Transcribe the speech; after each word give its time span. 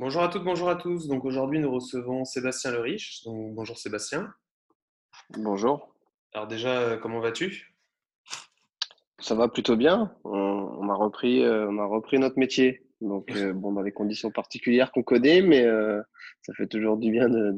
Bonjour 0.00 0.22
à 0.22 0.28
toutes, 0.28 0.44
bonjour 0.44 0.70
à 0.70 0.76
tous. 0.76 1.08
Donc 1.08 1.26
aujourd'hui, 1.26 1.58
nous 1.58 1.70
recevons 1.70 2.24
Sébastien 2.24 2.70
Le 2.70 2.80
Riche. 2.80 3.22
Donc, 3.24 3.54
bonjour 3.54 3.76
Sébastien. 3.76 4.32
Bonjour. 5.36 5.94
Alors 6.32 6.46
déjà, 6.46 6.96
comment 6.96 7.20
vas-tu? 7.20 7.76
Ça 9.18 9.34
va 9.34 9.48
plutôt 9.48 9.76
bien. 9.76 10.16
On, 10.24 10.88
a 10.88 10.94
repris, 10.94 11.44
euh, 11.44 11.68
on 11.68 11.76
a 11.76 11.84
repris 11.84 12.18
notre 12.18 12.38
métier. 12.38 12.86
Donc 13.02 13.30
euh, 13.32 13.52
bon, 13.54 13.72
dans 13.72 13.82
les 13.82 13.92
conditions 13.92 14.30
particulières 14.30 14.90
qu'on 14.90 15.02
connaît, 15.02 15.42
mais 15.42 15.66
euh, 15.66 16.00
ça 16.40 16.54
fait 16.54 16.66
toujours 16.66 16.96
du 16.96 17.10
bien 17.10 17.28
de, 17.28 17.54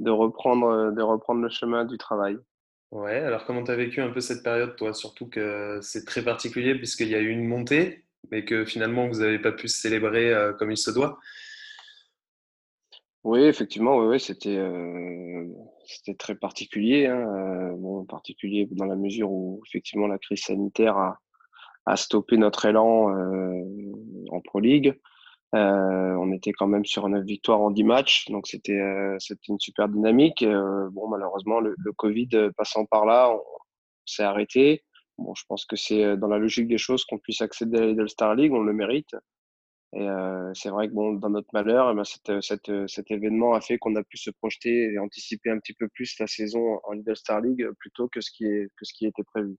de, 0.00 0.10
reprendre, 0.10 0.92
de 0.92 1.00
reprendre 1.00 1.40
le 1.40 1.48
chemin 1.48 1.86
du 1.86 1.96
travail. 1.96 2.36
Ouais. 2.90 3.16
Alors 3.16 3.46
comment 3.46 3.64
tu 3.64 3.70
as 3.70 3.76
vécu 3.76 4.02
un 4.02 4.10
peu 4.10 4.20
cette 4.20 4.42
période, 4.42 4.76
toi? 4.76 4.92
Surtout 4.92 5.26
que 5.26 5.78
c'est 5.80 6.04
très 6.04 6.22
particulier 6.22 6.74
puisqu'il 6.74 7.08
y 7.08 7.14
a 7.14 7.20
eu 7.20 7.30
une 7.30 7.48
montée, 7.48 8.04
mais 8.30 8.44
que 8.44 8.66
finalement 8.66 9.08
vous 9.08 9.20
n'avez 9.20 9.38
pas 9.38 9.52
pu 9.52 9.68
se 9.68 9.80
célébrer 9.80 10.34
comme 10.58 10.70
il 10.70 10.76
se 10.76 10.90
doit. 10.90 11.18
Oui, 13.24 13.40
effectivement, 13.40 13.98
oui, 13.98 14.20
c'était 14.20 14.56
euh, 14.56 15.44
c'était 15.86 16.14
très 16.14 16.34
particulier, 16.36 17.06
hein, 17.06 17.18
euh, 17.36 17.76
bon, 17.76 18.04
particulier 18.04 18.68
dans 18.70 18.84
la 18.86 18.94
mesure 18.96 19.30
où 19.30 19.60
effectivement 19.66 20.06
la 20.06 20.18
crise 20.18 20.42
sanitaire 20.42 20.96
a, 20.96 21.18
a 21.86 21.96
stoppé 21.96 22.36
notre 22.36 22.64
élan 22.66 23.10
euh, 23.10 23.62
en 24.30 24.40
Pro 24.40 24.60
League. 24.60 24.94
on 25.52 26.32
était 26.32 26.52
quand 26.52 26.68
même 26.68 26.84
sur 26.84 27.08
9 27.08 27.24
victoires 27.24 27.60
en 27.60 27.70
10 27.70 27.84
matchs, 27.84 28.30
donc 28.30 28.46
c'était 28.46 28.80
c'était 29.18 29.48
une 29.48 29.60
super 29.60 29.88
dynamique. 29.88 30.44
bon, 30.92 31.08
malheureusement, 31.08 31.60
le, 31.60 31.74
le 31.78 31.92
Covid 31.92 32.28
passant 32.56 32.84
par 32.86 33.04
là, 33.06 33.30
on, 33.32 33.42
s'est 34.06 34.22
arrêté. 34.22 34.84
Bon, 35.18 35.34
je 35.34 35.44
pense 35.48 35.66
que 35.66 35.76
c'est 35.76 36.16
dans 36.16 36.28
la 36.28 36.38
logique 36.38 36.68
des 36.68 36.78
choses 36.78 37.04
qu'on 37.04 37.18
puisse 37.18 37.42
accéder 37.42 37.78
à 37.78 37.86
la 37.86 38.08
Star 38.08 38.34
League, 38.34 38.52
on 38.52 38.62
le 38.62 38.72
mérite. 38.72 39.14
Et 39.94 40.06
c'est 40.54 40.68
vrai 40.68 40.88
que 40.88 40.92
bon, 40.92 41.14
dans 41.14 41.30
notre 41.30 41.48
malheur, 41.52 41.90
eh 41.90 41.94
ben, 41.94 42.04
cette, 42.04 42.88
cet 42.88 43.10
événement 43.10 43.54
a 43.54 43.60
fait 43.60 43.78
qu'on 43.78 43.96
a 43.96 44.02
pu 44.02 44.18
se 44.18 44.30
projeter 44.30 44.92
et 44.92 44.98
anticiper 44.98 45.50
un 45.50 45.58
petit 45.58 45.72
peu 45.72 45.88
plus 45.88 46.18
la 46.18 46.26
saison 46.26 46.80
en 46.84 46.92
Lidl 46.92 47.16
Star 47.16 47.40
League 47.40 47.66
plutôt 47.78 48.08
que 48.08 48.20
ce 48.20 48.30
qui, 48.30 48.44
est, 48.44 48.68
que 48.76 48.84
ce 48.84 48.92
qui 48.92 49.06
était 49.06 49.24
prévu. 49.24 49.56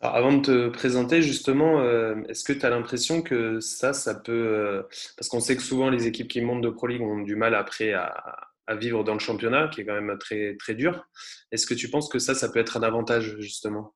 Alors, 0.00 0.16
avant 0.16 0.32
de 0.34 0.42
te 0.42 0.68
présenter, 0.68 1.22
justement, 1.22 1.82
est-ce 2.28 2.44
que 2.44 2.52
tu 2.52 2.66
as 2.66 2.70
l'impression 2.70 3.22
que 3.22 3.60
ça, 3.60 3.94
ça 3.94 4.14
peut. 4.14 4.84
Parce 5.16 5.28
qu'on 5.28 5.40
sait 5.40 5.56
que 5.56 5.62
souvent, 5.62 5.88
les 5.88 6.06
équipes 6.06 6.28
qui 6.28 6.42
montent 6.42 6.62
de 6.62 6.68
Pro 6.68 6.86
League 6.86 7.00
ont 7.00 7.22
du 7.22 7.36
mal 7.36 7.54
après 7.54 7.94
à, 7.94 8.48
à, 8.66 8.74
vivre 8.76 9.04
dans 9.04 9.14
le 9.14 9.18
championnat, 9.18 9.68
qui 9.68 9.80
est 9.80 9.86
quand 9.86 9.98
même 9.98 10.18
très, 10.18 10.56
très 10.56 10.74
dur. 10.74 11.08
Est-ce 11.50 11.66
que 11.66 11.72
tu 11.72 11.88
penses 11.88 12.10
que 12.10 12.18
ça, 12.18 12.34
ça 12.34 12.50
peut 12.50 12.58
être 12.58 12.76
un 12.76 12.82
avantage, 12.82 13.36
justement? 13.38 13.94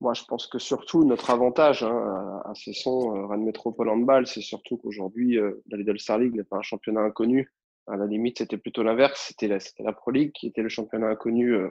Moi, 0.00 0.14
je 0.14 0.24
pense 0.24 0.46
que 0.46 0.58
surtout 0.58 1.04
notre 1.04 1.30
avantage 1.30 1.82
hein, 1.82 2.42
à 2.44 2.54
Cesson, 2.54 3.16
euh, 3.16 3.26
Rennes 3.26 3.44
Métropole 3.44 3.90
Handball, 3.90 4.26
c'est 4.26 4.40
surtout 4.40 4.78
qu'aujourd'hui, 4.78 5.38
euh, 5.38 5.62
la 5.70 5.76
Lidl 5.76 5.98
Star 6.00 6.18
League 6.18 6.34
n'est 6.34 6.44
pas 6.44 6.56
un 6.56 6.62
championnat 6.62 7.00
inconnu. 7.00 7.52
À 7.86 7.96
la 7.96 8.06
limite, 8.06 8.38
c'était 8.38 8.56
plutôt 8.56 8.82
l'inverse. 8.82 9.26
C'était 9.28 9.48
la, 9.48 9.58
la, 9.78 9.92
Pro 9.92 10.10
League 10.10 10.32
qui 10.32 10.46
était 10.46 10.62
le 10.62 10.70
championnat 10.70 11.08
inconnu 11.08 11.52
euh, 11.54 11.68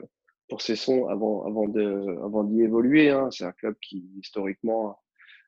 pour 0.48 0.62
Cesson 0.62 1.08
avant, 1.08 1.44
avant, 1.44 1.66
de, 1.66 2.18
avant 2.24 2.44
d'y 2.44 2.62
évoluer. 2.62 3.10
Hein. 3.10 3.28
C'est 3.32 3.44
un 3.44 3.52
club 3.52 3.74
qui, 3.82 4.08
historiquement, 4.20 4.96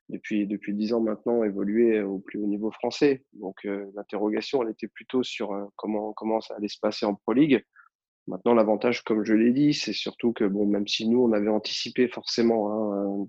depuis 0.09 0.45
depuis 0.45 0.73
dix 0.73 0.91
ans 0.91 0.99
maintenant, 0.99 1.43
évoluait 1.45 2.01
au 2.01 2.19
plus 2.19 2.39
haut 2.39 2.47
niveau 2.47 2.71
français. 2.71 3.23
Donc, 3.31 3.55
euh, 3.65 3.85
l'interrogation, 3.95 4.61
elle 4.61 4.71
était 4.71 4.89
plutôt 4.89 5.23
sur 5.23 5.69
comment 5.77 6.11
comment 6.11 6.41
ça 6.41 6.55
allait 6.55 6.67
se 6.67 6.79
passer 6.79 7.05
en 7.05 7.15
Pro 7.15 7.31
League. 7.31 7.63
Maintenant, 8.27 8.53
l'avantage, 8.53 9.03
comme 9.03 9.25
je 9.25 9.33
l'ai 9.33 9.51
dit, 9.51 9.73
c'est 9.73 9.93
surtout 9.93 10.31
que, 10.31 10.45
bon, 10.45 10.65
même 10.65 10.87
si 10.87 11.07
nous, 11.07 11.23
on 11.23 11.33
avait 11.33 11.49
anticipé 11.49 12.07
forcément 12.07 12.71
hein, 12.71 13.27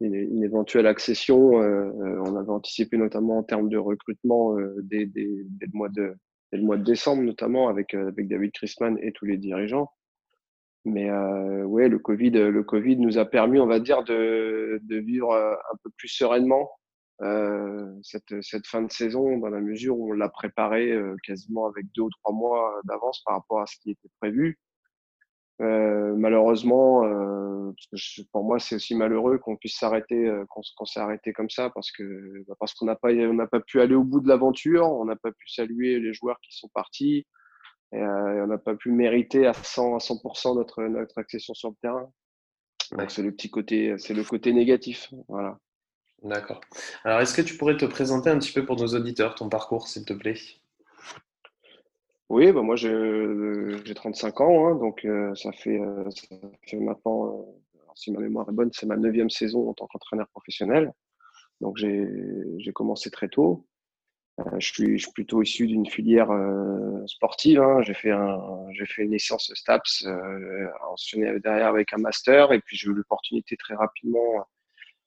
une, 0.00 0.44
éventuelle 0.44 0.86
accession, 0.86 1.60
euh, 1.62 1.86
euh, 1.86 2.22
on 2.26 2.36
avait 2.36 2.50
anticipé 2.50 2.98
notamment 2.98 3.38
en 3.38 3.42
termes 3.42 3.68
de 3.68 3.78
recrutement 3.78 4.58
euh, 4.58 4.74
dès, 4.82 5.06
dès, 5.06 5.28
dès, 5.44 5.66
le 5.66 5.72
mois 5.72 5.88
de, 5.88 6.14
dès, 6.52 6.58
le 6.58 6.64
mois 6.64 6.76
de 6.76 6.84
décembre, 6.84 7.22
notamment 7.22 7.68
avec, 7.68 7.94
avec 7.94 8.28
David 8.28 8.52
Chrisman 8.52 8.98
et 9.00 9.12
tous 9.12 9.24
les 9.24 9.38
dirigeants. 9.38 9.90
Mais 10.84 11.10
euh, 11.10 11.64
ouais, 11.64 11.88
le 11.88 11.98
Covid, 11.98 12.30
le 12.30 12.62
Covid 12.62 12.96
nous 12.98 13.18
a 13.18 13.24
permis, 13.24 13.58
on 13.58 13.66
va 13.66 13.80
dire, 13.80 14.04
de, 14.04 14.80
de 14.84 14.96
vivre 14.98 15.34
un 15.34 15.76
peu 15.82 15.90
plus 15.96 16.08
sereinement 16.08 16.70
euh, 16.70 16.85
cette, 18.02 18.42
cette, 18.42 18.66
fin 18.66 18.82
de 18.82 18.92
saison 18.92 19.38
dans 19.38 19.48
la 19.48 19.60
mesure 19.60 19.98
où 19.98 20.10
on 20.10 20.12
l'a 20.12 20.28
préparé 20.28 20.90
euh, 20.92 21.16
quasiment 21.24 21.66
avec 21.66 21.86
deux 21.94 22.02
ou 22.02 22.10
trois 22.10 22.32
mois 22.32 22.80
d'avance 22.84 23.22
par 23.24 23.36
rapport 23.36 23.60
à 23.60 23.66
ce 23.66 23.76
qui 23.80 23.90
était 23.90 24.10
prévu. 24.20 24.58
Euh, 25.62 26.14
malheureusement, 26.16 27.04
euh, 27.04 27.72
parce 27.90 28.16
que 28.16 28.22
pour 28.30 28.44
moi 28.44 28.58
c'est 28.58 28.74
aussi 28.74 28.94
malheureux 28.94 29.38
qu'on 29.38 29.56
puisse 29.56 29.78
s'arrêter, 29.78 30.26
euh, 30.26 30.44
qu'on 30.46 30.84
s'est 30.84 31.00
arrêté 31.00 31.32
comme 31.32 31.48
ça 31.48 31.70
parce 31.70 31.90
que 31.92 32.44
bah 32.46 32.54
parce 32.60 32.74
qu'on 32.74 32.84
n'a 32.84 32.94
pas 32.94 33.08
on 33.10 33.32
n'a 33.32 33.46
pas 33.46 33.60
pu 33.60 33.80
aller 33.80 33.94
au 33.94 34.04
bout 34.04 34.20
de 34.20 34.28
l'aventure, 34.28 34.86
on 34.86 35.06
n'a 35.06 35.16
pas 35.16 35.32
pu 35.32 35.48
saluer 35.48 35.98
les 35.98 36.12
joueurs 36.12 36.38
qui 36.42 36.54
sont 36.54 36.68
partis, 36.74 37.26
et, 37.92 38.02
on 38.02 38.46
n'a 38.48 38.58
pas 38.58 38.74
pu 38.76 38.90
mériter 38.92 39.46
à 39.46 39.54
100 39.54 39.96
à 39.96 39.98
100% 39.98 40.56
notre 40.56 40.82
notre 40.84 41.18
accession 41.18 41.54
sur 41.54 41.70
le 41.70 41.76
terrain. 41.80 42.12
Donc 42.92 43.10
c'est 43.10 43.22
le 43.22 43.32
petit 43.32 43.50
côté, 43.50 43.96
c'est 43.98 44.14
le 44.14 44.24
côté 44.24 44.52
négatif, 44.52 45.12
voilà. 45.28 45.58
D'accord. 46.22 46.60
Alors, 47.04 47.20
est-ce 47.20 47.34
que 47.34 47.42
tu 47.42 47.56
pourrais 47.56 47.76
te 47.76 47.84
présenter 47.84 48.30
un 48.30 48.38
petit 48.38 48.52
peu 48.52 48.64
pour 48.64 48.76
nos 48.76 48.88
auditeurs, 48.88 49.34
ton 49.34 49.48
parcours, 49.48 49.88
s'il 49.88 50.04
te 50.04 50.12
plaît? 50.12 50.36
Oui, 52.28 52.50
bah 52.50 52.62
moi 52.62 52.74
j'ai 52.74 53.94
35 53.94 54.40
ans, 54.40 54.66
hein, 54.66 54.74
donc 54.74 55.04
euh, 55.04 55.32
ça, 55.36 55.52
fait, 55.52 55.78
euh, 55.80 56.10
ça, 56.10 56.36
fait, 56.62 56.76
maintenant, 56.76 57.28
euh, 57.28 57.80
si 57.94 58.10
ma 58.10 58.18
mémoire 58.18 58.48
est 58.48 58.52
bonne, 58.52 58.70
c'est 58.72 58.86
ma 58.86 58.96
neuvième 58.96 59.30
saison 59.30 59.68
en 59.68 59.74
tant 59.74 59.86
qu'entraîneur 59.86 60.26
professionnel. 60.28 60.92
Donc 61.60 61.76
j'ai 61.78 62.72
commencé 62.74 63.10
très 63.10 63.28
tôt. 63.28 63.66
je, 64.58 64.66
suis, 64.66 64.98
je 64.98 65.04
suis 65.04 65.12
plutôt 65.12 65.42
issu 65.42 65.66
d'une 65.66 65.86
filière 65.86 66.28
sportive. 67.06 67.60
Hein. 67.60 67.82
J'ai 67.82 67.94
fait, 67.94 68.10
un, 68.10 68.38
fait 68.86 69.02
une 69.04 69.12
licence 69.12 69.52
STAPS, 69.54 70.06
ensuite 70.90 71.22
derrière 71.42 71.68
avec 71.68 71.92
un 71.94 71.98
master, 71.98 72.52
et 72.52 72.60
puis 72.60 72.76
j'ai 72.76 72.88
eu 72.88 72.94
l'opportunité 72.94 73.56
très 73.56 73.74
rapidement 73.74 74.46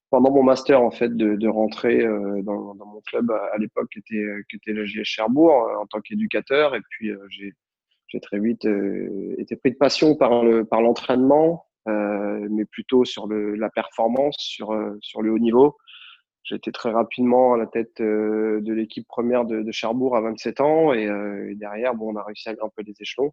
pendant 0.10 0.32
mon 0.32 0.44
master 0.44 0.82
en 0.82 0.92
fait 0.92 1.16
de, 1.16 1.36
de 1.36 1.48
rentrer 1.48 2.02
euh, 2.02 2.42
dans, 2.42 2.74
dans, 2.76 2.86
mon 2.86 3.02
club 3.02 3.32
à, 3.32 3.58
l'époque 3.58 3.90
qui 3.92 4.00
était 4.00 4.26
qui 4.50 4.56
était 4.56 4.74
le 4.74 4.86
JS 4.86 5.04
Cherbourg 5.04 5.68
euh, 5.68 5.82
en 5.82 5.86
tant 5.86 6.02
qu'éducateur. 6.02 6.76
Et 6.76 6.82
puis 6.90 7.12
euh, 7.12 7.26
j'ai 7.30 7.54
j'ai 8.08 8.20
très 8.20 8.40
vite 8.40 8.68
été 9.38 9.56
pris 9.56 9.72
de 9.72 9.78
passion 9.78 10.16
par 10.16 10.44
le 10.44 10.66
par 10.66 10.82
l'entraînement 10.82 11.66
mais 11.86 12.66
plutôt 12.66 13.06
sur 13.06 13.28
le 13.28 13.56
la 13.56 13.70
performance 13.70 14.36
sur 14.40 14.76
sur 15.02 15.22
le 15.22 15.32
haut 15.32 15.40
niveau. 15.40 15.78
J'étais 16.44 16.72
très 16.72 16.92
rapidement 16.92 17.54
à 17.54 17.58
la 17.58 17.68
tête 17.68 18.02
de 18.02 18.74
l'équipe 18.74 19.08
première 19.08 19.46
de, 19.46 19.62
de, 19.62 19.72
Cherbourg 19.72 20.16
à 20.16 20.22
27 20.22 20.62
ans. 20.62 20.94
Et, 20.94 21.04
et, 21.04 21.56
derrière 21.56 21.94
bon 21.94 22.14
on 22.14 22.16
a 22.16 22.24
réussi 22.24 22.50
à 22.50 22.56
grimper 22.56 22.84
les 22.84 22.96
échelons 23.00 23.32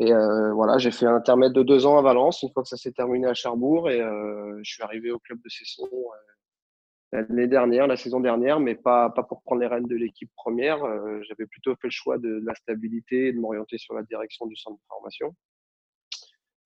et 0.00 0.14
euh, 0.14 0.54
voilà, 0.54 0.78
j'ai 0.78 0.90
fait 0.90 1.04
un 1.04 1.14
intermède 1.14 1.52
de 1.52 1.62
deux 1.62 1.84
ans 1.84 1.98
à 1.98 2.02
Valence, 2.02 2.42
une 2.42 2.50
fois 2.52 2.62
que 2.62 2.70
ça 2.70 2.78
s'est 2.78 2.92
terminé 2.92 3.26
à 3.26 3.34
Cherbourg, 3.34 3.90
et 3.90 4.00
euh, 4.00 4.58
je 4.62 4.72
suis 4.72 4.82
arrivé 4.82 5.10
au 5.10 5.18
club 5.18 5.38
de 5.44 5.48
Cesson 5.50 5.86
euh, 5.92 7.22
l'année 7.28 7.46
dernière, 7.46 7.86
la 7.86 7.98
saison 7.98 8.18
dernière, 8.18 8.60
mais 8.60 8.74
pas, 8.74 9.10
pas 9.10 9.22
pour 9.22 9.42
prendre 9.42 9.60
les 9.60 9.66
rênes 9.66 9.86
de 9.86 9.96
l'équipe 9.96 10.30
première. 10.36 10.82
Euh, 10.84 11.20
j'avais 11.28 11.44
plutôt 11.46 11.74
fait 11.74 11.88
le 11.88 11.90
choix 11.90 12.16
de, 12.16 12.40
la 12.42 12.54
stabilité 12.54 13.26
et 13.26 13.32
de 13.34 13.38
m'orienter 13.38 13.76
sur 13.76 13.92
la 13.92 14.02
direction 14.02 14.46
du 14.46 14.56
centre 14.56 14.78
de 14.78 14.82
formation. 14.88 15.34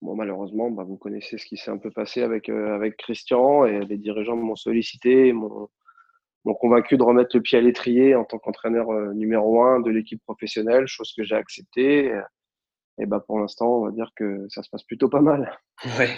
Bon, 0.00 0.14
malheureusement, 0.14 0.70
bah, 0.70 0.84
vous 0.84 0.96
connaissez 0.96 1.36
ce 1.36 1.46
qui 1.46 1.56
s'est 1.56 1.72
un 1.72 1.78
peu 1.78 1.90
passé 1.90 2.22
avec, 2.22 2.48
avec 2.48 2.96
Christian, 2.98 3.64
et 3.64 3.84
les 3.84 3.98
dirigeants 3.98 4.36
m'ont 4.36 4.54
sollicité, 4.54 5.32
m'ont 5.32 5.68
convaincu 6.60 6.96
de 6.96 7.02
remettre 7.02 7.34
le 7.34 7.42
pied 7.42 7.58
à 7.58 7.62
l'étrier 7.62 8.14
en 8.14 8.24
tant 8.24 8.38
qu'entraîneur 8.38 8.92
numéro 9.12 9.60
un 9.64 9.80
de 9.80 9.90
l'équipe 9.90 10.22
professionnelle, 10.22 10.86
chose 10.86 11.12
que 11.16 11.24
j'ai 11.24 11.34
acceptée 11.34 12.14
et 12.98 13.06
bah 13.06 13.22
pour 13.26 13.40
l'instant, 13.40 13.78
on 13.78 13.86
va 13.86 13.90
dire 13.90 14.12
que 14.14 14.46
ça 14.48 14.62
se 14.62 14.70
passe 14.70 14.82
plutôt 14.82 15.08
pas 15.08 15.20
mal. 15.20 15.58
Ouais. 15.98 16.10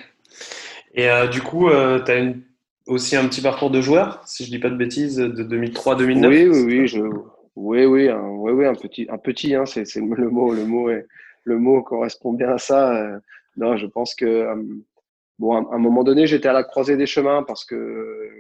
Et 0.95 1.11
euh, 1.11 1.27
du 1.27 1.43
coup, 1.43 1.69
euh, 1.69 2.03
tu 2.03 2.11
as 2.13 2.33
aussi 2.87 3.17
un 3.17 3.27
petit 3.29 3.43
parcours 3.43 3.71
de 3.71 3.81
joueur, 3.81 4.23
si 4.27 4.45
je 4.45 4.51
dis 4.51 4.59
pas 4.59 4.71
de 4.71 4.77
bêtises, 4.77 5.17
de 5.17 5.45
2003-2009 5.45 6.29
Oui, 6.29 6.47
oui, 6.47 6.65
oui, 6.65 6.87
je... 6.87 7.01
oui, 7.57 7.85
oui, 7.85 8.09
un, 8.09 8.29
oui, 8.29 8.53
oui, 8.53 8.67
un 8.67 8.75
petit, 8.75 9.07
un 9.11 9.19
petit 9.19 9.55
hein, 9.55 9.67
c'est 9.67 9.85
le 9.97 10.31
mot, 10.31 10.53
le 10.53 10.65
mot, 10.65 10.91
est, 10.91 11.07
le 11.45 11.59
mot 11.59 11.83
correspond 11.83 12.33
bien 12.33 12.51
à 12.51 12.59
ça. 12.59 12.95
Euh, 12.95 13.19
non, 13.57 13.77
je 13.77 13.87
pense 13.87 14.15
que, 14.15 14.27
euh, 14.27 14.63
bon, 15.39 15.55
à 15.55 15.75
un 15.75 15.79
moment 15.79 16.05
donné, 16.05 16.27
j'étais 16.27 16.49
à 16.49 16.53
la 16.53 16.65
croisée 16.65 16.97
des 16.97 17.07
chemins 17.07 17.43
parce 17.43 17.65
que 17.65 18.31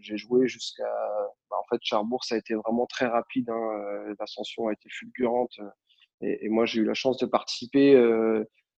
j'ai 0.00 0.16
joué 0.16 0.48
jusqu'à 0.48 0.84
bah, 1.50 1.56
en 1.60 1.64
fait, 1.68 1.80
Charbourg, 1.82 2.24
ça 2.24 2.34
a 2.34 2.38
été 2.38 2.54
vraiment 2.54 2.86
très 2.86 3.06
rapide. 3.06 3.48
Hein, 3.50 4.14
L'ascension 4.18 4.68
a 4.68 4.72
été 4.72 4.88
fulgurante. 4.90 5.58
Et, 6.24 6.48
moi, 6.48 6.66
j'ai 6.66 6.80
eu 6.80 6.84
la 6.84 6.94
chance 6.94 7.18
de 7.18 7.26
participer 7.26 7.94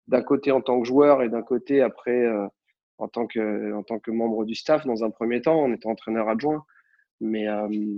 d'un 0.07 0.21
côté 0.21 0.51
en 0.51 0.61
tant 0.61 0.79
que 0.81 0.87
joueur 0.87 1.21
et 1.23 1.29
d'un 1.29 1.43
côté 1.43 1.81
après 1.81 2.27
en, 2.97 3.07
tant 3.07 3.27
que, 3.27 3.73
en 3.73 3.83
tant 3.83 3.99
que 3.99 4.11
membre 4.11 4.45
du 4.45 4.55
staff 4.55 4.85
dans 4.85 5.03
un 5.03 5.09
premier 5.09 5.41
temps, 5.41 5.61
en 5.61 5.73
étant 5.73 5.91
entraîneur 5.91 6.29
adjoint. 6.29 6.65
Mais 7.21 7.47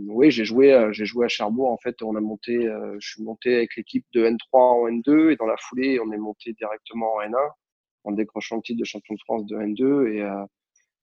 oui, 0.08 0.32
j'ai 0.32 0.46
joué, 0.46 0.90
joué 0.92 1.26
à 1.26 1.28
Charbourg. 1.28 1.72
En 1.72 1.78
fait, 1.78 2.02
on 2.02 2.16
a 2.16 2.22
monté, 2.22 2.70
je 3.00 3.08
suis 3.08 3.24
monté 3.24 3.56
avec 3.56 3.76
l'équipe 3.76 4.06
de 4.14 4.26
N3 4.26 4.38
en 4.54 4.88
N2 4.90 5.32
et 5.32 5.36
dans 5.38 5.46
la 5.48 5.58
foulée, 5.58 6.00
on 6.00 6.12
est 6.12 6.18
monté 6.18 6.54
directement 6.54 7.14
en 7.16 7.22
N1 7.22 7.50
en 8.08 8.12
décrochant 8.14 8.56
le 8.56 8.62
titre 8.62 8.80
de 8.80 8.86
champion 8.86 9.14
de 9.14 9.20
France 9.20 9.46
de 9.46 9.58
N2. 9.58 10.14
Et 10.14 10.22
euh, 10.22 10.46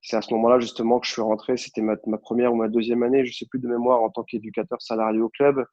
c'est 0.02 0.16
à 0.16 0.22
ce 0.22 0.32
moment-là 0.34 0.58
justement 0.58 0.98
que 0.98 1.06
je 1.06 1.12
suis 1.12 1.22
rentré. 1.22 1.56
C'était 1.56 1.82
ma, 1.82 1.96
première 2.18 2.52
ou 2.52 2.56
ma 2.56 2.68
deuxième 2.68 3.02
année, 3.02 3.24
je 3.24 3.36
sais 3.36 3.46
plus 3.46 3.60
de 3.60 3.68
mémoire, 3.68 4.02
en 4.02 4.10
tant 4.10 4.24
qu'éducateur 4.24 4.80
salarié 4.82 5.20
au 5.20 5.28
club. 5.28 5.64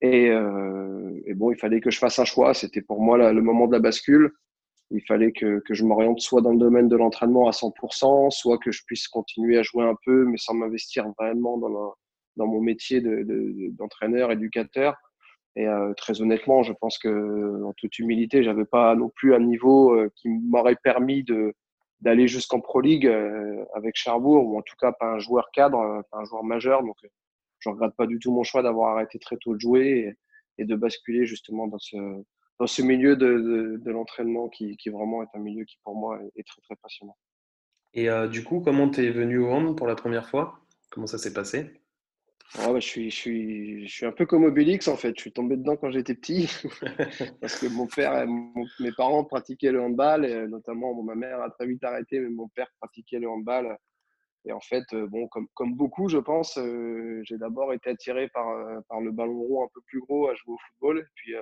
Et, 0.00 0.30
euh, 0.30 1.20
bon, 1.34 1.50
il 1.52 1.58
fallait 1.58 1.80
que 1.80 1.90
je 1.90 1.98
fasse 1.98 2.18
un 2.18 2.24
choix. 2.24 2.54
C'était 2.54 2.82
pour 2.82 3.00
moi 3.00 3.32
le 3.32 3.42
moment 3.42 3.66
de 3.66 3.72
la 3.72 3.80
bascule. 3.80 4.32
Il 4.90 5.02
fallait 5.02 5.32
que, 5.32 5.62
je 5.68 5.84
m'oriente 5.84 6.20
soit 6.20 6.40
dans 6.40 6.52
le 6.52 6.58
domaine 6.58 6.88
de 6.88 6.96
l'entraînement 6.96 7.48
à 7.48 7.52
100%, 7.52 8.30
soit 8.30 8.58
que 8.58 8.72
je 8.72 8.82
puisse 8.86 9.06
continuer 9.08 9.58
à 9.58 9.62
jouer 9.62 9.84
un 9.84 9.96
peu, 10.04 10.24
mais 10.24 10.38
sans 10.38 10.54
m'investir 10.54 11.06
vraiment 11.18 11.58
dans, 11.58 12.46
mon 12.46 12.60
métier 12.60 13.00
d'entraîneur, 13.00 14.28
de, 14.28 14.34
éducateur. 14.34 14.96
Et 15.56 15.66
euh, 15.66 15.92
très 15.94 16.22
honnêtement, 16.22 16.62
je 16.62 16.72
pense 16.72 16.98
que, 16.98 17.64
en 17.64 17.72
toute 17.74 17.98
humilité, 17.98 18.42
j'avais 18.44 18.64
pas 18.64 18.94
non 18.94 19.10
plus 19.10 19.34
un 19.34 19.40
niveau 19.40 19.92
euh, 19.92 20.10
qui 20.16 20.28
m'aurait 20.28 20.76
permis 20.76 21.24
d'aller 22.00 22.28
jusqu'en 22.28 22.60
Pro 22.60 22.80
League 22.80 23.06
euh, 23.06 23.64
avec 23.74 23.96
Cherbourg, 23.96 24.46
ou 24.46 24.56
en 24.56 24.62
tout 24.62 24.76
cas 24.80 24.92
pas 24.92 25.06
un 25.06 25.18
joueur 25.18 25.50
cadre, 25.52 26.02
pas 26.10 26.18
un 26.18 26.24
joueur 26.24 26.44
majeur. 26.44 26.82
Donc, 26.82 26.96
je 27.58 27.68
regrette 27.68 27.94
pas 27.96 28.06
du 28.06 28.18
tout 28.18 28.32
mon 28.32 28.44
choix 28.44 28.62
d'avoir 28.62 28.96
arrêté 28.96 29.18
très 29.18 29.36
tôt 29.36 29.54
de 29.54 29.60
jouer 29.60 30.16
et, 30.58 30.64
de 30.64 30.74
basculer 30.74 31.26
justement 31.26 31.68
dans 31.68 31.78
ce 31.78 31.96
dans 32.58 32.66
ce 32.66 32.82
milieu 32.82 33.14
de, 33.14 33.78
de, 33.80 33.90
l'entraînement 33.92 34.48
qui, 34.48 34.76
qui 34.76 34.88
vraiment 34.88 35.22
est 35.22 35.28
un 35.34 35.38
milieu 35.38 35.64
qui 35.64 35.78
pour 35.84 35.94
moi 35.94 36.18
est, 36.34 36.44
très 36.44 36.60
très 36.62 36.74
passionnant. 36.74 37.16
Et 37.94 38.08
du 38.28 38.42
coup, 38.42 38.58
comment 38.60 38.90
tu 38.90 39.04
es 39.04 39.10
venu 39.10 39.38
au 39.38 39.48
hand 39.48 39.76
pour 39.76 39.86
la 39.86 39.94
première 39.94 40.28
fois? 40.28 40.58
Comment 40.90 41.06
ça 41.06 41.18
s'est 41.18 41.32
passé? 41.32 41.80
Ah 42.56 42.72
bah, 42.72 42.80
je, 42.80 42.86
suis, 42.86 43.10
je, 43.10 43.16
suis, 43.16 43.86
je 43.86 43.92
suis 43.92 44.06
un 44.06 44.12
peu 44.12 44.24
comme 44.24 44.44
Obélix 44.44 44.88
en 44.88 44.96
fait. 44.96 45.12
Je 45.16 45.20
suis 45.20 45.32
tombé 45.32 45.56
dedans 45.56 45.76
quand 45.76 45.90
j'étais 45.90 46.14
petit 46.14 46.48
parce 47.40 47.58
que 47.58 47.66
mon 47.66 47.86
père, 47.86 48.26
mes 48.80 48.92
parents 48.92 49.24
pratiquaient 49.24 49.70
le 49.70 49.82
handball, 49.82 50.24
et 50.24 50.48
notamment 50.48 51.00
ma 51.02 51.14
mère 51.14 51.42
a 51.42 51.50
très 51.50 51.66
vite 51.66 51.84
arrêté, 51.84 52.20
mais 52.20 52.30
mon 52.30 52.48
père 52.48 52.68
pratiquait 52.80 53.18
le 53.18 53.28
handball. 53.28 53.76
Et 54.48 54.52
en 54.52 54.60
fait, 54.60 54.84
euh, 54.94 55.06
bon, 55.06 55.28
comme, 55.28 55.74
beaucoup, 55.74 56.08
je 56.08 56.16
pense, 56.16 56.56
euh, 56.56 57.20
j'ai 57.24 57.36
d'abord 57.36 57.74
été 57.74 57.90
attiré 57.90 58.28
par, 58.28 58.48
euh, 58.48 58.80
par 58.88 59.00
le 59.00 59.12
ballon 59.12 59.42
rond 59.42 59.64
un 59.64 59.68
peu 59.74 59.82
plus 59.86 60.00
gros 60.00 60.28
à 60.28 60.34
jouer 60.34 60.54
au 60.54 60.58
football. 60.68 61.00
Et 61.00 61.10
puis, 61.14 61.34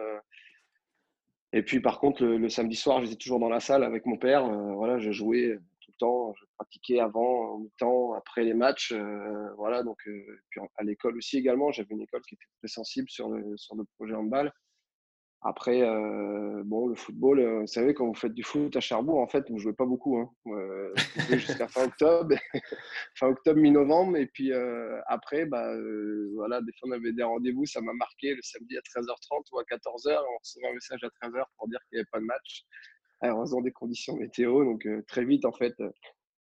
et 1.53 1.63
puis 1.63 1.81
par 1.81 2.01
contre, 2.01 2.25
le, 2.25 2.37
le 2.37 2.49
samedi 2.49 2.75
soir, 2.75 3.03
j'étais 3.05 3.17
toujours 3.17 3.39
dans 3.39 3.49
la 3.49 3.61
salle 3.61 3.85
avec 3.85 4.07
mon 4.07 4.19
père. 4.19 4.47
voilà, 4.75 4.99
je 4.99 5.13
jouais 5.13 5.57
temps. 5.99 6.35
Je 6.35 6.45
pratiquais 6.59 7.01
avant, 7.01 7.55
en 7.55 7.59
mi-temps, 7.59 8.13
après 8.15 8.45
les 8.45 8.53
matchs. 8.53 8.93
Voilà, 9.57 9.83
donc, 9.83 9.97
puis 10.51 10.61
à 10.77 10.85
l'école 10.85 11.17
aussi 11.17 11.39
également. 11.39 11.73
J'avais 11.73 11.95
une 11.95 12.03
école 12.03 12.21
qui 12.29 12.35
était 12.35 12.45
très 12.59 12.69
sensible 12.69 13.09
sur 13.09 13.31
le, 13.31 13.57
sur 13.57 13.77
le 13.77 13.85
projet 13.97 14.15
handball. 14.15 14.53
Après, 15.49 15.83
euh, 15.83 16.63
bon, 16.65 16.89
le 16.89 16.97
football, 16.97 17.61
vous 17.61 17.67
savez, 17.67 17.95
quand 17.95 18.07
vous 18.07 18.15
faites 18.15 18.35
du 18.35 18.43
foot 18.43 18.75
à 18.77 18.81
Cherbourg, 18.81 19.21
en 19.21 19.29
fait, 19.29 19.49
vous 19.49 19.55
ne 19.55 19.61
jouez 19.61 19.73
pas 19.73 19.87
beaucoup. 19.87 20.19
Hein. 20.19 20.31
jusqu'à 21.31 21.69
fin 21.69 21.85
octobre, 21.85 22.35
fin 23.15 23.29
octobre, 23.29 23.61
mi-novembre. 23.61 24.17
Et 24.17 24.27
puis 24.27 24.53
après, 25.07 25.47
bah, 25.47 25.73
voilà, 26.35 26.61
des 26.61 26.73
fois, 26.79 26.89
on 26.91 26.93
avait 26.93 27.13
des 27.13 27.23
rendez-vous. 27.23 27.65
Ça 27.67 27.81
m'a 27.81 27.93
marqué 27.93 28.35
le 28.35 28.43
samedi 28.43 28.77
à 28.77 28.81
13h30 28.81 29.45
ou 29.53 29.59
à 29.59 29.63
14h. 29.63 30.19
On 30.19 30.39
recevait 30.39 30.69
un 30.69 30.75
message 30.75 31.05
à 31.05 31.27
13h 31.27 31.45
pour 31.57 31.69
dire 31.69 31.79
qu'il 31.89 31.97
n'y 31.97 32.01
avait 32.01 32.09
pas 32.11 32.21
de 32.21 32.25
match 32.25 32.65
en 33.23 33.41
raison 33.41 33.61
des 33.61 33.73
conditions 33.73 34.17
météo. 34.17 34.65
Donc 34.65 34.87
euh, 34.87 35.03
très 35.09 35.25
vite, 35.25 35.45
en 35.45 35.53
fait, 35.53 35.75
euh, 35.81 35.91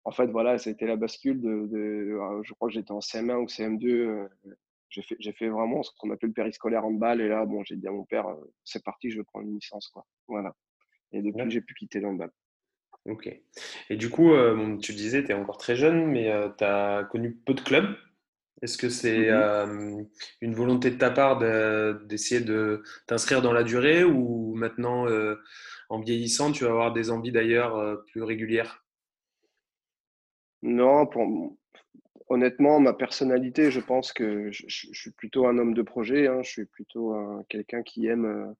en 0.05 0.11
fait, 0.11 0.27
voilà, 0.27 0.57
ça 0.57 0.69
a 0.69 0.73
été 0.73 0.85
la 0.85 0.95
bascule 0.95 1.41
de, 1.41 1.49
euh, 1.49 2.41
je 2.43 2.53
crois 2.53 2.67
que 2.67 2.73
j'étais 2.73 2.91
en 2.91 2.99
CM1 2.99 3.37
ou 3.37 3.45
CM2. 3.45 4.27
J'ai 4.93 5.31
fait, 5.33 5.49
vraiment 5.49 5.83
ce 5.83 5.91
qu'on 5.97 6.11
appelle 6.11 6.29
le 6.29 6.33
périscolaire 6.33 6.85
handball. 6.85 7.21
Et 7.21 7.27
là, 7.27 7.45
bon, 7.45 7.63
j'ai 7.63 7.75
dit 7.75 7.87
à 7.87 7.91
mon 7.91 8.05
père, 8.05 8.27
c'est 8.63 8.83
parti, 8.83 9.09
je 9.09 9.17
veux 9.17 9.23
prendre 9.23 9.47
une 9.47 9.55
licence, 9.55 9.87
quoi. 9.89 10.05
Voilà. 10.27 10.55
Et 11.11 11.21
depuis, 11.21 11.49
j'ai 11.49 11.61
pu 11.61 11.73
quitter 11.73 11.99
l'handball. 11.99 12.31
Ok. 13.05 13.29
Et 13.89 13.95
du 13.97 14.09
coup, 14.09 14.31
tu 14.81 14.93
disais, 14.93 15.23
tu 15.23 15.31
es 15.31 15.33
encore 15.33 15.57
très 15.57 15.75
jeune, 15.75 16.05
mais 16.05 16.31
tu 16.57 16.63
as 16.63 17.07
connu 17.11 17.33
peu 17.33 17.53
de 17.53 17.61
clubs. 17.61 17.95
Est-ce 18.61 18.77
que 18.77 18.89
c'est 18.89 19.29
mmh 19.29 20.05
une 20.41 20.55
volonté 20.55 20.89
de 20.91 20.97
ta 20.97 21.11
part 21.11 21.37
d'essayer 22.07 22.41
de, 22.41 22.83
t'inscrire 23.07 23.41
dans 23.41 23.51
la 23.51 23.63
durée 23.63 24.03
ou 24.03 24.53
maintenant, 24.55 25.05
en 25.89 25.99
vieillissant, 25.99 26.51
tu 26.51 26.63
vas 26.63 26.69
avoir 26.69 26.93
des 26.93 27.11
envies 27.11 27.31
d'ailleurs 27.31 28.03
plus 28.05 28.23
régulières? 28.23 28.85
Non, 30.61 31.05
pour... 31.05 31.57
honnêtement, 32.33 32.79
ma 32.79 32.93
personnalité, 32.93 33.71
je 33.71 33.79
pense 33.79 34.13
que 34.13 34.51
je, 34.51 34.65
suis 34.67 35.11
plutôt 35.11 35.47
un 35.47 35.57
homme 35.57 35.73
de 35.73 35.81
projet. 35.81 36.27
Hein. 36.27 36.41
Je 36.43 36.49
suis 36.49 36.65
plutôt 36.65 37.15
quelqu'un 37.49 37.83
qui 37.83 38.07
aime, 38.07 38.53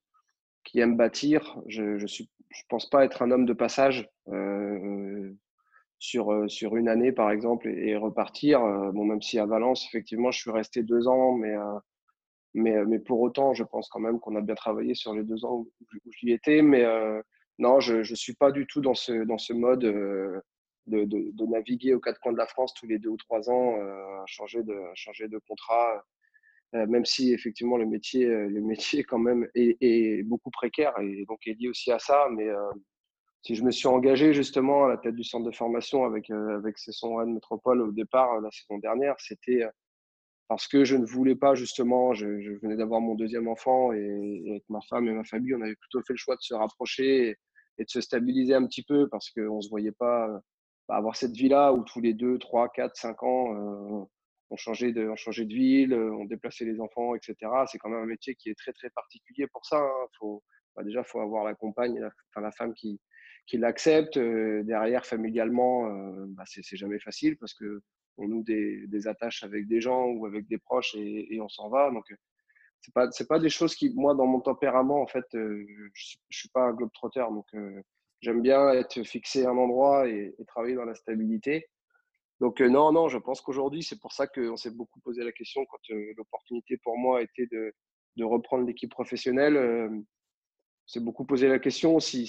qui 0.63 0.79
aime 0.79 0.95
bâtir. 0.95 1.59
Je 1.67 1.83
ne 1.83 2.07
pense 2.69 2.89
pas 2.89 3.05
être 3.05 3.21
un 3.21 3.31
homme 3.31 3.45
de 3.45 3.53
passage 3.53 4.09
sur, 6.03 6.33
euh, 6.33 6.49
sur 6.49 6.75
une 6.75 6.89
année, 6.89 7.13
par 7.13 7.31
exemple, 7.31 7.69
et, 7.69 7.95
repartir. 7.95 8.61
Euh, 8.61 8.91
bon, 8.91 9.05
même 9.05 9.21
si 9.21 9.39
à 9.39 9.45
Valence, 9.45 9.85
effectivement, 9.87 10.31
je 10.31 10.39
suis 10.41 10.51
resté 10.51 10.83
deux 10.83 11.07
ans, 11.07 11.31
mais, 11.33 11.55
euh, 11.55 12.99
pour 13.05 13.21
autant, 13.21 13.53
je 13.53 13.63
pense 13.63 13.87
quand 13.87 14.01
même 14.01 14.19
qu'on 14.19 14.35
a 14.35 14.41
bien 14.41 14.53
travaillé 14.53 14.95
sur 14.95 15.13
les 15.13 15.23
deux 15.23 15.45
ans 15.45 15.59
où, 15.59 15.71
j'y 16.19 16.31
étais. 16.31 16.61
Mais 16.61 16.85
non, 17.57 17.79
je 17.79 17.97
ne 17.97 18.15
suis 18.15 18.35
pas 18.35 18.51
du 18.51 18.67
tout 18.67 18.81
dans 18.81 18.93
ce 18.93 19.53
mode 19.53 19.85
de, 20.87 21.05
de, 21.05 21.31
de, 21.31 21.45
naviguer 21.45 21.93
aux 21.93 21.99
quatre 21.99 22.19
coins 22.19 22.33
de 22.33 22.37
la 22.37 22.47
France 22.47 22.73
tous 22.73 22.87
les 22.87 22.99
deux 22.99 23.09
ou 23.09 23.17
trois 23.17 23.49
ans, 23.49 23.77
changer, 24.25 24.63
de, 24.63 24.75
changer 24.95 25.27
de 25.27 25.39
contrat. 25.47 26.03
même 26.73 27.05
si 27.05 27.33
effectivement 27.33 27.77
le 27.77 27.85
métier, 27.85 28.25
le 28.25 28.61
métier 28.61 29.03
quand 29.03 29.19
même 29.19 29.47
est, 29.55 29.77
est, 29.81 30.23
beaucoup 30.23 30.51
précaire 30.51 30.93
et 30.99 31.25
donc 31.25 31.39
est 31.47 31.59
lié 31.59 31.69
aussi 31.69 31.91
à 31.91 31.99
ça, 31.99 32.27
mais 32.31 32.49
si 33.43 33.55
je 33.55 33.63
me 33.63 33.71
suis 33.71 33.87
engagé 33.87 34.33
justement 34.33 34.85
à 34.85 34.89
la 34.89 34.97
tête 34.97 35.15
du 35.15 35.23
centre 35.23 35.45
de 35.45 35.55
formation 35.55 36.05
avec, 36.05 36.29
euh, 36.31 36.57
avec 36.57 36.77
Cesson 36.77 37.15
Rennes 37.15 37.33
Métropole 37.33 37.81
au 37.81 37.91
départ 37.91 38.33
euh, 38.35 38.41
la 38.41 38.49
saison 38.51 38.77
dernière, 38.79 39.15
c'était 39.19 39.63
euh, 39.63 39.69
parce 40.47 40.67
que 40.67 40.85
je 40.85 40.95
ne 40.95 41.05
voulais 41.05 41.35
pas 41.35 41.53
justement, 41.53 42.13
je, 42.13 42.25
venais 42.61 42.77
d'avoir 42.77 43.01
mon 43.01 43.15
deuxième 43.15 43.49
enfant 43.49 43.91
et, 43.91 44.43
avec 44.49 44.63
ma 44.69 44.79
femme 44.81 45.09
et 45.09 45.13
ma 45.13 45.25
famille, 45.25 45.53
on 45.55 45.61
avait 45.61 45.75
plutôt 45.75 46.01
fait 46.01 46.13
le 46.13 46.17
choix 46.17 46.35
de 46.35 46.41
se 46.41 46.53
rapprocher 46.53 47.37
et, 47.77 47.83
de 47.83 47.89
se 47.89 47.99
stabiliser 47.99 48.53
un 48.53 48.65
petit 48.65 48.83
peu 48.83 49.09
parce 49.09 49.29
qu'on 49.29 49.57
ne 49.57 49.61
se 49.61 49.69
voyait 49.69 49.91
pas 49.91 50.29
avoir 50.89 51.15
cette 51.15 51.31
vie-là 51.31 51.73
où 51.73 51.83
tous 51.83 52.01
les 52.01 52.13
deux, 52.13 52.37
trois, 52.37 52.69
quatre, 52.69 52.95
cinq 52.95 53.23
ans, 53.23 54.07
on, 54.49 54.55
changeait 54.57 54.91
de, 54.91 55.07
on 55.07 55.15
changeait 55.15 55.45
de 55.45 55.53
ville, 55.53 55.93
on 55.93 56.25
déplaçait 56.25 56.65
les 56.65 56.79
enfants, 56.79 57.15
etc. 57.15 57.35
C'est 57.67 57.77
quand 57.77 57.89
même 57.89 58.03
un 58.03 58.05
métier 58.05 58.35
qui 58.35 58.49
est 58.49 58.57
très 58.57 58.73
très 58.73 58.89
particulier 58.89 59.47
pour 59.47 59.65
ça. 59.65 59.77
Hein. 59.77 60.07
Faut, 60.19 60.43
bah, 60.75 60.83
déjà, 60.83 60.99
il 60.99 61.05
faut 61.05 61.19
avoir 61.19 61.43
la 61.43 61.55
compagne, 61.55 61.99
la, 61.99 62.11
enfin, 62.29 62.41
la 62.41 62.51
femme 62.51 62.73
qui, 62.73 62.99
qui 63.45 63.57
l'acceptent. 63.57 64.17
Euh, 64.17 64.63
derrière, 64.63 65.05
familialement, 65.05 65.87
euh, 65.87 66.25
bah, 66.29 66.43
c'est 66.45 66.77
jamais 66.77 66.99
facile 66.99 67.37
parce 67.37 67.53
que 67.53 67.81
on 68.17 68.27
noue 68.27 68.43
des, 68.43 68.85
des, 68.87 69.07
attaches 69.07 69.43
avec 69.43 69.67
des 69.67 69.81
gens 69.81 70.05
ou 70.05 70.27
avec 70.27 70.47
des 70.47 70.59
proches 70.59 70.93
et, 70.95 71.33
et 71.33 71.41
on 71.41 71.49
s'en 71.49 71.69
va. 71.69 71.89
Donc, 71.89 72.05
c'est 72.79 72.93
pas 72.93 73.07
pas 73.27 73.39
des 73.39 73.49
choses 73.49 73.75
qui, 73.75 73.91
moi, 73.95 74.13
dans 74.13 74.27
mon 74.27 74.39
tempérament, 74.39 75.01
en 75.01 75.07
fait, 75.07 75.25
euh, 75.35 75.65
je, 75.93 76.17
je 76.29 76.37
suis 76.37 76.49
pas 76.49 76.61
un 76.65 76.73
globe-trotter. 76.73 77.25
Donc, 77.31 77.47
j'aime 78.23 78.41
bien 78.41 78.69
être 78.71 79.03
fixé 79.03 79.45
à 79.45 79.51
un 79.51 79.57
endroit 79.57 80.07
et, 80.07 80.33
travailler 80.47 80.75
dans 80.75 80.85
la 80.85 80.95
stabilité. 80.95 81.67
Donc 82.39 82.59
non, 82.61 82.91
non, 82.91 83.07
je 83.09 83.17
pense 83.17 83.41
qu'aujourd'hui, 83.41 83.83
c'est 83.83 83.99
pour 83.99 84.11
ça 84.13 84.27
qu'on 84.27 84.57
s'est 84.57 84.71
beaucoup 84.71 84.99
posé 85.01 85.23
la 85.23 85.31
question 85.31 85.65
quand 85.65 85.95
l'opportunité 86.17 86.77
pour 86.77 86.97
moi 86.97 87.21
était 87.21 87.47
de, 87.51 87.73
de 88.15 88.23
reprendre 88.23 88.65
l'équipe 88.65 88.91
professionnelle 88.91 90.03
s'est 90.85 90.99
beaucoup 90.99 91.25
posé 91.25 91.47
la 91.47 91.59
question 91.59 91.99
si, 91.99 92.25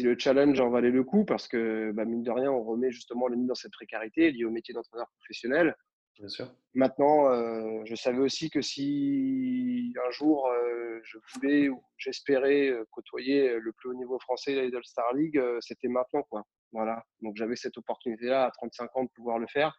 le 0.00 0.18
challenge 0.18 0.60
en 0.60 0.70
valait 0.70 0.90
le 0.90 1.04
coup, 1.04 1.24
parce 1.24 1.46
que, 1.46 1.92
bah, 1.92 2.04
mine 2.04 2.22
de 2.22 2.30
rien, 2.30 2.50
on 2.50 2.62
remet 2.62 2.90
justement 2.90 3.28
les 3.28 3.36
dans 3.36 3.54
cette 3.54 3.72
précarité 3.72 4.30
liée 4.30 4.44
au 4.44 4.50
métier 4.50 4.74
d'entraîneur 4.74 5.08
professionnel. 5.18 5.76
Bien 6.20 6.28
sûr. 6.28 6.54
Maintenant, 6.74 7.30
euh, 7.30 7.82
je 7.86 7.94
savais 7.94 8.18
aussi 8.18 8.50
que 8.50 8.60
si 8.60 9.92
un 10.06 10.10
jour 10.10 10.46
euh, 10.48 11.00
je 11.02 11.18
voulais 11.32 11.70
ou 11.70 11.82
j'espérais 11.96 12.68
euh, 12.68 12.84
côtoyer 12.90 13.58
le 13.58 13.72
plus 13.72 13.88
haut 13.88 13.94
niveau 13.94 14.18
français, 14.20 14.54
la 14.54 14.66
Lidl 14.66 14.84
Star 14.84 15.12
League, 15.14 15.42
c'était 15.60 15.88
maintenant. 15.88 16.22
Quoi. 16.24 16.44
Voilà. 16.72 17.02
Donc 17.22 17.36
j'avais 17.36 17.56
cette 17.56 17.78
opportunité-là 17.78 18.44
à 18.44 18.50
35 18.50 18.96
ans 18.96 19.04
de 19.04 19.10
pouvoir 19.14 19.38
le 19.38 19.46
faire. 19.46 19.74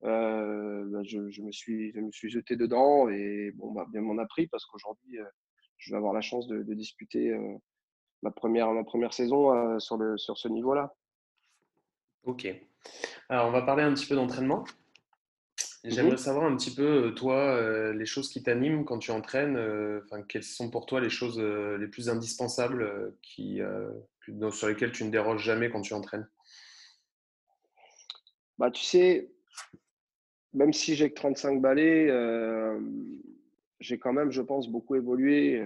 Bah, 0.00 1.02
je, 1.02 1.28
je, 1.28 1.42
me 1.42 1.50
suis, 1.50 1.92
je 1.92 2.00
me 2.00 2.12
suis 2.12 2.30
jeté 2.30 2.54
dedans 2.54 3.08
et 3.08 3.50
bon, 3.56 3.72
bah, 3.72 3.84
bien 3.90 4.00
m'en 4.00 4.16
a 4.18 4.26
pris 4.26 4.46
parce 4.46 4.64
qu'aujourd'hui, 4.64 5.18
je 5.78 5.90
vais 5.90 5.96
avoir 5.96 6.12
la 6.12 6.20
chance 6.20 6.46
de, 6.46 6.62
disputer 6.74 7.30
euh, 7.30 7.56
ma, 8.22 8.30
première, 8.30 8.70
ma 8.72 8.84
première 8.84 9.12
saison 9.12 9.78
sur, 9.80 9.96
le, 9.96 10.18
sur 10.18 10.36
ce 10.36 10.48
niveau-là. 10.48 10.94
Ok. 12.24 12.46
Alors, 13.28 13.48
on 13.48 13.50
va 13.50 13.62
parler 13.62 13.82
un 13.82 13.94
petit 13.94 14.06
peu 14.06 14.14
d'entraînement. 14.14 14.64
J'aimerais 15.84 16.14
mmh 16.14 16.18
savoir 16.18 16.44
un 16.44 16.56
petit 16.56 16.74
peu, 16.74 17.14
toi, 17.14 17.92
les 17.92 18.06
choses 18.06 18.30
qui 18.30 18.42
t'animent 18.42 18.84
quand 18.84 18.98
tu 18.98 19.10
entraînes. 19.10 19.56
Enfin, 20.04 20.22
quelles 20.22 20.42
sont 20.42 20.70
pour 20.70 20.86
toi 20.86 21.00
les 21.00 21.10
choses 21.10 21.38
les 21.40 21.86
plus 21.86 22.08
indispensables 22.08 23.14
qui, 23.22 23.60
sur 24.50 24.68
lesquelles 24.68 24.92
tu 24.92 25.04
ne 25.04 25.10
déroges 25.10 25.42
jamais 25.42 25.70
quand 25.70 25.82
tu 25.82 25.94
entraînes? 25.94 26.28
Bah, 28.58 28.70
Tu 28.72 28.82
sais, 28.82 29.30
même 30.52 30.72
si 30.72 30.96
j'ai 30.96 31.10
que 31.10 31.14
35 31.14 31.60
balais, 31.60 32.08
j'ai 33.80 33.98
quand 33.98 34.12
même, 34.12 34.32
je 34.32 34.42
pense, 34.42 34.68
beaucoup 34.68 34.96
évolué. 34.96 35.64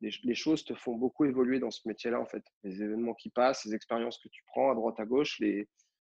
Les, 0.00 0.34
choses 0.34 0.64
te 0.64 0.74
font 0.74 0.96
beaucoup 0.96 1.24
évoluer 1.24 1.58
dans 1.58 1.70
ce 1.70 1.88
métier-là, 1.88 2.20
en 2.20 2.26
fait. 2.26 2.44
Les 2.62 2.82
événements 2.82 3.14
qui 3.14 3.30
passent, 3.30 3.64
les 3.64 3.74
expériences 3.74 4.18
que 4.18 4.28
tu 4.28 4.42
prends 4.46 4.70
à 4.70 4.74
droite, 4.74 5.00
à 5.00 5.06
gauche, 5.06 5.38
les, 5.40 5.66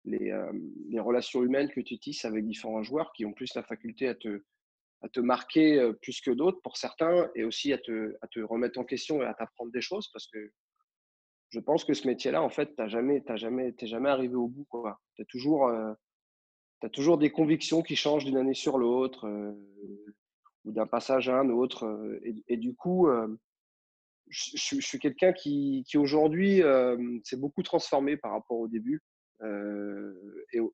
les, 0.05 0.99
relations 0.99 1.43
humaines 1.43 1.69
que 1.69 1.81
tu 1.81 1.97
tisses 1.97 2.25
avec 2.25 2.45
différents 2.45 2.83
joueurs 2.83 3.11
qui 3.13 3.25
ont 3.25 3.33
plus 3.33 3.53
la 3.55 3.63
faculté 3.63 4.07
à 4.07 4.15
te, 4.15 5.19
marquer 5.19 5.91
plus 6.01 6.21
que 6.21 6.31
d'autres 6.31 6.61
pour 6.61 6.77
certains 6.77 7.29
et 7.35 7.43
aussi 7.43 7.73
à 7.73 7.77
te, 7.77 8.15
à 8.21 8.27
te 8.27 8.39
remettre 8.39 8.79
en 8.79 8.83
question 8.83 9.21
et 9.21 9.25
à 9.25 9.33
t'apprendre 9.33 9.71
des 9.71 9.81
choses 9.81 10.09
parce 10.11 10.27
que 10.27 10.51
je 11.49 11.59
pense 11.59 11.85
que 11.85 11.93
ce 11.93 12.07
métier-là, 12.07 12.41
en 12.41 12.49
fait, 12.49 12.75
tu 12.75 12.89
jamais, 12.89 13.23
jamais, 13.35 13.75
jamais 13.79 14.09
arrivé 14.09 14.35
au 14.35 14.47
bout. 14.47 14.65
Tu 15.15 15.21
as 15.21 15.25
toujours 15.25 15.69
as 16.85 16.89
toujours 16.89 17.17
des 17.17 17.31
convictions 17.31 17.81
qui 17.81 17.95
changent 17.95 18.25
d'une 18.25 18.37
année 18.37 18.53
sur 18.53 18.77
l'autre 18.77 19.27
euh, 19.27 19.53
ou 20.65 20.71
d'un 20.71 20.87
passage 20.87 21.29
à 21.29 21.37
un 21.37 21.49
autre. 21.49 21.85
Euh, 21.85 22.19
et, 22.47 22.57
du 22.57 22.75
coup, 22.75 23.07
euh, 23.07 23.27
je, 24.29 24.79
suis 24.79 24.99
quelqu'un 24.99 25.33
qui 25.33 25.85
aujourd'hui 25.95 26.61
s'est 27.23 27.37
beaucoup 27.37 27.63
transformé 27.63 28.17
par 28.17 28.31
rapport 28.31 28.57
au 28.57 28.67
début. 28.67 29.01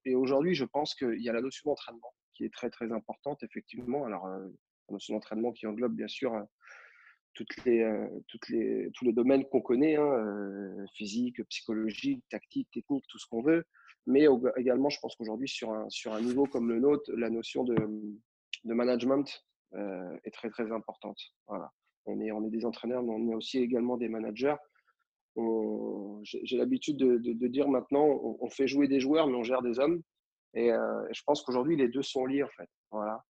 Et, 0.06 0.16
aujourd'hui, 0.16 0.54
je 0.54 0.66
pense 0.66 0.96
qu'il 0.96 1.22
y 1.22 1.30
a 1.30 1.34
la 1.34 1.42
notion 1.42 1.70
d'entraînement 1.70 2.14
qui 2.34 2.46
est 2.46 2.54
très 2.54 2.70
très 2.70 2.92
importante, 2.92 3.44
effectivement. 3.44 4.06
Alors, 4.06 4.28
la 4.28 4.40
notion 4.92 5.16
d'entraînement 5.16 5.52
qui 5.52 5.68
englobe 5.68 5.94
bien 5.94 6.08
sûr 6.08 6.34
toutes 7.34 7.64
les, 7.66 7.84
toutes 8.28 8.50
les, 8.50 8.90
tous 8.94 9.06
les 9.06 9.14
domaines 9.14 9.46
qu'on 9.46 9.62
connaît, 9.62 9.96
hein, 9.96 10.86
physique, 10.94 11.44
psychologique, 11.50 12.24
tactique, 12.30 12.70
technique, 12.72 13.06
tout 13.08 13.18
ce 13.18 13.28
qu'on 13.28 13.42
veut. 13.42 13.66
Mais 14.08 14.26
également, 14.58 14.90
je 14.90 15.00
pense 15.00 15.16
qu'aujourd'hui, 15.16 15.48
sur 15.48 15.72
un, 15.72 15.90
sur 15.90 16.14
un 16.14 16.22
niveau 16.22 16.46
comme 16.46 16.70
le 16.70 16.80
nôtre, 16.80 17.12
la 17.16 17.30
notion 17.30 17.64
de, 17.64 17.76
de 18.64 18.74
management 18.74 19.46
euh, 19.76 20.18
est 20.24 20.32
très, 20.32 20.50
très 20.50 20.72
importante. 20.72 21.20
Voilà. 21.48 21.72
On, 22.06 22.20
est, 22.22 22.32
on 22.32 22.44
est 22.46 22.50
des 22.50 22.66
entraîneurs, 22.66 23.04
mais 23.04 23.14
on 23.14 23.30
est 23.30 23.36
aussi 23.36 23.60
également 23.60 23.98
des 23.98 24.10
managers. 24.10 24.56
J'ai 26.24 26.58
l'habitude 26.58 26.98
de, 26.98 27.48
dire 27.48 27.68
maintenant, 27.68 28.06
on, 28.06 28.50
fait 28.50 28.68
jouer 28.68 28.88
des 28.88 29.00
joueurs, 29.00 29.28
mais 29.28 29.36
on 29.36 29.44
gère 29.44 29.62
des 29.62 29.80
hommes. 29.80 30.02
Et, 30.54 30.72
euh, 30.72 31.08
je 31.12 31.22
pense 31.26 31.42
qu'aujourd'hui, 31.44 31.76
les 31.76 31.88
deux 31.88 32.02
sont 32.02 32.26
liés, 32.26 32.44
en 32.44 32.50
fait. 32.50 32.70
Voilà. 32.92 33.24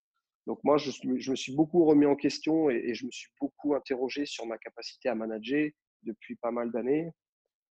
Donc 0.48 0.60
moi, 0.64 0.78
je, 0.78 0.90
me 1.08 1.36
suis 1.36 1.56
beaucoup 1.56 1.86
remis 1.86 2.06
en 2.06 2.16
question 2.16 2.70
et, 2.70 2.76
et, 2.76 2.94
je 2.96 3.06
me 3.06 3.12
suis 3.12 3.30
beaucoup 3.40 3.76
interrogé 3.76 4.26
sur 4.26 4.46
ma 4.46 4.58
capacité 4.58 5.10
à 5.10 5.16
manager 5.16 5.70
depuis 6.04 6.36
pas 6.36 6.52
mal 6.52 6.72
d'années. 6.72 7.12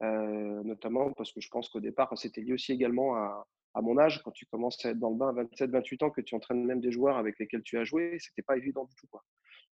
Euh, 0.03 0.63
notamment 0.63 1.13
parce 1.13 1.31
que 1.31 1.41
je 1.41 1.49
pense 1.49 1.69
qu'au 1.69 1.79
départ, 1.79 2.17
c'était 2.17 2.41
lié 2.41 2.53
aussi 2.53 2.71
également 2.71 3.15
à, 3.15 3.45
mon 3.81 3.97
âge. 3.97 4.21
Quand 4.23 4.31
tu 4.31 4.45
commences 4.47 4.83
à 4.85 4.89
être 4.89 4.99
dans 4.99 5.11
le 5.11 5.15
bain 5.17 5.29
à 5.29 5.33
27, 5.33 5.69
28 5.69 6.03
ans, 6.03 6.09
que 6.09 6.21
tu 6.21 6.35
entraînes 6.35 6.65
même 6.65 6.81
des 6.81 6.91
joueurs 6.91 7.17
avec 7.17 7.39
lesquels 7.39 7.63
tu 7.63 7.77
as 7.77 7.83
joué, 7.83 8.17
c'était 8.19 8.41
pas 8.41 8.57
évident 8.57 8.85
du 8.85 8.95
tout. 8.95 9.07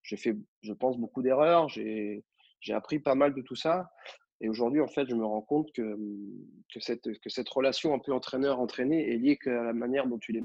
J'ai 0.03 0.17
fait, 0.17 0.37
je 0.61 0.73
pense, 0.73 0.97
beaucoup 0.97 1.21
d'erreurs. 1.21 1.67
J'ai 1.67 2.23
appris 2.69 2.99
pas 2.99 3.15
mal 3.15 3.33
de 3.33 3.41
tout 3.41 3.55
ça. 3.55 3.91
Et 4.41 4.49
aujourd'hui, 4.49 4.81
en 4.81 4.87
fait, 4.87 5.07
je 5.09 5.15
me 5.15 5.25
rends 5.25 5.41
compte 5.41 5.71
que, 5.73 5.97
que, 6.73 6.79
cette, 6.79 7.19
que 7.19 7.29
cette 7.29 7.49
relation 7.49 7.93
un 7.93 7.99
peu 7.99 8.13
entraîneur-entraîné 8.13 9.13
est 9.13 9.17
liée 9.17 9.37
à 9.45 9.63
la 9.63 9.73
manière 9.73 10.07
dont 10.07 10.17
tu, 10.17 10.31
les, 10.31 10.41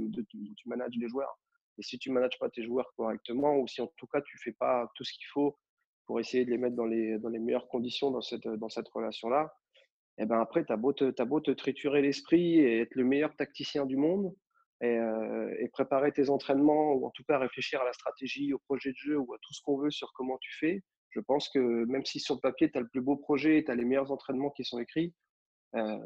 manages 0.67 0.95
les 0.97 1.09
joueurs. 1.09 1.39
Et 1.79 1.83
si 1.83 1.99
tu 1.99 2.11
ne 2.11 2.15
manages 2.15 2.39
pas 2.39 2.51
tes 2.51 2.65
joueurs 2.65 2.93
correctement, 2.97 3.57
ou 3.57 3.69
si 3.69 3.81
en 3.81 3.87
tout 3.97 4.07
cas 4.07 4.21
tu 4.21 4.37
ne 4.37 4.41
fais 4.43 4.53
pas 4.53 4.91
tout 4.95 5.05
ce 5.05 5.13
qu'il 5.13 5.27
faut 5.33 5.57
pour 6.07 6.21
essayer 6.21 6.45
de 6.45 6.51
les 6.51 6.59
mettre 6.59 6.77
dans 6.77 6.87
les, 6.87 7.19
dans 7.19 7.29
les 7.29 7.39
meilleures 7.39 7.69
conditions 7.69 8.11
dans 8.11 8.21
cette, 8.21 8.47
dans 8.47 8.69
cette 8.69 8.89
relation-là, 8.89 9.55
et 10.17 10.23
eh 10.23 10.27
ben 10.27 10.41
après, 10.41 10.65
tu 10.65 10.73
as, 10.73 10.77
beau 10.77 10.93
te 10.93 11.51
triturer 11.51 12.01
l'esprit 12.01 12.61
et 12.61 12.83
être 12.83 12.95
le 12.95 13.03
meilleur 13.03 13.35
tacticien 13.35 13.85
du 13.85 13.97
monde 13.97 14.33
euh, 14.85 15.55
et, 15.59 15.69
préparer 15.69 16.13
tes 16.13 16.31
entraînements 16.31 16.93
ou 16.93 17.05
en 17.05 17.11
tout 17.11 17.25
cas 17.25 17.37
réfléchir 17.37 17.81
à 17.81 17.85
la 17.85 17.93
stratégie, 17.93 18.53
au 18.53 18.61
projet 18.61 18.91
de 18.91 18.97
jeu 18.97 19.19
ou 19.19 19.35
à 19.35 19.39
tout 19.43 19.53
ce 19.53 19.61
qu'on 19.63 19.77
veut 19.77 19.91
sur 19.91 20.13
comment 20.15 20.39
tu 20.39 20.53
fais. 20.57 20.85
Je 21.15 21.21
pense 21.21 21.49
que 21.49 21.85
même 21.85 22.05
si 22.05 22.19
sur 22.19 22.35
le 22.35 22.41
papier, 22.41 22.71
tu 22.71 22.77
as 22.77 22.81
le 22.81 22.89
plus 22.89 23.01
beau 23.01 23.17
projet, 23.17 23.63
tu 23.65 23.71
as 23.71 23.75
les 23.75 23.85
meilleurs 23.85 24.11
entraînements 24.11 24.51
qui 24.51 24.65
sont 24.65 24.81
écrits, 24.81 25.15
euh, 25.77 25.99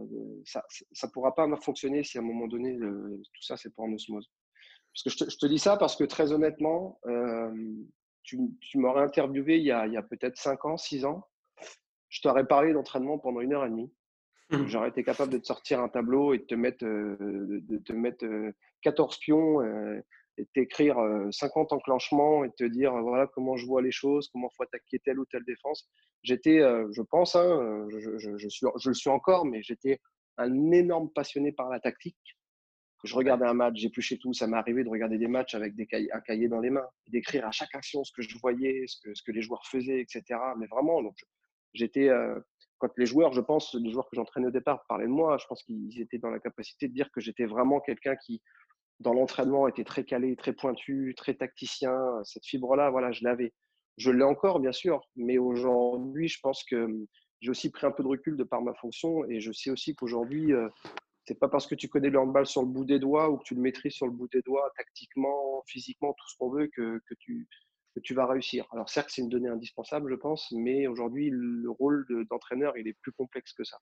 ça 0.45 0.63
ne 1.03 1.11
pourra 1.11 1.35
pas 1.35 1.49
fonctionner 1.57 2.05
si 2.05 2.19
à 2.19 2.21
un 2.21 2.25
moment 2.25 2.47
donné, 2.47 2.79
tout 2.79 3.43
ça, 3.43 3.57
c'est 3.57 3.75
pas 3.75 3.83
en 3.83 3.93
osmose. 3.93 4.31
Parce 4.93 5.17
que 5.17 5.31
je 5.31 5.37
te, 5.39 5.47
dis 5.47 5.59
ça 5.59 5.77
parce 5.77 5.97
que 5.97 6.05
très 6.05 6.33
honnêtement, 6.33 6.99
euh, 7.07 7.53
tu, 8.23 8.39
m'aurais 8.75 9.03
interviewé 9.03 9.59
il 9.59 9.65
y 9.65 9.71
a, 9.71 9.81
a 9.83 10.03
peut-être 10.03 10.37
5 10.37 10.65
ans, 10.65 10.77
6 10.77 11.05
ans. 11.05 11.27
Je 12.09 12.21
t'aurais 12.23 12.47
parlé 12.47 12.73
d'entraînement 12.73 13.19
pendant 13.19 13.41
une 13.41 13.53
heure 13.53 13.65
et 13.65 13.71
demie. 13.71 13.93
Mmh. 14.51 14.67
J'aurais 14.67 14.89
été 14.89 15.05
capable 15.05 15.33
de 15.33 15.39
te 15.39 15.47
sortir 15.47 15.81
un 15.81 15.89
tableau 15.89 16.33
et 16.33 16.39
de 16.39 16.45
te 16.45 16.55
mettre, 16.55 16.85
euh, 16.85 17.17
de 17.21 17.79
te 17.79 17.93
mettre 17.93 18.27
14 18.83 19.15
euh, 19.15 19.19
pions 19.21 19.61
et 20.39 20.47
t'écrire 20.55 20.97
50 21.31 21.73
enclenchements 21.73 22.45
et 22.45 22.51
te 22.57 22.65
dire 22.65 22.93
voilà 23.03 23.27
comment 23.27 23.57
je 23.57 23.67
vois 23.67 23.83
les 23.83 23.91
choses, 23.91 24.29
comment 24.29 24.49
faut 24.57 24.63
attaquer 24.63 24.99
telle 25.01 25.19
ou 25.19 25.27
telle 25.27 25.45
défense. 25.45 25.89
J'étais, 26.23 26.59
je 26.59 27.03
pense, 27.03 27.37
hein, 27.37 27.87
je, 27.91 28.49
suis, 28.49 28.67
je 28.79 28.89
le 28.89 28.95
suis 28.95 29.11
encore, 29.11 29.45
mais 29.45 29.63
j'étais 29.63 30.01
un 30.37 30.73
énorme 30.73 31.11
passionné 31.11 31.53
par 31.53 31.69
la 31.69 31.81
tactique. 31.81 32.17
Je 33.05 33.15
regardais 33.15 33.47
un 33.47 33.55
match, 33.55 33.77
j'épluchais 33.77 34.17
tout. 34.17 34.33
Ça 34.33 34.47
m'est 34.47 34.57
arrivé 34.57 34.83
de 34.83 34.89
regarder 34.89 35.19
des 35.19 35.29
matchs 35.29 35.55
avec 35.55 35.77
des 35.77 35.87
cahiers, 35.87 36.13
un 36.13 36.21
cahier 36.21 36.49
dans 36.49 36.61
les 36.61 36.71
mains, 36.71 36.87
d'écrire 37.09 37.47
à 37.47 37.53
chaque 37.53 37.75
action 37.75 38.03
ce 38.03 38.13
que 38.13 38.23
je 38.23 38.37
voyais, 38.39 38.85
ce 38.89 38.97
que, 39.01 39.15
ce 39.15 39.23
que 39.23 39.31
les 39.31 39.43
joueurs 39.43 39.65
faisaient, 39.67 40.01
etc. 40.01 40.41
Mais 40.59 40.67
vraiment, 40.67 41.03
donc, 41.03 41.17
j'étais 41.75 42.11
quand 42.79 42.91
les 42.97 43.07
joueurs, 43.07 43.33
je 43.33 43.41
pense, 43.41 43.75
les 43.75 43.91
joueurs 43.91 44.09
que 44.09 44.17
j'entraînais 44.17 44.47
au 44.47 44.53
départ 44.53 44.85
parlaient 44.89 45.07
de 45.07 45.11
moi, 45.11 45.37
je 45.39 45.47
pense 45.47 45.63
qu'ils 45.65 46.01
étaient 46.01 46.19
dans 46.19 46.31
la 46.31 46.39
capacité 46.39 46.89
de 46.89 46.95
dire 46.95 47.11
que 47.11 47.21
j'étais 47.21 47.45
vraiment 47.45 47.81
quelqu'un 47.81 48.17
qui, 48.17 48.41
dans 49.01 49.13
l'entraînement, 49.13 49.69
était 49.69 49.85
très 49.85 50.05
calé, 50.05 50.37
très 50.37 50.53
pointu, 50.53 51.15
très 51.17 51.35
tacticien. 51.35 51.97
Cette 52.25 52.45
fibre-là, 52.45 52.91
voilà, 52.91 53.13
je 53.13 53.25
l'avais. 53.25 53.53
Je 53.97 54.11
l'ai 54.11 54.25
encore, 54.25 54.61
bien 54.61 54.73
sûr, 54.73 55.01
mais 55.17 55.39
aujourd'hui, 55.39 56.29
je 56.29 56.39
pense 56.41 56.63
que 56.65 56.89
j'ai 57.41 57.51
aussi 57.51 57.71
pris 57.71 57.87
un 57.87 57.91
peu 57.91 58.03
de 58.03 58.09
recul 58.09 58.37
de 58.37 58.45
par 58.45 58.63
ma 58.63 58.75
fonction 58.75 59.25
et 59.25 59.41
je 59.41 59.53
sais 59.53 59.71
aussi 59.71 59.95
qu'aujourd'hui, 59.95 60.53
euh, 60.53 60.69
c'est 61.27 61.39
pas 61.39 61.49
parce 61.49 61.67
que 61.67 61.75
tu 61.75 61.89
connais 61.89 62.11
le 62.11 62.19
handball 62.19 62.47
sur 62.47 62.63
le 62.63 62.69
bout 62.69 62.85
des 62.85 62.99
doigts 62.99 63.29
ou 63.29 63.39
que 63.39 63.45
tu 63.45 63.55
le 63.55 63.61
maîtrises 63.61 63.93
sur 63.93 64.07
le 64.07 64.13
bout 64.13 64.29
des 64.29 64.41
doigts, 64.43 64.71
tactiquement, 64.77 65.63
physiquement, 65.67 66.13
tout 66.13 66.29
ce 66.29 66.37
qu'on 66.39 66.51
veut, 66.51 66.69
que, 66.69 67.01
tu 68.05 68.15
vas 68.15 68.27
réussir. 68.27 68.65
Alors 68.71 68.89
certes, 68.89 69.09
c'est 69.11 69.23
une 69.23 69.29
donnée 69.29 69.49
indispensable, 69.49 70.09
je 70.11 70.15
pense, 70.15 70.53
mais 70.53 70.87
aujourd'hui, 70.87 71.31
le 71.33 71.69
rôle 71.69 72.07
d'entraîneur, 72.31 72.77
il 72.79 72.87
est 72.87 72.97
plus 73.03 73.11
complexe 73.11 73.53
que 73.53 73.65
ça. 73.65 73.79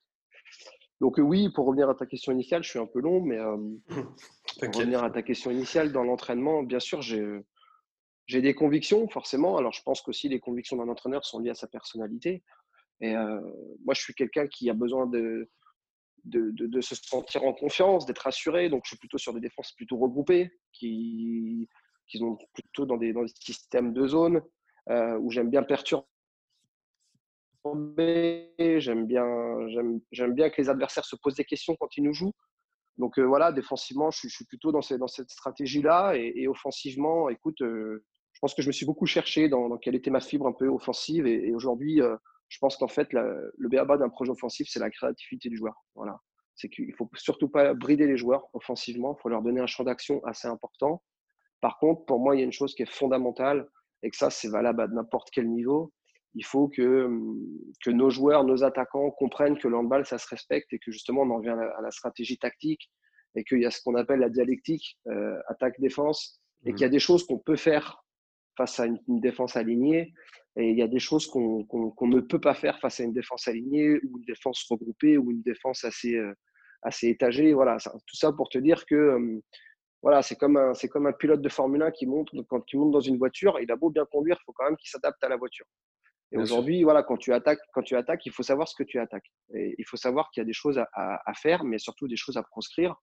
Donc 1.01 1.19
euh, 1.19 1.23
oui, 1.23 1.51
pour 1.51 1.67
revenir 1.67 1.91
à 1.91 1.95
ta 1.95 2.07
question 2.07 2.33
initiale, 2.33 2.63
je 2.65 2.71
suis 2.71 2.79
un 2.79 2.87
peu 2.87 3.01
long, 3.01 3.21
mais 3.21 3.39
euh, 3.39 3.57
pour 4.61 4.75
revenir 4.75 5.05
à 5.05 5.11
ta 5.11 5.23
question 5.23 5.51
initiale, 5.51 5.93
dans 5.93 6.05
l'entraînement, 6.05 6.63
bien 6.63 6.81
sûr, 6.81 7.03
j'ai 7.03 8.43
des 8.43 8.55
convictions, 8.55 9.09
forcément. 9.09 9.57
Alors 9.57 9.73
je 9.73 9.83
pense 9.83 10.01
qu'aussi 10.03 10.29
les 10.29 10.41
convictions 10.41 10.77
d'un 10.77 10.89
entraîneur 10.89 11.25
sont 11.25 11.39
liées 11.41 11.51
à 11.51 11.55
sa 11.55 11.69
personnalité. 11.69 12.43
Et 13.01 13.15
euh, 13.15 13.41
moi, 13.85 13.95
je 13.95 14.01
suis 14.01 14.15
quelqu'un 14.15 14.47
qui 14.47 14.71
a 14.71 14.75
besoin 14.75 15.07
de, 15.07 15.51
de, 16.25 16.51
de, 16.53 16.81
se 16.81 16.95
sentir 16.95 17.45
en 17.45 17.53
confiance, 17.53 18.07
d'être 18.07 18.27
assuré. 18.27 18.69
Donc 18.69 18.83
je 18.85 18.91
suis 18.91 18.99
plutôt 18.99 19.19
sur 19.19 19.35
des 19.35 19.41
défenses 19.41 19.73
plutôt 19.73 19.99
regroupées, 19.99 20.51
qui 20.73 21.69
qui 22.09 22.19
sont 22.19 22.39
plutôt 22.55 22.87
dans 22.87 22.97
des, 22.97 23.13
dans 23.13 23.23
des 23.23 23.33
systèmes 23.41 23.93
de 23.93 24.07
zone 24.07 24.41
euh, 24.91 25.19
où 25.19 25.31
j'aime 25.31 25.51
bien 25.51 25.63
perturber. 25.63 26.07
J'aime 28.79 29.07
bien, 29.07 29.27
j'aime 30.13 30.35
bien 30.35 30.51
que 30.51 30.63
les 30.63 30.69
adversaires 30.69 31.05
se 31.05 31.17
posent 31.17 31.35
des 31.35 31.45
questions 31.45 31.75
quand 31.81 31.97
ils 31.97 32.05
nous 32.05 32.13
jouent. 32.13 32.35
Donc 32.99 33.19
euh, 33.19 33.23
voilà, 33.23 33.53
défensivement, 33.53 34.11
je, 34.11 34.29
suis 34.29 34.45
plutôt 34.45 34.73
dans, 34.73 34.83
cette 34.83 35.31
stratégie-là. 35.31 36.15
Et, 36.17 36.49
offensivement, 36.49 37.29
écoute, 37.29 37.61
euh, 37.63 38.05
je 38.33 38.41
pense 38.41 38.55
que 38.55 38.63
je 38.63 38.69
me 38.69 38.73
suis 38.73 38.87
beaucoup 38.87 39.07
cherché 39.07 39.49
dans, 39.49 39.77
quelle 39.79 39.95
était 39.95 40.11
ma 40.11 40.21
fibre 40.21 40.47
un 40.47 40.53
peu 40.53 40.69
offensive. 40.69 41.27
Et, 41.27 41.53
aujourd'hui, 41.55 42.01
je 42.49 42.59
pense 42.59 42.77
qu'en 42.77 42.89
fait, 42.89 43.13
le 43.13 43.69
BABA 43.69 43.99
d'un 43.99 44.09
projet 44.09 44.31
offensif, 44.31 44.69
c'est 44.71 44.81
la 44.81 44.91
créativité 44.91 45.49
du 45.49 45.57
joueur. 45.57 45.75
Voilà. 45.95 46.21
C'est 46.55 46.71
qu'il 46.71 46.95
faut 46.95 47.11
surtout 47.15 47.49
pas 47.49 47.75
brider 47.75 48.07
les 48.07 48.17
joueurs 48.17 48.47
offensivement. 48.55 49.15
Il 49.19 49.21
faut 49.21 49.29
leur 49.29 49.43
donner 49.43 49.61
un 49.61 49.67
champ 49.67 49.85
d'action 49.85 50.25
assez 50.25 50.49
important. 50.49 51.03
Par 51.61 51.79
contre, 51.79 52.05
pour 52.07 52.19
moi, 52.19 52.35
il 52.35 52.39
y 52.39 52.43
a 52.43 52.45
une 52.45 52.53
chose 52.53 52.75
qui 52.75 52.83
est 52.83 52.91
fondamentale, 52.91 53.69
et 54.03 54.11
que 54.11 54.17
ça, 54.17 54.31
c'est 54.31 54.49
valable 54.49 54.83
à 54.83 54.89
n'importe 54.89 55.31
quel 55.33 55.49
niveau. 55.49 55.93
Il 56.37 56.45
faut 56.45 56.69
que, 56.69 57.05
hum, 57.07 57.41
que 57.83 57.91
nos 57.91 58.11
joueurs, 58.11 58.45
nos 58.45 58.63
attaquants 58.63 59.11
comprennent 59.11 59.59
que 59.59 59.69
le 59.69 59.77
handball, 59.77 60.07
ça 60.07 60.19
se 60.19 60.29
respecte 60.29 60.73
et 60.73 60.79
que 60.79 60.93
justement, 60.93 61.23
on 61.23 61.31
en 61.31 61.37
revient 61.39 61.57
à 61.77 61.83
la, 61.83 61.91
stratégie 61.91 62.39
tactique 62.39 62.91
et 63.35 63.45
qu'il 63.45 63.61
y 63.61 63.67
a 63.67 63.71
ce 63.71 63.81
qu'on 63.83 63.97
appelle 63.97 64.21
la 64.21 64.29
dialectique, 64.29 64.99
euh, 65.09 65.37
attaque-défense, 65.49 66.41
et 66.65 66.73
qu'il 66.73 66.83
y 66.83 66.85
a 66.85 66.89
mmh. 66.89 66.91
des 66.91 66.99
choses 66.99 67.27
qu'on 67.27 67.39
peut 67.39 67.57
faire 67.57 68.03
face 68.57 68.81
à 68.81 68.87
une, 68.87 69.21
défense 69.21 69.57
alignée, 69.57 70.15
et 70.57 70.71
il 70.71 70.79
y 70.79 70.83
a 70.83 70.89
des 70.89 70.99
choses 70.99 71.27
qu'on 71.27 71.67
ne 71.69 72.21
peut 72.21 72.41
pas 72.41 72.55
faire 72.55 72.79
face 72.81 73.01
à 73.01 73.05
une 73.05 73.13
défense 73.13 73.47
alignée 73.47 73.97
ou 74.05 74.19
une 74.19 74.25
défense 74.27 74.65
regroupée 74.71 75.19
ou 75.19 75.31
une 75.31 75.43
défense 75.43 75.85
assez, 75.85 76.15
euh, 76.15 76.33
assez 76.83 77.09
étagée. 77.09 77.53
Voilà, 77.53 77.77
tout 77.79 78.17
ça 78.17 78.33
pour 78.33 78.49
te 78.49 78.57
dire 78.57 78.87
que 78.87 79.17
hum, 79.17 79.43
voilà, 80.03 80.23
c'est 80.23 80.37
comme, 80.37 80.57
un, 80.57 80.73
comme 80.91 81.07
un 81.07 81.13
pilote 81.13 81.43
de 81.43 81.49
Formule 81.49 81.83
1 81.83 81.91
qui 81.91 82.07
monte, 82.07 82.31
quand 82.49 82.63
il 82.73 82.79
monte 82.79 82.93
dans 82.93 83.01
une 83.01 83.19
voiture, 83.19 83.59
il 83.61 83.71
a 83.73 83.77
beau 83.77 83.91
bien 83.91 84.05
conduire, 84.05 84.37
il 84.41 84.45
faut 84.45 84.53
quand 84.53 84.65
même 84.65 84.77
qu'il 84.77 84.89
s'adapte 84.89 85.23
à 85.25 85.29
la 85.29 85.37
voiture. 85.37 85.67
Et 86.33 86.39
aujourd'hui, 86.39 86.83
voilà, 86.83 87.03
quand 87.03 87.17
tu 87.17 87.33
attaques, 87.33 87.61
quand 87.73 87.83
tu 87.83 87.97
attaques, 87.97 88.27
il 88.27 88.33
faut 88.33 88.43
savoir 88.43 88.69
ce 88.69 88.75
que 88.75 88.83
tu 88.83 88.99
attaques. 88.99 89.31
Et 89.55 89.75
il 89.79 89.85
faut 89.85 89.97
savoir 89.97 90.31
qu'il 90.31 90.41
y 90.41 90.45
a 90.45 90.45
des 90.45 90.53
choses 90.53 90.81
à, 90.93 91.33
faire, 91.35 91.65
mais 91.65 91.79
surtout 91.79 92.09
des 92.09 92.17
choses 92.17 92.37
à 92.37 92.43
proscrire 92.43 92.97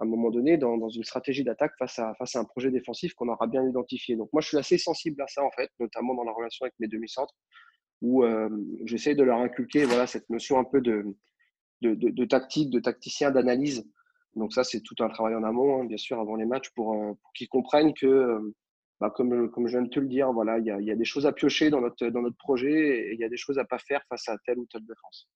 à 0.00 0.04
un 0.04 0.06
moment 0.06 0.30
donné 0.30 0.58
dans, 0.58 0.88
une 0.88 1.02
stratégie 1.02 1.42
d'attaque 1.42 1.72
face 1.76 1.98
à, 1.98 2.14
un 2.34 2.44
projet 2.44 2.70
défensif 2.70 3.14
qu'on 3.14 3.28
aura 3.28 3.48
bien 3.48 3.66
identifié. 3.68 4.14
Donc 4.14 4.28
moi, 4.32 4.40
je 4.40 4.48
suis 4.48 4.56
assez 4.56 4.78
sensible 4.78 5.20
à 5.22 5.26
ça 5.26 5.42
en 5.42 5.50
fait, 5.50 5.70
notamment 5.80 6.14
dans 6.14 6.22
la 6.22 6.32
relation 6.32 6.64
avec 6.64 6.74
mes 6.78 6.86
demi-centres, 6.86 7.34
où 8.00 8.22
euh, 8.22 8.48
j'essaie 8.84 9.16
de 9.16 9.24
leur 9.24 9.40
inculquer 9.40 9.84
voilà 9.84 10.06
cette 10.06 10.30
notion 10.30 10.58
un 10.60 10.64
peu 10.64 10.80
de, 10.80 12.24
tactique, 12.26 12.70
de 12.70 12.78
tacticien, 12.78 13.32
d'analyse. 13.32 13.84
Donc 14.36 14.52
ça, 14.52 14.62
c'est 14.62 14.82
tout 14.82 14.94
un 15.00 15.08
travail 15.08 15.34
en 15.34 15.42
amont, 15.42 15.80
hein, 15.80 15.84
bien 15.84 15.96
sûr, 15.96 16.20
avant 16.20 16.36
les 16.36 16.46
matchs, 16.46 16.70
pour, 16.76 16.94
euh, 16.94 17.12
qu'ils 17.34 17.48
comprennent 17.48 17.92
que 17.92 18.06
euh, 18.06 18.54
bah, 19.00 19.12
comme, 19.14 19.50
comme 19.50 19.66
je 19.66 19.72
viens 19.72 19.82
de 19.82 19.90
te 19.90 20.00
le 20.00 20.08
dire, 20.08 20.32
voilà, 20.32 20.58
il 20.58 20.66
y 20.66 20.70
a, 20.70 20.80
y 20.80 20.90
a, 20.90 20.96
des 20.96 21.04
choses 21.04 21.26
à 21.26 21.32
piocher 21.32 21.70
dans 21.70 21.80
notre, 21.80 22.06
dans 22.08 22.22
notre 22.22 22.36
projet 22.36 22.70
et 22.70 23.12
il 23.14 23.20
y 23.20 23.24
a 23.24 23.28
des 23.28 23.36
choses 23.36 23.58
à 23.58 23.64
pas 23.64 23.78
faire 23.78 24.02
face 24.08 24.28
à 24.28 24.36
telle 24.44 24.58
ou 24.58 24.66
telle 24.66 24.84
défense. 24.84 25.28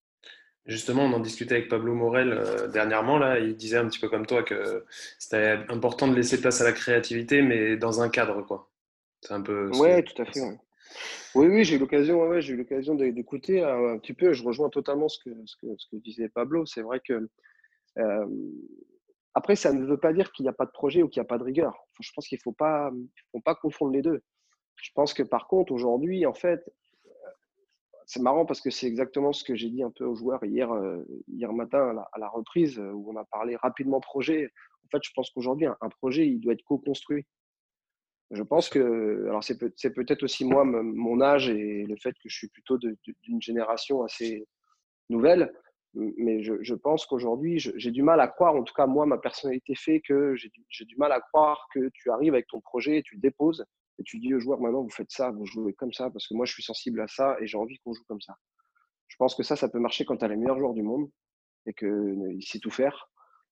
Justement, 0.66 1.04
on 1.04 1.12
en 1.12 1.20
discutait 1.20 1.56
avec 1.56 1.68
Pablo 1.68 1.94
Morel 1.94 2.32
euh, 2.32 2.68
dernièrement. 2.68 3.18
Là, 3.18 3.40
il 3.40 3.56
disait 3.56 3.78
un 3.78 3.86
petit 3.88 3.98
peu 3.98 4.08
comme 4.08 4.26
toi 4.26 4.44
que 4.44 4.84
c'était 5.18 5.58
important 5.68 6.06
de 6.06 6.14
laisser 6.14 6.40
place 6.40 6.60
à 6.60 6.64
la 6.64 6.72
créativité, 6.72 7.42
mais 7.42 7.76
dans 7.76 8.00
un 8.00 8.08
cadre, 8.08 8.42
quoi. 8.42 8.70
C'est 9.20 9.34
un 9.34 9.42
peu. 9.42 9.70
Ouais, 9.76 10.02
tout 10.02 10.20
à 10.22 10.24
fait. 10.24 10.40
Oui, 11.34 11.46
oui, 11.46 11.64
j'ai 11.64 11.76
eu 11.76 11.78
l'occasion, 11.78 12.28
ouais, 12.28 12.42
j'ai 12.42 12.52
eu 12.52 12.56
l'occasion 12.56 12.94
d'écouter 12.94 13.62
un, 13.62 13.98
petit 13.98 14.12
peu. 14.12 14.32
Je 14.32 14.44
rejoins 14.44 14.68
totalement 14.68 15.08
ce 15.08 15.18
que, 15.18 15.30
ce 15.46 15.56
que, 15.56 15.66
ce 15.78 15.86
que 15.90 15.96
disait 15.96 16.28
Pablo. 16.28 16.64
C'est 16.66 16.82
vrai 16.82 17.00
que 17.00 17.28
euh, 17.98 18.26
après, 19.34 19.56
ça 19.56 19.72
ne 19.72 19.84
veut 19.84 19.98
pas 19.98 20.12
dire 20.12 20.30
qu'il 20.32 20.44
n'y 20.44 20.50
a 20.50 20.54
pas 20.54 20.66
de 20.66 20.70
projet 20.70 21.02
ou 21.02 21.08
qu'il 21.08 21.20
n'y 21.20 21.26
a 21.26 21.28
pas 21.28 21.38
de 21.38 21.44
rigueur. 21.44 21.74
Je 22.00 22.10
pense 22.14 22.28
qu'il 22.28 22.36
ne 22.36 22.42
faut 22.42 22.52
pas, 22.52 22.90
confondre 23.60 23.92
les 23.92 24.02
deux. 24.02 24.22
Je 24.76 24.90
pense 24.94 25.14
que 25.14 25.22
par 25.22 25.48
contre, 25.48 25.72
aujourd'hui, 25.72 26.26
en 26.26 26.34
fait, 26.34 26.60
c'est 28.06 28.20
marrant 28.20 28.44
parce 28.44 28.60
que 28.60 28.70
c'est 28.70 28.86
exactement 28.86 29.32
ce 29.32 29.44
que 29.44 29.54
j'ai 29.54 29.70
dit 29.70 29.82
un 29.82 29.90
peu 29.90 30.04
aux 30.04 30.16
joueurs 30.16 30.44
hier, 30.44 30.70
euh, 30.72 31.02
hier 31.28 31.52
matin 31.52 31.96
à 32.12 32.18
la, 32.18 32.28
reprise, 32.28 32.78
euh, 32.78 32.90
où 32.90 33.10
on 33.10 33.16
a 33.16 33.24
parlé 33.24 33.56
rapidement 33.56 34.00
projet. 34.00 34.50
En 34.84 34.88
fait, 34.90 35.02
je 35.02 35.10
pense 35.14 35.30
qu'aujourd'hui, 35.30 35.66
un, 35.66 35.88
projet, 35.88 36.26
il 36.26 36.40
doit 36.40 36.52
être 36.52 36.64
co-construit. 36.64 37.24
Je 38.32 38.42
pense 38.42 38.68
que, 38.68 39.26
alors 39.28 39.44
c'est 39.44 39.58
peut-être 39.58 40.22
aussi 40.22 40.44
moi, 40.44 40.64
mon 40.64 41.20
âge 41.20 41.48
et 41.48 41.84
le 41.84 41.96
fait 41.96 42.12
que 42.12 42.28
je 42.28 42.36
suis 42.36 42.48
plutôt 42.48 42.78
d'une 42.78 43.42
génération 43.42 44.02
assez 44.02 44.46
nouvelle, 45.10 45.52
mais 45.94 46.42
je, 46.42 46.74
pense 46.74 47.04
qu'aujourd'hui, 47.06 47.58
j'ai 47.58 47.90
du 47.90 48.02
mal 48.02 48.20
à 48.20 48.28
croire, 48.28 48.54
en 48.54 48.62
tout 48.62 48.74
cas 48.74 48.86
moi, 48.86 49.04
ma 49.04 49.18
personnalité 49.18 49.74
fait 49.74 50.00
que 50.00 50.34
j'ai 50.36 50.50
du, 50.84 50.96
mal 50.96 51.12
à 51.12 51.20
croire 51.20 51.68
que 51.74 51.90
tu 51.92 52.10
arrives 52.10 52.32
avec 52.32 52.46
ton 52.46 52.60
projet, 52.60 53.02
tu 53.02 53.16
le 53.16 53.20
déposes 53.20 53.64
et 53.98 54.02
tu 54.02 54.18
dis 54.18 54.34
aux 54.34 54.40
joueurs 54.40 54.60
maintenant, 54.60 54.82
vous 54.82 54.90
faites 54.90 55.10
ça, 55.10 55.30
vous 55.30 55.44
jouez 55.44 55.74
comme 55.74 55.92
ça, 55.92 56.10
parce 56.10 56.26
que 56.26 56.34
moi, 56.34 56.46
je 56.46 56.52
suis 56.52 56.62
sensible 56.62 57.00
à 57.00 57.08
ça 57.08 57.36
et 57.40 57.46
j'ai 57.46 57.58
envie 57.58 57.78
qu'on 57.78 57.92
joue 57.92 58.04
comme 58.08 58.20
ça. 58.22 58.36
Je 59.08 59.16
pense 59.16 59.34
que 59.34 59.42
ça, 59.42 59.56
ça 59.56 59.68
peut 59.68 59.78
marcher 59.78 60.06
quand 60.06 60.16
tu 60.16 60.24
as 60.24 60.28
les 60.28 60.36
meilleurs 60.36 60.58
joueurs 60.58 60.72
du 60.72 60.82
monde 60.82 61.10
et 61.66 61.74
qu'il 61.74 61.88
euh, 61.88 62.40
sait 62.40 62.58
tout 62.58 62.70
faire. 62.70 63.10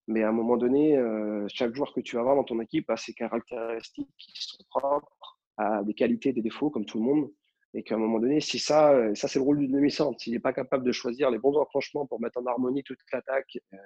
Mais 0.08 0.22
à 0.22 0.30
un 0.30 0.32
moment 0.32 0.56
donné, 0.56 0.96
euh, 0.96 1.46
chaque 1.48 1.74
joueur 1.74 1.92
que 1.92 2.00
tu 2.00 2.16
vas 2.16 2.22
avoir 2.22 2.36
dans 2.36 2.44
ton 2.44 2.58
équipe 2.60 2.88
a 2.88 2.96
ses 2.96 3.12
caractéristiques 3.12 4.08
qui 4.16 4.32
sont 4.42 4.64
propres, 4.70 5.38
a 5.58 5.82
des 5.84 5.94
qualités, 5.94 6.32
des 6.32 6.42
défauts, 6.42 6.70
comme 6.70 6.86
tout 6.86 6.98
le 6.98 7.04
monde. 7.04 7.30
Et 7.74 7.82
qu'à 7.82 7.94
un 7.94 7.98
moment 7.98 8.18
donné, 8.18 8.40
si 8.40 8.58
ça, 8.58 8.92
euh, 8.92 9.14
ça 9.14 9.28
c'est 9.28 9.38
le 9.38 9.44
rôle 9.44 9.58
du 9.58 9.68
demi-centre, 9.68 10.20
s'il 10.20 10.32
n'est 10.32 10.40
pas 10.40 10.52
capable 10.52 10.84
de 10.84 10.92
choisir 10.92 11.30
les 11.30 11.38
bons 11.38 11.56
enclenchements 11.56 12.06
pour 12.06 12.20
mettre 12.20 12.38
en 12.40 12.46
harmonie 12.46 12.82
toute 12.82 12.98
l'attaque 13.12 13.58
euh, 13.72 13.76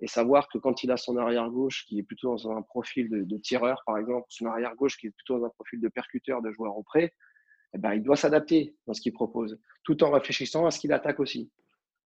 et 0.00 0.06
savoir 0.06 0.48
que 0.48 0.58
quand 0.58 0.82
il 0.82 0.90
a 0.90 0.96
son 0.96 1.16
arrière-gauche 1.16 1.86
qui 1.86 1.98
est 1.98 2.02
plutôt 2.02 2.36
dans 2.36 2.50
un 2.50 2.62
profil 2.62 3.08
de, 3.10 3.36
tireur, 3.38 3.82
par 3.86 3.98
exemple, 3.98 4.26
son 4.28 4.46
arrière-gauche 4.46 4.98
qui 4.98 5.06
est 5.06 5.10
plutôt 5.10 5.38
dans 5.38 5.46
un 5.46 5.50
profil 5.50 5.80
de 5.80 5.88
percuteur, 5.88 6.42
de 6.42 6.50
joueur 6.52 6.76
au 6.76 6.82
prêt, 6.82 7.12
eh 7.74 7.78
ben, 7.78 7.94
il 7.94 8.02
doit 8.02 8.16
s'adapter 8.16 8.74
dans 8.86 8.94
ce 8.94 9.00
qu'il 9.00 9.12
propose, 9.12 9.58
tout 9.84 10.02
en 10.02 10.10
réfléchissant 10.10 10.66
à 10.66 10.70
ce 10.70 10.80
qu'il 10.80 10.92
attaque 10.92 11.20
aussi. 11.20 11.50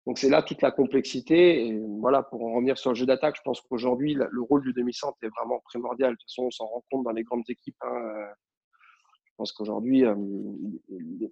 Donc 0.07 0.19
c'est 0.19 0.29
là 0.29 0.43
toute 0.43 0.61
la 0.61 0.71
complexité. 0.71 1.67
Et 1.67 1.81
voilà, 2.01 2.23
pour 2.23 2.45
en 2.45 2.55
revenir 2.55 2.77
sur 2.77 2.91
le 2.91 2.97
jeu 2.97 3.07
d'attaque, 3.07 3.37
je 3.37 3.43
pense 3.43 3.61
qu'aujourd'hui, 3.61 4.15
le 4.15 4.43
rôle 4.43 4.63
du 4.63 4.73
demi-centre 4.73 5.17
est 5.23 5.29
vraiment 5.29 5.61
primordial. 5.61 6.13
De 6.13 6.17
toute 6.19 6.29
façon, 6.29 6.45
on 6.45 6.51
s'en 6.51 6.67
rend 6.67 6.85
compte 6.91 7.05
dans 7.05 7.13
les 7.13 7.23
grandes 7.23 7.49
équipes. 7.49 7.77
Hein, 7.81 7.95
euh, 7.95 8.27
je 9.35 9.39
pense 9.39 9.51
qu'aujourd'hui, 9.51 10.05
euh, 10.05 10.15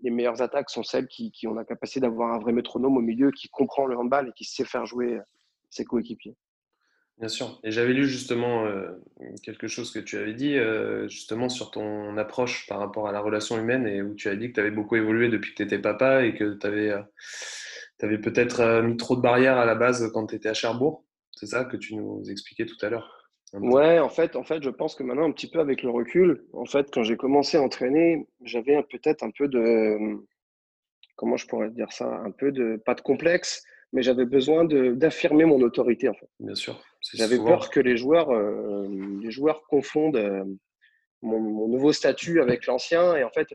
les 0.03 0.11
meilleures 0.11 0.43
attaques 0.43 0.71
sont 0.71 0.83
celles 0.83 1.07
qui, 1.07 1.33
ont 1.47 1.55
la 1.55 1.65
capacité 1.65 2.01
d'avoir 2.01 2.35
un 2.35 2.41
vrai 2.41 2.53
métronome 2.53 2.97
au 2.97 3.01
milieu, 3.01 3.31
qui 3.31 3.49
comprend 3.49 3.87
le 3.87 3.97
handball 3.97 4.29
et 4.29 4.33
qui 4.33 4.45
sait 4.45 4.65
faire 4.65 4.87
jouer 4.87 5.21
ses 5.71 5.85
coéquipiers. 5.85 6.35
Bien 7.19 7.29
sûr. 7.29 7.61
Et 7.63 7.71
j'avais 7.71 7.93
lu 7.93 8.09
justement 8.09 8.65
euh, 8.65 8.91
quelque 9.45 9.69
chose 9.69 9.93
que 9.93 10.01
tu 10.01 10.19
avais 10.19 10.35
dit, 10.35 10.57
euh, 10.57 11.07
justement 11.07 11.49
sur 11.49 11.71
ton 11.71 12.17
approche 12.17 12.67
par 12.67 12.81
rapport 12.81 13.07
à 13.07 13.13
la 13.13 13.21
relation 13.21 13.57
humaine, 13.57 13.87
et 13.87 14.03
où 14.03 14.17
tu 14.17 14.29
as 14.29 14.35
dit 14.35 14.49
que 14.49 14.55
tu 14.55 14.61
avais 14.61 14.73
beaucoup 14.73 14.97
évolué 14.97 15.29
depuis 15.29 15.53
que 15.53 15.59
tu 15.59 15.63
étais 15.63 15.79
papa 15.79 16.25
et 16.25 16.35
que 16.35 16.55
tu 16.55 16.67
avais, 16.67 16.91
avais 18.01 18.19
peut-être 18.19 18.83
mis 18.83 18.97
trop 18.97 19.15
de 19.15 19.21
barrières 19.21 19.59
à 19.59 19.65
la 19.65 19.77
base 19.77 20.11
quand 20.13 20.27
tu 20.27 20.35
étais 20.35 20.49
à 20.49 20.55
Cherbourg. 20.55 21.05
C'est 21.31 21.47
ça 21.47 21.65
que 21.65 21.77
tu 21.77 21.95
nous 21.95 22.29
expliquais 22.29 22.67
tout 22.67 22.85
à 22.85 22.91
l'heure. 22.91 23.22
Ouais, 23.53 23.99
en 23.99 24.09
fait, 24.09 24.35
en 24.37 24.45
fait, 24.45 24.63
je 24.63 24.71
pense 24.71 24.95
que 24.95 25.03
maintenant, 25.03 25.25
un 25.25 25.33
petit 25.33 25.51
peu 25.51 25.61
avec 25.61 25.83
le 25.83 25.91
recul, 25.91 26.45
en 26.55 26.65
fait, 26.65 26.89
quand 26.91 27.03
j'ai 27.03 27.17
commencé 27.17 27.59
à 27.59 27.63
entraîner, 27.63 28.27
j'avais 28.43 28.83
peut-être 28.85 29.23
un 29.23 29.31
peu 29.31 29.47
de, 29.47 30.17
comment 31.17 31.37
je 31.37 31.47
pourrais 31.47 31.71
dire 31.71 31.93
ça, 31.93 32.07
un 32.07 32.31
peu 32.31 32.51
de, 32.51 32.81
pas 32.85 32.95
de 32.95 33.03
complexe, 33.03 33.63
mais 33.93 34.03
j'avais 34.03 34.25
besoin 34.25 34.65
d'affirmer 34.65 35.45
mon 35.45 35.61
autorité, 35.61 36.09
en 36.09 36.15
fait. 36.15 36.29
Bien 36.41 36.55
sûr. 36.55 36.83
J'avais 37.13 37.37
peur 37.37 37.69
que 37.69 37.81
les 37.81 37.97
joueurs, 37.99 38.31
euh, 38.31 38.89
les 39.21 39.31
joueurs 39.31 39.63
confondent 39.69 40.17
euh, 40.17 40.45
mon, 41.21 41.39
mon, 41.39 41.69
nouveau 41.69 41.93
statut 41.93 42.41
avec 42.41 42.67
l'ancien, 42.67 43.17
et 43.17 43.25
en 43.25 43.31
fait, 43.31 43.49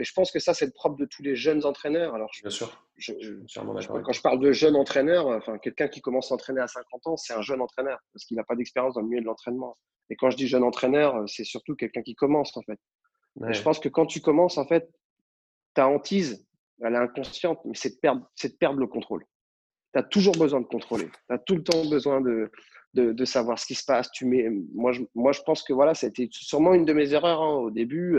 mais 0.00 0.04
je 0.04 0.14
pense 0.14 0.32
que 0.32 0.38
ça, 0.38 0.54
c'est 0.54 0.64
le 0.64 0.72
propre 0.72 0.96
de 0.96 1.04
tous 1.04 1.22
les 1.22 1.36
jeunes 1.36 1.66
entraîneurs. 1.66 2.14
Alors, 2.14 2.30
Bien 2.40 2.48
sûr. 2.48 2.70
quand 2.96 4.12
je 4.12 4.22
parle 4.22 4.40
de 4.40 4.50
jeune 4.50 4.74
entraîneur, 4.74 5.26
enfin, 5.26 5.58
quelqu'un 5.58 5.88
qui 5.88 6.00
commence 6.00 6.32
à 6.32 6.36
entraîner 6.36 6.62
à 6.62 6.68
50 6.68 7.06
ans, 7.06 7.16
c'est 7.18 7.34
un 7.34 7.42
jeune 7.42 7.60
entraîneur 7.60 7.98
parce 8.14 8.24
qu'il 8.24 8.38
n'a 8.38 8.44
pas 8.44 8.56
d'expérience 8.56 8.94
dans 8.94 9.02
le 9.02 9.08
milieu 9.08 9.20
de 9.20 9.26
l'entraînement. 9.26 9.76
Et 10.08 10.16
quand 10.16 10.30
je 10.30 10.38
dis 10.38 10.48
jeune 10.48 10.62
entraîneur, 10.62 11.22
c'est 11.28 11.44
surtout 11.44 11.76
quelqu'un 11.76 12.00
qui 12.00 12.14
commence, 12.14 12.56
en 12.56 12.62
fait. 12.62 12.78
je 13.50 13.60
pense 13.60 13.78
que 13.78 13.90
quand 13.90 14.06
tu 14.06 14.22
commences, 14.22 14.56
en 14.56 14.66
fait, 14.66 14.88
ta 15.74 15.86
hantise, 15.86 16.48
elle 16.80 16.94
est 16.94 16.96
inconsciente, 16.96 17.60
mais 17.66 17.74
c'est 17.74 17.96
de 17.96 18.00
perdre, 18.00 18.26
de 18.42 18.48
perdre 18.58 18.80
le 18.80 18.86
contrôle. 18.86 19.26
Tu 19.92 19.98
as 19.98 20.02
toujours 20.02 20.36
besoin 20.38 20.62
de 20.62 20.66
contrôler. 20.66 21.10
Tu 21.28 21.34
as 21.34 21.38
tout 21.38 21.56
le 21.56 21.62
temps 21.62 21.84
besoin 21.90 22.22
de, 22.22 22.50
de, 22.94 23.12
de, 23.12 23.24
savoir 23.26 23.58
ce 23.58 23.66
qui 23.66 23.74
se 23.74 23.84
passe. 23.84 24.10
Tu 24.12 24.24
mets, 24.24 24.48
moi, 24.72 24.92
je, 24.92 25.02
moi, 25.14 25.32
je 25.32 25.42
pense 25.42 25.62
que 25.62 25.74
voilà, 25.74 25.92
c'était 25.92 26.28
sûrement 26.30 26.72
une 26.72 26.86
de 26.86 26.94
mes 26.94 27.12
erreurs 27.12 27.42
hein, 27.42 27.56
au 27.56 27.70
début. 27.70 28.18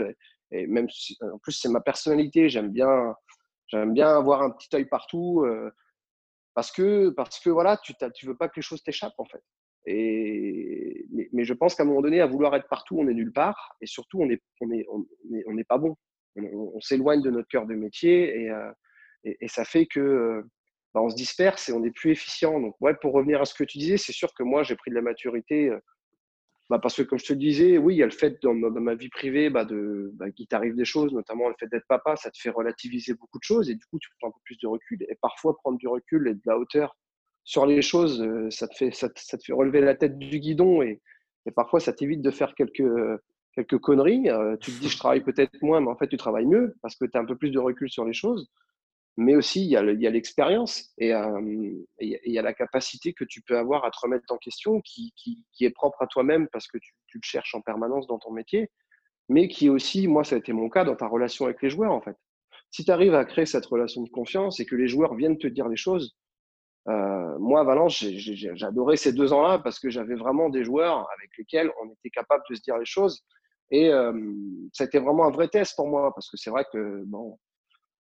Et 0.52 0.66
même 0.66 0.86
en 1.22 1.38
plus, 1.38 1.52
c'est 1.52 1.68
ma 1.68 1.80
personnalité. 1.80 2.48
J'aime 2.48 2.70
bien, 2.70 3.14
j'aime 3.68 3.92
bien 3.92 4.16
avoir 4.16 4.42
un 4.42 4.50
petit 4.50 4.68
œil 4.74 4.84
partout 4.84 5.42
euh, 5.44 5.70
parce 6.54 6.70
que, 6.70 7.10
parce 7.10 7.40
que 7.40 7.50
voilà, 7.50 7.78
tu 7.78 7.94
ne 8.00 8.28
veux 8.28 8.36
pas 8.36 8.48
que 8.48 8.56
les 8.56 8.62
choses 8.62 8.82
t'échappent 8.82 9.18
en 9.18 9.24
fait. 9.24 9.42
Et, 9.86 11.06
mais, 11.32 11.44
je 11.44 11.54
pense 11.54 11.74
qu'à 11.74 11.82
un 11.82 11.86
moment 11.86 12.02
donné, 12.02 12.20
à 12.20 12.26
vouloir 12.26 12.54
être 12.54 12.68
partout, 12.68 12.98
on 13.00 13.08
est 13.08 13.14
nulle 13.14 13.32
part. 13.32 13.74
Et 13.80 13.86
surtout, 13.86 14.20
on 14.20 14.26
n'est 14.26 14.40
on 14.60 14.70
est, 14.70 14.86
on 14.88 15.04
on 15.46 15.58
est 15.58 15.64
pas 15.64 15.78
bon. 15.78 15.96
On, 16.36 16.80
s'éloigne 16.80 17.20
de 17.20 17.30
notre 17.30 17.48
cœur 17.48 17.66
de 17.66 17.74
métier 17.74 18.42
et, 18.42 18.50
euh, 18.50 18.72
et, 19.24 19.48
ça 19.48 19.64
fait 19.66 19.84
que 19.84 20.42
bah, 20.94 21.02
on 21.02 21.10
se 21.10 21.14
disperse 21.14 21.68
et 21.68 21.72
on 21.72 21.80
n'est 21.80 21.90
plus 21.90 22.12
efficient. 22.12 22.58
Donc, 22.60 22.74
ouais, 22.80 22.94
pour 22.94 23.12
revenir 23.12 23.40
à 23.40 23.44
ce 23.44 23.54
que 23.54 23.64
tu 23.64 23.78
disais, 23.78 23.96
c'est 23.96 24.12
sûr 24.12 24.32
que 24.34 24.42
moi, 24.42 24.62
j'ai 24.62 24.76
pris 24.76 24.90
de 24.90 24.94
la 24.94 25.02
maturité 25.02 25.68
euh, 25.68 25.78
bah, 26.72 26.78
parce 26.78 26.96
que, 26.96 27.02
comme 27.02 27.18
je 27.18 27.26
te 27.26 27.34
disais, 27.34 27.76
oui, 27.76 27.96
il 27.96 27.98
y 27.98 28.02
a 28.02 28.06
le 28.06 28.12
fait 28.12 28.42
dans, 28.42 28.54
ma 28.54 28.94
vie 28.94 29.10
privée 29.10 29.50
bah, 29.50 29.66
de, 29.66 30.10
bah, 30.14 30.30
qu'il 30.30 30.46
t'arrive 30.46 30.74
des 30.74 30.86
choses, 30.86 31.12
notamment 31.12 31.50
le 31.50 31.54
fait 31.60 31.66
d'être 31.66 31.86
papa, 31.86 32.16
ça 32.16 32.30
te 32.30 32.38
fait 32.40 32.48
relativiser 32.48 33.12
beaucoup 33.12 33.38
de 33.38 33.44
choses 33.44 33.68
et 33.68 33.74
du 33.74 33.84
coup, 33.84 33.98
tu 33.98 34.08
prends 34.18 34.28
un 34.28 34.30
peu 34.30 34.40
plus 34.42 34.56
de 34.56 34.66
recul. 34.66 35.02
Et 35.10 35.18
parfois, 35.20 35.54
prendre 35.58 35.76
du 35.76 35.86
recul 35.86 36.26
et 36.28 36.34
de 36.34 36.40
la 36.46 36.56
hauteur 36.56 36.96
sur 37.44 37.66
les 37.66 37.82
choses, 37.82 38.22
euh, 38.22 38.48
ça 38.48 38.68
te 38.68 38.74
fait, 38.74 38.90
ça 38.90 39.10
te, 39.10 39.20
fait 39.20 39.52
relever 39.52 39.82
la 39.82 39.94
tête 39.94 40.18
du 40.18 40.38
guidon 40.38 40.80
et, 40.80 41.02
et 41.44 41.50
parfois, 41.50 41.78
ça 41.78 41.92
t'évite 41.92 42.22
de 42.22 42.30
faire 42.30 42.54
quelques, 42.54 42.90
quelques 43.54 43.78
conneries. 43.78 44.30
Euh, 44.30 44.56
tu 44.56 44.72
te 44.72 44.80
dis, 44.80 44.88
je 44.88 44.96
travaille 44.96 45.22
peut-être 45.22 45.60
moins, 45.60 45.82
mais 45.82 45.90
en 45.90 45.96
fait, 45.98 46.08
tu 46.08 46.16
travailles 46.16 46.46
mieux 46.46 46.74
parce 46.80 46.96
que 46.96 47.04
tu 47.04 47.18
as 47.18 47.20
un 47.20 47.26
peu 47.26 47.36
plus 47.36 47.50
de 47.50 47.58
recul 47.58 47.90
sur 47.90 48.06
les 48.06 48.14
choses 48.14 48.48
mais 49.16 49.36
aussi 49.36 49.62
il 49.62 49.68
y 49.70 49.76
a 49.76 49.82
l'expérience 50.10 50.90
et 50.98 51.10
il 51.10 51.84
y, 52.00 52.38
a 52.38 52.42
la 52.42 52.54
capacité 52.54 53.12
que 53.12 53.24
tu 53.24 53.42
peux 53.42 53.58
avoir 53.58 53.84
à 53.84 53.90
te 53.90 53.98
remettre 54.00 54.24
en 54.30 54.38
question 54.38 54.80
qui, 54.80 55.12
est 55.60 55.70
propre 55.70 56.02
à 56.02 56.06
toi-même 56.06 56.48
parce 56.52 56.66
que 56.66 56.78
tu, 56.78 56.92
tu, 57.06 57.18
le 57.18 57.22
cherches 57.24 57.54
en 57.54 57.60
permanence 57.60 58.06
dans 58.06 58.18
ton 58.18 58.32
métier, 58.32 58.70
mais 59.28 59.48
qui 59.48 59.68
aussi, 59.68 60.08
moi 60.08 60.24
ça 60.24 60.36
a 60.36 60.38
été 60.38 60.52
mon 60.52 60.68
cas, 60.68 60.84
dans 60.84 60.96
ta 60.96 61.06
relation 61.06 61.44
avec 61.44 61.60
les 61.62 61.70
joueurs 61.70 61.92
en 61.92 62.00
fait. 62.00 62.16
Si 62.70 62.84
tu 62.84 62.90
arrives 62.90 63.14
à 63.14 63.24
créer 63.26 63.44
cette 63.44 63.66
relation 63.66 64.02
de 64.02 64.08
confiance 64.08 64.58
et 64.60 64.66
que 64.66 64.76
les 64.76 64.88
joueurs 64.88 65.14
viennent 65.14 65.38
te 65.38 65.46
dire 65.46 65.68
les 65.68 65.76
choses, 65.76 66.16
euh, 66.88 67.38
moi 67.38 67.62
Valence, 67.64 68.04
adoré 68.62 68.96
ces 68.96 69.12
deux 69.12 69.32
ans-là 69.32 69.58
parce 69.58 69.78
que 69.78 69.90
j'avais 69.90 70.14
vraiment 70.14 70.48
des 70.48 70.64
joueurs 70.64 71.06
avec 71.16 71.30
lesquels 71.38 71.70
on 71.82 71.90
était 71.90 72.10
capable 72.10 72.42
de 72.48 72.54
se 72.54 72.62
dire 72.62 72.78
les 72.78 72.86
choses. 72.86 73.22
Et 73.70 73.88
euh, 73.88 74.12
été 74.80 74.98
vraiment 74.98 75.26
un 75.26 75.30
vrai 75.30 75.48
test 75.48 75.76
pour 75.76 75.88
moi 75.88 76.12
parce 76.14 76.30
que 76.30 76.36
c'est 76.36 76.50
vrai 76.50 76.66
que 76.72 77.04
bon, 77.06 77.38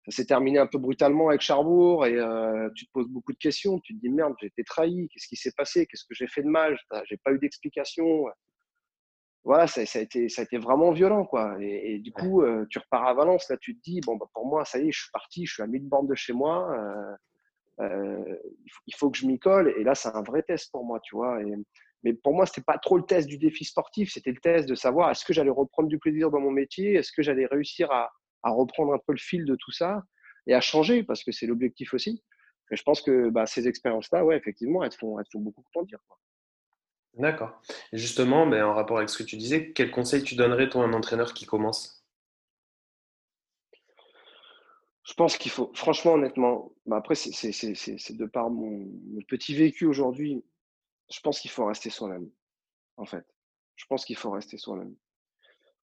ça 0.07 0.15
s'est 0.15 0.25
terminé 0.25 0.57
un 0.57 0.67
peu 0.67 0.77
brutalement 0.77 1.27
avec 1.27 1.41
Charbourg 1.41 2.05
et 2.05 2.15
euh, 2.15 2.69
tu 2.75 2.87
te 2.87 2.91
poses 2.93 3.09
beaucoup 3.09 3.33
de 3.33 3.37
questions. 3.37 3.79
Tu 3.79 3.93
te 3.93 3.99
dis 3.99 4.09
merde, 4.09 4.35
j'ai 4.39 4.47
été 4.47 4.63
trahi. 4.63 5.09
Qu'est-ce 5.09 5.27
qui 5.27 5.35
s'est 5.35 5.51
passé? 5.51 5.85
Qu'est-ce 5.85 6.05
que 6.05 6.15
j'ai 6.15 6.27
fait 6.27 6.43
de 6.43 6.47
mal? 6.47 6.77
J'ai 7.09 7.17
pas 7.17 7.33
eu 7.33 7.39
d'explication. 7.39 8.25
voilà, 9.43 9.67
ça, 9.67 9.81
a 9.81 10.01
été, 10.01 10.29
ça 10.29 10.41
a 10.41 10.45
été 10.45 10.57
vraiment 10.57 10.91
violent. 10.91 11.25
Quoi. 11.25 11.57
Et, 11.59 11.99
du 11.99 12.13
coup, 12.13 12.41
euh, 12.41 12.65
tu 12.69 12.79
repars 12.79 13.05
à 13.05 13.13
Valence, 13.13 13.49
là, 13.49 13.57
tu 13.57 13.75
te 13.75 13.81
dis, 13.83 13.99
bon, 13.99 14.15
bah, 14.15 14.27
pour 14.33 14.45
moi, 14.47 14.63
ça 14.63 14.79
y 14.79 14.87
est, 14.87 14.91
je 14.93 15.01
suis 15.01 15.11
parti, 15.11 15.45
je 15.45 15.55
suis 15.55 15.63
à 15.63 15.67
1000 15.67 15.83
bornes 15.89 16.07
de 16.07 16.15
chez 16.15 16.31
moi, 16.31 16.73
euh, 17.81 18.35
il, 18.85 18.95
faut, 18.95 19.11
que 19.11 19.17
je 19.17 19.27
m'y 19.27 19.39
colle. 19.39 19.73
Et 19.77 19.83
là, 19.83 19.93
c'est 19.93 20.09
un 20.15 20.23
vrai 20.23 20.41
test 20.41 20.71
pour 20.71 20.85
moi, 20.85 21.01
tu 21.03 21.17
vois. 21.17 21.41
Et, 21.43 21.53
mais 22.03 22.13
pour 22.13 22.33
moi, 22.33 22.45
ce 22.45 22.51
n'était 22.51 22.61
pas 22.61 22.77
trop 22.77 22.95
le 22.97 23.03
test 23.03 23.27
du 23.27 23.37
défi 23.37 23.65
sportif, 23.65 24.13
c'était 24.13 24.31
le 24.31 24.39
test 24.39 24.69
de 24.69 24.75
savoir 24.75 25.11
est-ce 25.11 25.25
que 25.25 25.33
j'allais 25.33 25.49
reprendre 25.49 25.89
du 25.89 25.99
plaisir 25.99 26.31
dans 26.31 26.39
mon 26.39 26.51
métier, 26.51 26.93
est-ce 26.93 27.11
que 27.11 27.21
j'allais 27.21 27.45
réussir 27.45 27.91
à, 27.91 28.09
à, 28.43 28.49
reprendre 28.51 28.93
un 28.93 28.99
peu 28.99 29.13
le 29.13 29.19
fil 29.19 29.45
de 29.45 29.55
tout 29.55 29.71
ça 29.71 30.03
et 30.45 30.53
à 30.53 30.61
changer, 30.61 31.03
parce 31.03 31.23
que 31.23 31.31
c'est 31.31 31.45
l'objectif 31.45 31.93
aussi. 31.93 32.23
Et 32.71 32.75
je 32.75 32.83
pense 32.83 33.01
que 33.01 33.29
bah, 33.29 33.45
ces 33.45 33.67
expériences-là, 33.67 34.25
ouais, 34.25 34.37
effectivement, 34.37 34.83
elles 34.83 34.91
font, 34.91 35.19
elles 35.19 35.25
font 35.31 35.39
beaucoup 35.39 35.63
grandir. 35.73 35.99
D'accord. 37.13 37.59
justement, 37.93 38.45
ben, 38.45 38.63
en 38.63 38.73
rapport 38.73 38.97
avec 38.97 39.09
ce 39.09 39.17
que 39.17 39.23
tu 39.23 39.37
disais, 39.37 39.71
quel 39.73 39.89
conseil 39.89 40.23
tu 40.23 40.35
donnerais 40.35 40.69
toi 40.69 40.83
à 40.83 40.87
un 40.87 40.93
entraîneur 40.93 41.33
qui 41.33 41.45
commence? 41.45 42.05
Je 45.03 45.13
pense 45.13 45.37
qu'il 45.37 45.51
faut, 45.51 45.71
franchement, 45.73 46.13
honnêtement, 46.13 46.73
bah, 46.85 46.97
après, 46.97 47.15
c'est 47.15 48.17
de 48.17 48.25
par 48.25 48.49
mon, 48.49 48.87
petit 49.27 49.55
vécu 49.55 49.85
aujourd'hui, 49.85 50.43
je 51.09 51.19
pense 51.21 51.39
qu'il 51.39 51.49
faut 51.49 51.65
rester 51.65 51.89
soi-même, 51.89 52.29
en 52.97 53.05
fait. 53.05 53.25
Je 53.77 53.85
pense 53.85 54.03
qu'il 54.03 54.17
faut 54.17 54.31
rester 54.31 54.57
soi-même. 54.57 54.93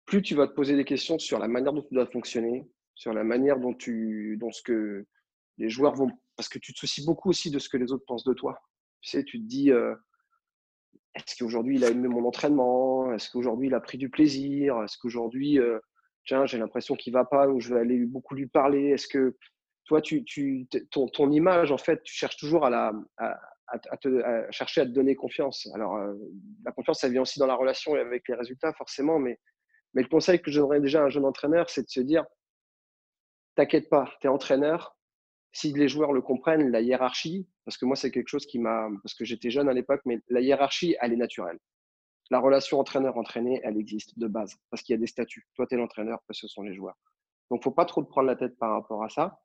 Plus 0.09 0.23
tu 0.23 0.35
vas 0.35 0.47
te 0.47 0.55
poser 0.55 0.75
des 0.75 0.87
questions 0.87 1.19
sur 1.19 1.39
la 1.39 1.49
manière 1.49 1.75
dont 1.75 1.83
tu 1.83 1.93
dois 1.95 2.07
fonctionner, 2.07 2.67
sur 2.95 3.13
la 3.13 3.25
manière 3.25 3.59
dont, 3.61 3.75
tu, 3.75 4.39
dont 4.41 4.51
ce 4.51 4.63
que 4.63 5.05
les 5.59 5.69
joueurs 5.69 5.95
vont. 5.95 6.11
Parce 6.35 6.49
que 6.49 6.59
tu 6.59 6.73
te 6.73 6.79
soucies 6.79 7.05
beaucoup 7.05 7.29
aussi 7.29 7.51
de 7.51 7.59
ce 7.59 7.69
que 7.69 7.77
les 7.77 7.93
autres 7.93 8.07
pensent 8.07 8.25
de 8.25 8.33
toi. 8.33 8.59
Tu 9.03 9.11
sais, 9.11 9.23
tu 9.23 9.39
te 9.39 9.47
dis. 9.47 9.71
Euh, 9.71 9.95
est-ce 11.15 11.37
qu'aujourd'hui 11.37 11.77
il 11.77 11.85
a 11.85 11.91
aimé 11.91 12.09
mon 12.09 12.27
entraînement? 12.27 13.13
Est-ce 13.13 13.31
qu'aujourd'hui 13.31 13.67
il 13.67 13.75
a 13.75 13.81
pris 13.81 13.99
du 13.99 14.09
plaisir? 14.09 14.83
Est-ce 14.83 14.97
qu'aujourd'hui, 14.97 15.59
euh, 15.59 15.79
tiens, 16.25 16.47
j'ai 16.47 16.57
l'impression 16.57 16.95
qu'il 16.95 17.13
va 17.13 17.27
pas, 17.27 17.49
ou 17.49 17.61
je 17.61 17.75
vais 17.75 17.81
aller 17.81 18.07
beaucoup 18.07 18.35
lui 18.35 18.47
parler? 18.47 18.91
Est-ce 18.91 19.09
que 19.09 19.37
toi, 19.85 20.01
tu, 20.01 20.25
tu, 20.25 20.67
ton, 20.91 21.31
image, 21.31 21.71
en 21.71 21.79
fait, 21.79 22.03
tu 22.03 22.15
cherches 22.15 22.37
toujours 22.37 22.65
à, 22.65 22.71
la, 22.71 22.93
à, 23.17 23.97
te, 23.97 24.47
chercher 24.51 24.83
à 24.83 24.87
te 24.87 24.91
donner 24.91 25.17
confiance. 25.17 25.69
Alors, 25.75 25.97
euh, 25.97 26.15
la 26.65 26.73
confiance, 26.73 27.01
ça 27.01 27.09
vient 27.09 27.23
aussi 27.23 27.39
dans 27.39 27.47
la 27.47 27.55
relation 27.55 27.97
et 27.97 28.01
avec 28.01 28.29
les 28.29 28.35
résultats, 28.35 28.73
forcément, 28.75 29.19
mais, 29.19 29.39
mais 29.95 30.03
le 30.03 30.09
conseil 30.09 30.41
que 30.41 30.51
je 30.51 30.61
donnerais 30.61 30.81
déjà 30.81 31.03
à 31.03 31.07
un 31.07 31.09
jeune 31.09 31.25
entraîneur, 31.25 31.71
c'est 31.71 31.83
de 31.83 31.89
se 31.89 32.01
dire, 32.01 32.25
t'inquiète 33.55 33.89
pas, 33.89 34.11
tu 34.21 34.27
es 34.27 34.31
entraîneur, 34.31 34.99
si 35.53 35.73
les 35.73 35.89
joueurs 35.89 36.13
le 36.13 36.23
comprennent, 36.23 36.71
la 36.71 36.81
hiérarchie, 36.81 37.49
parce 37.65 37.77
que 37.77 37.87
moi, 37.87 37.97
c'est 37.97 38.11
quelque 38.11 38.29
chose 38.29 38.47
qui 38.47 38.59
m'a. 38.59 38.89
Parce 39.03 39.15
que 39.15 39.25
j'étais 39.25 39.51
jeune 39.51 39.69
à 39.69 39.73
l'époque, 39.73 40.01
mais 40.05 40.21
la 40.29 40.41
hiérarchie, 40.41 40.97
elle 41.01 41.13
est 41.13 41.17
naturelle. 41.17 41.59
La 42.31 42.41
relation 42.41 42.79
entraîneur-entraîné, 42.79 43.61
elle 43.65 43.79
existe 43.79 44.19
de 44.19 44.27
base, 44.27 44.57
parce 44.71 44.83
qu'il 44.83 44.93
y 44.93 44.97
a 44.97 45.01
des 45.01 45.07
statuts. 45.07 45.47
Toi, 45.55 45.67
tu 45.67 45.75
es 45.75 45.79
l'entraîneur, 45.79 46.21
ce 46.31 46.47
sont 46.47 46.63
les 46.63 46.75
joueurs. 46.75 46.97
Donc, 47.51 47.59
il 47.59 47.61
ne 47.61 47.65
faut 47.65 47.71
pas 47.71 47.87
trop 47.87 48.03
te 48.03 48.09
prendre 48.09 48.27
la 48.27 48.37
tête 48.37 48.59
par 48.59 48.73
rapport 48.73 49.03
à 49.03 49.09
ça. 49.09 49.41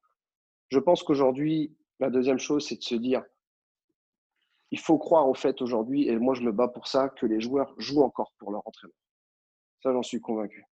Je 0.69 0.79
pense 0.79 1.03
qu'aujourd'hui, 1.03 1.75
la 1.99 2.09
deuxième 2.09 2.39
chose, 2.39 2.67
c'est 2.67 2.75
de 2.75 2.83
se 2.83 2.95
dire 2.95 3.23
il 4.71 4.79
faut 4.79 4.97
croire 4.97 5.29
au 5.29 5.35
fait 5.35 5.61
aujourd'hui, 5.61 6.09
et 6.09 6.17
moi, 6.17 6.33
je 6.33 6.41
me 6.41 6.51
bats 6.51 6.67
pour 6.67 6.87
ça, 6.87 7.09
que 7.09 7.25
les 7.27 7.39
joueurs 7.39 7.73
jouent 7.77 8.01
encore 8.01 8.33
pour 8.39 8.51
leur 8.51 8.67
entraîneur. 8.67 8.95
Ça, 9.83 9.91
j'en 9.91 10.01
suis 10.01 10.21
convaincu. 10.21 10.65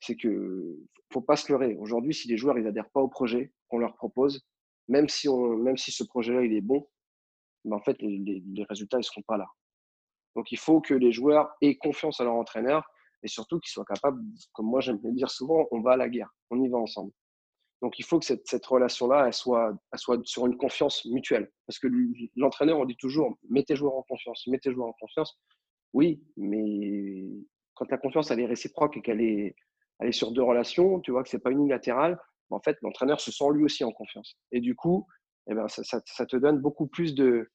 C'est 0.00 0.16
que 0.16 0.76
faut 1.12 1.20
pas 1.20 1.36
se 1.36 1.52
leurrer. 1.52 1.76
Aujourd'hui, 1.76 2.12
si 2.12 2.26
les 2.26 2.36
joueurs 2.36 2.58
ils 2.58 2.66
adhèrent 2.66 2.90
pas 2.90 3.00
au 3.00 3.08
projet 3.08 3.52
qu'on 3.68 3.78
leur 3.78 3.94
propose, 3.94 4.44
même 4.88 5.08
si, 5.08 5.28
on, 5.28 5.56
même 5.56 5.76
si 5.76 5.92
ce 5.92 6.02
projet-là 6.02 6.42
il 6.42 6.52
est 6.54 6.60
bon, 6.60 6.88
ben 7.64 7.76
en 7.76 7.80
fait, 7.80 7.96
les, 8.00 8.42
résultats 8.68 8.96
ne 8.96 9.02
seront 9.02 9.22
pas 9.22 9.36
là. 9.36 9.46
Donc, 10.34 10.50
il 10.50 10.58
faut 10.58 10.80
que 10.80 10.94
les 10.94 11.12
joueurs 11.12 11.50
aient 11.60 11.76
confiance 11.76 12.20
à 12.20 12.24
leur 12.24 12.34
entraîneur 12.34 12.84
et 13.22 13.28
surtout 13.28 13.60
qu'ils 13.60 13.70
soient 13.70 13.84
capables, 13.84 14.20
comme 14.52 14.66
moi 14.66 14.80
j'aime 14.80 14.98
le 15.04 15.12
dire 15.12 15.30
souvent, 15.30 15.68
on 15.70 15.80
va 15.80 15.92
à 15.92 15.96
la 15.96 16.08
guerre, 16.08 16.30
on 16.50 16.60
y 16.60 16.68
va 16.68 16.78
ensemble. 16.78 17.12
Donc, 17.82 17.98
il 18.00 18.04
faut 18.04 18.18
que 18.18 18.24
cette, 18.24 18.48
cette 18.48 18.66
relation-là, 18.66 19.26
elle 19.26 19.32
soit, 19.32 19.72
elle 19.92 19.98
soit 19.98 20.20
sur 20.26 20.46
une 20.46 20.56
confiance 20.56 21.04
mutuelle. 21.04 21.50
Parce 21.66 21.78
que 21.78 21.88
l'entraîneur, 22.34 22.80
on 22.80 22.84
dit 22.84 22.96
toujours, 22.96 23.38
mettez 23.48 23.76
joueurs 23.76 23.94
en 23.94 24.02
confiance, 24.02 24.46
mettez 24.48 24.72
joueurs 24.72 24.88
en 24.88 24.92
confiance. 24.94 25.38
Oui, 25.92 26.22
mais 26.36 27.24
quand 27.80 27.90
la 27.90 27.98
confiance, 27.98 28.30
elle 28.30 28.40
est 28.40 28.46
réciproque 28.46 28.98
et 28.98 29.00
qu'elle 29.00 29.22
est, 29.22 29.56
elle 30.00 30.08
est 30.08 30.12
sur 30.12 30.32
deux 30.32 30.42
relations, 30.42 31.00
tu 31.00 31.12
vois 31.12 31.22
que 31.22 31.30
c'est 31.30 31.38
pas 31.38 31.50
unilatéral, 31.50 32.18
en 32.50 32.60
fait, 32.60 32.76
l'entraîneur 32.82 33.20
se 33.20 33.32
sent 33.32 33.44
lui 33.54 33.64
aussi 33.64 33.84
en 33.84 33.92
confiance. 33.92 34.36
Et 34.52 34.60
du 34.60 34.74
coup, 34.74 35.06
eh 35.48 35.54
ben, 35.54 35.66
ça, 35.68 36.00
te 36.26 36.36
donne 36.36 36.58
beaucoup 36.58 36.86
plus 36.86 37.14
de, 37.14 37.48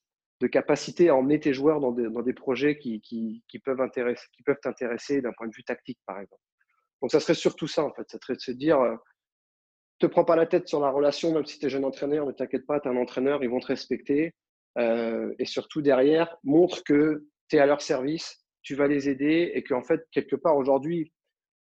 capacité 0.52 1.10
à 1.10 1.16
emmener 1.16 1.40
tes 1.40 1.54
joueurs 1.54 1.80
dans 1.80 1.92
des, 1.92 2.34
projets 2.34 2.78
qui, 2.78 3.02
peuvent 3.64 3.90
qui 3.92 4.44
peuvent 4.44 4.60
t'intéresser 4.62 5.22
d'un 5.22 5.34
point 5.38 5.48
de 5.48 5.54
vue 5.56 5.64
tactique, 5.64 6.00
par 6.08 6.20
exemple. 6.20 6.42
Donc, 7.02 7.12
ça 7.12 7.20
serait 7.20 7.36
surtout 7.36 7.68
ça, 7.68 7.84
en 7.84 7.94
fait. 7.94 8.10
Ça 8.10 8.18
serait 8.20 8.36
de 8.36 8.42
se 8.42 8.52
dire, 8.52 8.80
euh, 8.80 8.96
te 10.00 10.08
prends 10.08 10.26
pas 10.26 10.36
la 10.36 10.48
tête 10.48 10.68
sur 10.68 10.80
la 10.80 10.90
relation, 10.90 11.34
même 11.34 11.46
si 11.46 11.60
tu 11.60 11.68
es 11.68 11.70
jeune 11.70 11.86
entraîneur, 11.86 12.26
ne 12.26 12.32
t'inquiète 12.32 12.66
pas, 12.66 12.80
tu 12.80 12.88
es 12.88 12.92
un 12.92 12.98
entraîneur, 12.98 13.44
ils 13.44 13.50
vont 13.50 13.60
te 13.60 13.68
respecter. 13.68 14.34
Euh, 14.78 15.34
et 15.40 15.46
surtout, 15.46 15.82
derrière, 15.82 16.36
montre 16.44 16.84
que 16.84 17.28
tu 17.50 17.58
es 17.58 17.60
à 17.60 17.66
leur 17.66 17.82
service, 17.82 18.45
tu 18.66 18.76
vas 18.76 18.88
les 18.88 19.08
aider 19.08 19.52
et 19.54 19.64
qu'en 19.64 19.84
fait, 19.84 20.06
quelque 20.12 20.36
part, 20.36 20.58
aujourd'hui, 20.58 21.14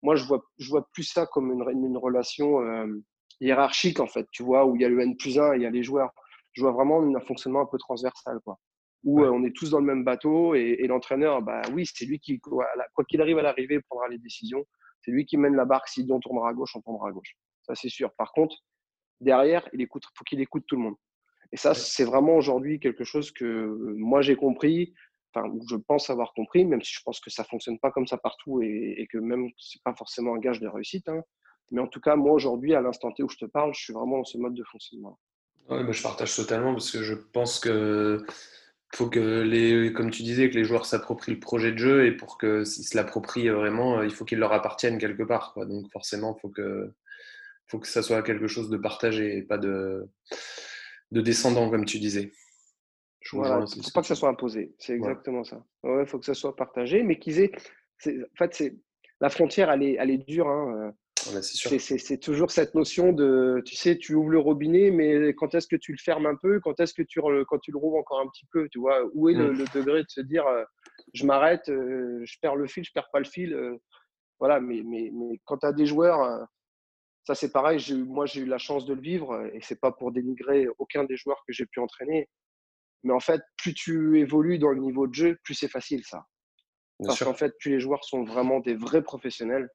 moi, 0.01 0.15
je 0.15 0.23
vois, 0.23 0.43
je 0.57 0.69
vois 0.69 0.87
plus 0.93 1.03
ça 1.03 1.27
comme 1.27 1.51
une, 1.51 1.85
une 1.85 1.97
relation 1.97 2.61
euh, 2.61 2.87
hiérarchique, 3.41 3.99
en 3.99 4.07
fait, 4.07 4.25
tu 4.31 4.41
vois, 4.41 4.65
où 4.65 4.75
il 4.75 4.81
y 4.81 4.85
a 4.85 4.89
le 4.89 5.01
N 5.01 5.15
plus 5.17 5.37
1 5.37 5.53
et 5.53 5.55
il 5.57 5.61
y 5.61 5.65
a 5.65 5.69
les 5.69 5.83
joueurs. 5.83 6.11
Je 6.53 6.61
vois 6.61 6.71
vraiment 6.71 7.01
un 7.01 7.19
fonctionnement 7.19 7.61
un 7.61 7.65
peu 7.65 7.77
transversal, 7.77 8.39
quoi. 8.43 8.57
Où 9.03 9.21
euh, 9.21 9.29
on 9.29 9.43
est 9.43 9.53
tous 9.53 9.69
dans 9.69 9.79
le 9.79 9.85
même 9.85 10.05
bateau 10.05 10.55
et, 10.55 10.87
l'entraîneur, 10.87 11.41
bah 11.41 11.61
oui, 11.73 11.85
c'est 11.85 12.05
lui 12.05 12.19
qui, 12.19 12.39
quoi 12.39 12.65
qu'il 13.09 13.19
arrive 13.19 13.37
à 13.37 13.41
l'arrivée, 13.41 13.81
prendra 13.81 14.07
les 14.07 14.17
décisions. 14.17 14.63
C'est 15.01 15.11
lui 15.11 15.25
qui 15.25 15.35
mène 15.35 15.55
la 15.57 15.65
barque. 15.65 15.89
Si 15.89 16.07
on 16.09 16.21
tournera 16.21 16.49
à 16.49 16.53
gauche, 16.53 16.73
on 16.75 16.81
tournera 16.81 17.09
à 17.09 17.11
gauche. 17.11 17.35
Ça, 17.63 17.75
c'est 17.75 17.89
sûr. 17.89 18.13
Par 18.13 18.31
contre, 18.31 18.55
derrière, 19.19 19.67
il 19.73 19.81
écoute, 19.81 20.05
faut 20.15 20.23
qu'il 20.23 20.39
écoute 20.39 20.63
tout 20.67 20.77
le 20.77 20.83
monde. 20.83 20.95
Et 21.51 21.57
ça, 21.57 21.73
c'est 21.73 22.05
vraiment 22.05 22.37
aujourd'hui 22.37 22.79
quelque 22.79 23.03
chose 23.03 23.31
que 23.31 23.77
moi 23.97 24.21
j'ai 24.21 24.37
compris, 24.37 24.93
enfin, 25.33 25.51
je 25.69 25.75
pense 25.75 26.09
avoir 26.09 26.33
compris, 26.33 26.65
même 26.65 26.81
si 26.81 26.93
je 26.93 27.01
pense 27.03 27.19
que 27.19 27.29
ça 27.29 27.43
fonctionne 27.43 27.79
pas 27.79 27.91
comme 27.91 28.07
ça 28.07 28.17
partout 28.17 28.61
et, 28.61 29.07
que 29.11 29.17
même 29.17 29.49
c'est 29.57 29.81
pas 29.83 29.93
forcément 29.95 30.35
un 30.35 30.39
gage 30.39 30.59
de 30.59 30.67
réussite. 30.67 31.07
Hein. 31.09 31.21
Mais 31.71 31.81
en 31.81 31.87
tout 31.87 31.99
cas, 31.99 32.15
moi 32.15 32.33
aujourd'hui, 32.33 32.75
à 32.75 32.81
l'instant 32.81 33.11
T 33.11 33.23
où 33.23 33.29
je 33.29 33.37
te 33.37 33.45
parle, 33.45 33.73
je 33.73 33.81
suis 33.81 33.93
vraiment 33.93 34.17
dans 34.17 34.25
ce 34.25 34.37
mode 34.37 34.53
de 34.53 34.63
fonctionnement. 34.63 35.19
Ouais, 35.69 35.81
je 35.91 36.03
partage 36.03 36.35
totalement 36.35 36.73
parce 36.73 36.91
que 36.91 37.01
je 37.01 37.13
pense 37.13 37.59
que 37.59 38.25
faut 38.93 39.09
que 39.09 39.41
les, 39.41 39.91
comme 39.91 40.11
tu 40.11 40.21
disais, 40.21 40.49
que 40.49 40.55
les 40.55 40.65
joueurs 40.65 40.85
s'approprient 40.85 41.33
le 41.33 41.39
projet 41.39 41.71
de 41.71 41.77
jeu 41.77 42.05
et 42.05 42.11
pour 42.11 42.37
qu'ils 42.37 42.65
se 42.65 42.95
l'approprient 42.95 43.49
vraiment, 43.49 44.03
il 44.03 44.11
faut 44.11 44.23
qu'il 44.23 44.37
leur 44.37 44.53
appartienne 44.53 44.99
quelque 44.99 45.23
part. 45.23 45.55
Donc 45.57 45.91
forcément, 45.91 46.35
faut 46.35 46.49
que, 46.49 46.91
faut 47.67 47.79
que 47.79 47.87
ça 47.87 48.03
soit 48.03 48.21
quelque 48.21 48.47
chose 48.47 48.69
de 48.69 48.77
partagé 48.77 49.37
et 49.37 49.41
pas 49.41 49.57
de, 49.57 50.07
de 51.11 51.21
descendant, 51.21 51.69
comme 51.69 51.85
tu 51.85 51.97
disais. 51.97 52.33
Il 53.31 53.39
ne 53.39 53.83
faut 53.83 53.91
pas 53.93 54.01
que 54.01 54.07
ça 54.07 54.15
soit 54.15 54.29
imposé. 54.29 54.75
C'est 54.79 54.93
exactement 54.93 55.43
ça. 55.43 55.63
Il 55.83 56.05
faut 56.05 56.19
que 56.19 56.25
ça 56.25 56.33
soit 56.33 56.55
partagé, 56.55 57.03
mais 57.03 57.17
qu'ils 57.19 57.39
aient. 57.39 57.51
En 58.05 58.38
fait, 58.38 58.53
c'est 58.53 58.75
la 59.21 59.29
frontière, 59.29 59.71
elle 59.71 59.83
est, 59.83 59.95
elle 59.99 60.09
est 60.12 60.17
dure. 60.17 60.47
Hein. 60.49 60.93
C'est 61.41 62.19
toujours 62.19 62.51
cette 62.51 62.75
notion 62.75 63.13
de, 63.13 63.62
tu 63.65 63.75
sais, 63.75 63.97
tu 63.97 64.15
ouvres 64.15 64.29
le 64.29 64.39
robinet, 64.39 64.91
mais 64.91 65.33
quand 65.33 65.55
est-ce 65.55 65.67
que 65.67 65.75
tu 65.75 65.91
le 65.93 65.97
fermes 65.97 66.25
un 66.25 66.36
peu 66.36 66.59
Quand 66.59 66.79
est-ce 66.79 66.93
que 66.93 67.01
tu, 67.01 67.21
quand 67.47 67.59
tu 67.59 67.71
le 67.71 67.77
rouvres 67.77 67.97
encore 67.97 68.19
un 68.19 68.27
petit 68.27 68.45
peu 68.51 68.67
Tu 68.69 68.79
vois, 68.79 68.99
où 69.13 69.29
est 69.29 69.33
le, 69.33 69.53
mm. 69.53 69.65
degré 69.73 70.03
de 70.03 70.09
se 70.09 70.21
dire, 70.21 70.45
euh, 70.47 70.63
je 71.13 71.25
m'arrête, 71.25 71.69
euh, 71.69 72.21
je 72.25 72.38
perds 72.41 72.55
le 72.55 72.67
fil, 72.67 72.83
je 72.83 72.91
perds 72.93 73.09
pas 73.12 73.19
le 73.19 73.25
fil 73.25 73.53
euh, 73.53 73.77
Voilà, 74.39 74.59
mais, 74.59 74.81
mais, 74.83 75.12
mais 75.13 75.39
quand 75.45 75.59
tu 75.59 75.65
as 75.65 75.73
des 75.73 75.86
joueurs, 75.86 76.45
ça 77.25 77.36
c'est 77.36 77.51
pareil, 77.51 77.79
moi 78.05 78.25
j'ai 78.25 78.41
eu 78.41 78.45
la 78.45 78.57
chance 78.57 78.86
de 78.86 78.93
le 78.93 79.01
vivre, 79.01 79.45
et 79.53 79.59
c'est 79.62 79.79
pas 79.79 79.91
pour 79.91 80.12
dénigrer 80.12 80.67
aucun 80.77 81.05
des 81.05 81.15
joueurs 81.15 81.43
que 81.47 81.53
j'ai 81.53 81.65
pu 81.65 81.79
entraîner. 81.79 82.27
Mais 83.03 83.13
en 83.13 83.19
fait, 83.19 83.41
plus 83.57 83.73
tu 83.73 84.19
évolues 84.19 84.59
dans 84.59 84.69
le 84.69 84.79
niveau 84.79 85.07
de 85.07 85.13
jeu, 85.13 85.37
plus 85.43 85.53
c'est 85.53 85.67
facile 85.67 86.03
ça. 86.05 86.25
Parce 87.03 87.23
qu'en 87.23 87.33
fait, 87.33 87.53
plus 87.59 87.71
les 87.71 87.79
joueurs 87.79 88.03
sont 88.05 88.23
vraiment 88.23 88.59
des 88.59 88.75
vrais 88.75 89.01
professionnels 89.01 89.69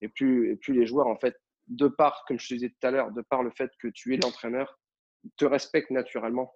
et 0.00 0.08
plus, 0.08 0.52
et 0.52 0.56
plus 0.56 0.72
les 0.72 0.86
joueurs, 0.86 1.06
en 1.06 1.16
fait, 1.16 1.36
de 1.68 1.86
part, 1.86 2.24
comme 2.26 2.38
je 2.38 2.48
te 2.48 2.54
disais 2.54 2.70
tout 2.70 2.86
à 2.86 2.90
l'heure, 2.90 3.12
de 3.12 3.20
par 3.22 3.42
le 3.42 3.50
fait 3.50 3.70
que 3.78 3.88
tu 3.88 4.14
es 4.14 4.16
l'entraîneur, 4.16 4.78
te 5.36 5.44
respectent 5.44 5.90
naturellement 5.90 6.54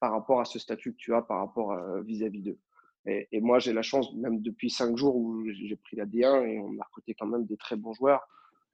par 0.00 0.12
rapport 0.12 0.40
à 0.40 0.44
ce 0.44 0.58
statut 0.58 0.92
que 0.92 0.98
tu 0.98 1.14
as 1.14 1.22
par 1.22 1.38
rapport 1.38 1.76
vis-à-vis 2.02 2.42
d'eux. 2.42 2.58
Et, 3.06 3.26
et, 3.32 3.40
moi, 3.40 3.58
j'ai 3.58 3.72
la 3.72 3.82
chance, 3.82 4.12
même 4.14 4.42
depuis 4.42 4.70
cinq 4.70 4.96
jours 4.96 5.16
où 5.16 5.44
j'ai 5.50 5.76
pris 5.76 5.96
la 5.96 6.04
D1 6.04 6.46
et 6.46 6.58
on 6.58 6.78
a 6.78 6.84
recruté 6.84 7.14
quand 7.14 7.26
même 7.26 7.46
des 7.46 7.56
très 7.56 7.76
bons 7.76 7.94
joueurs. 7.94 8.26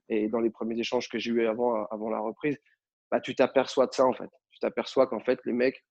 Et 0.08 0.28
dans 0.28 0.40
les 0.40 0.50
premiers 0.50 0.78
échanges 0.78 1.08
que 1.08 1.18
j'ai 1.18 1.30
eu 1.30 1.46
avant, 1.46 1.86
avant 1.86 2.10
la 2.10 2.18
reprise, 2.18 2.58
bah, 3.10 3.20
tu 3.20 3.34
t'aperçois 3.34 3.86
de 3.86 3.92
ça 3.92 4.04
en 4.04 4.12
fait. 4.12 4.30
Tu 4.50 4.58
t'aperçois 4.58 5.06
qu'en 5.06 5.20
fait, 5.20 5.40
les 5.44 5.52
mecs, 5.52 5.84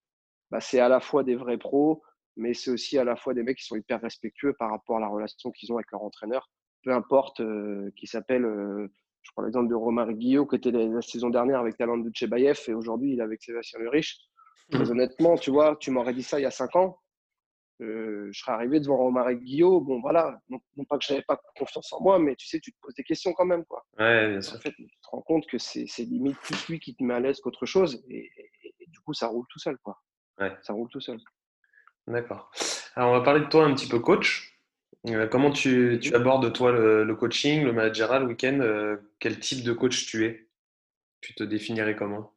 bah, 0.54 0.62
c'est 0.62 0.80
à 0.80 0.88
la 0.88 1.00
fois 1.00 1.24
des 1.24 1.36
vrais 1.36 1.58
pros, 1.58 2.04
mais 2.36 2.54
c'est 2.54 2.70
aussi 2.70 2.98
à 3.00 3.04
la 3.04 3.16
fois 3.16 3.34
des 3.34 3.42
mecs 3.42 3.58
qui 3.58 3.66
sont 3.66 3.76
hyper 3.76 4.00
respectueux 4.00 4.54
par 4.54 4.70
rapport 4.70 4.98
à 4.98 5.00
la 5.00 5.08
relation 5.08 5.52
qu'ils 5.52 5.74
ont 5.74 5.78
avec 5.78 5.92
leur 5.92 6.04
entraîneur 6.04 6.48
peu 6.84 6.92
importe, 6.92 7.40
euh, 7.40 7.92
qui 7.96 8.08
s'appelle, 8.08 8.46
euh, 8.46 8.88
je 9.22 9.32
prends 9.32 9.44
l'exemple 9.44 9.70
de 9.70 9.76
Romain 9.76 10.12
Guillot, 10.12 10.46
qui 10.46 10.58
était 10.58 10.72
la, 10.72 11.02
saison 11.02 11.30
dernière 11.30 11.60
avec 11.60 11.78
Talent 11.78 11.98
de 11.98 12.12
et 12.12 12.74
aujourd'hui 12.74 13.14
il 13.14 13.20
est 13.20 13.24
avec 13.24 13.42
Sébastien 13.42 13.80
Le 13.80 13.90
Riche. 13.90 14.20
Très 14.70 14.84
mmh. 14.84 14.92
honnêtement, 14.92 15.38
tu 15.38 15.50
vois, 15.50 15.78
tu 15.80 15.92
m'aurais 15.92 16.14
dit 16.14 16.24
ça 16.24 16.40
il 16.40 16.44
y 16.44 16.46
a 16.46 16.52
cinq 16.52 16.76
ans, 16.76 17.00
je 17.80 18.32
serais 18.34 18.52
arrivé 18.52 18.80
devant 18.80 18.98
Romaric 18.98 19.40
Guillaume. 19.40 19.84
Bon, 19.84 20.02
voilà, 20.02 20.40
non, 20.50 20.60
pas 20.86 20.98
que 20.98 21.06
je 21.06 21.14
n'avais 21.14 21.26
pas 21.28 21.40
confiance 21.58 21.92
en 21.94 22.02
moi, 22.02 22.20
mais 22.20 22.36
tu 22.36 22.48
sais, 22.48 22.60
tu 22.60 22.72
te 22.72 22.78
poses 22.82 22.96
des 22.96 23.04
questions 23.04 23.34
quand 23.34 23.46
même. 23.46 23.66
Quoi. 23.66 23.84
Ouais, 23.98 24.30
bien 24.30 24.42
sûr. 24.42 24.58
En 24.58 24.60
fait, 24.60 24.72
tu 24.72 24.86
te 24.86 25.10
rends 25.12 25.22
compte 25.22 25.46
que 25.48 25.58
c'est 25.58 25.86
limite 26.00 26.38
plus 26.38 26.68
lui 26.70 26.80
qui 26.80 26.96
te 26.96 27.04
met 27.04 27.14
à 27.14 27.20
l'aise 27.20 27.40
qu'autre 27.42 27.66
chose. 27.66 28.04
Et, 28.10 28.30
du 28.88 29.00
coup, 29.02 29.14
ça 29.14 29.28
roule 29.28 29.46
tout 29.50 29.60
seul. 29.60 29.78
Quoi. 29.80 30.00
Ouais. 30.40 30.52
Ça 30.62 30.74
roule 30.74 30.90
tout 30.90 31.02
seul. 31.02 31.20
D'accord. 32.08 32.52
Alors, 32.96 33.12
on 33.12 33.18
va 33.18 33.22
parler 33.22 33.42
de 33.42 33.50
toi 33.50 33.66
un 33.66 33.74
petit 33.74 33.88
peu 33.88 34.00
coach. 34.00 34.54
Euh, 35.08 35.28
comment 35.28 35.52
tu, 35.52 36.00
tu, 36.02 36.16
abordes, 36.16 36.52
toi, 36.54 36.72
le, 36.72 37.16
coaching, 37.16 37.64
le 37.64 37.74
managerial, 37.74 38.24
le 38.24 38.30
week-end 38.30 38.60
euh, 38.62 38.98
Quel 39.20 39.40
type 39.40 39.64
de 39.64 39.74
coach 39.74 40.06
tu 40.06 40.26
es? 40.26 40.48
Tu 41.22 41.34
te 41.34 41.44
définirais 41.44 41.96
comment? 41.96 42.34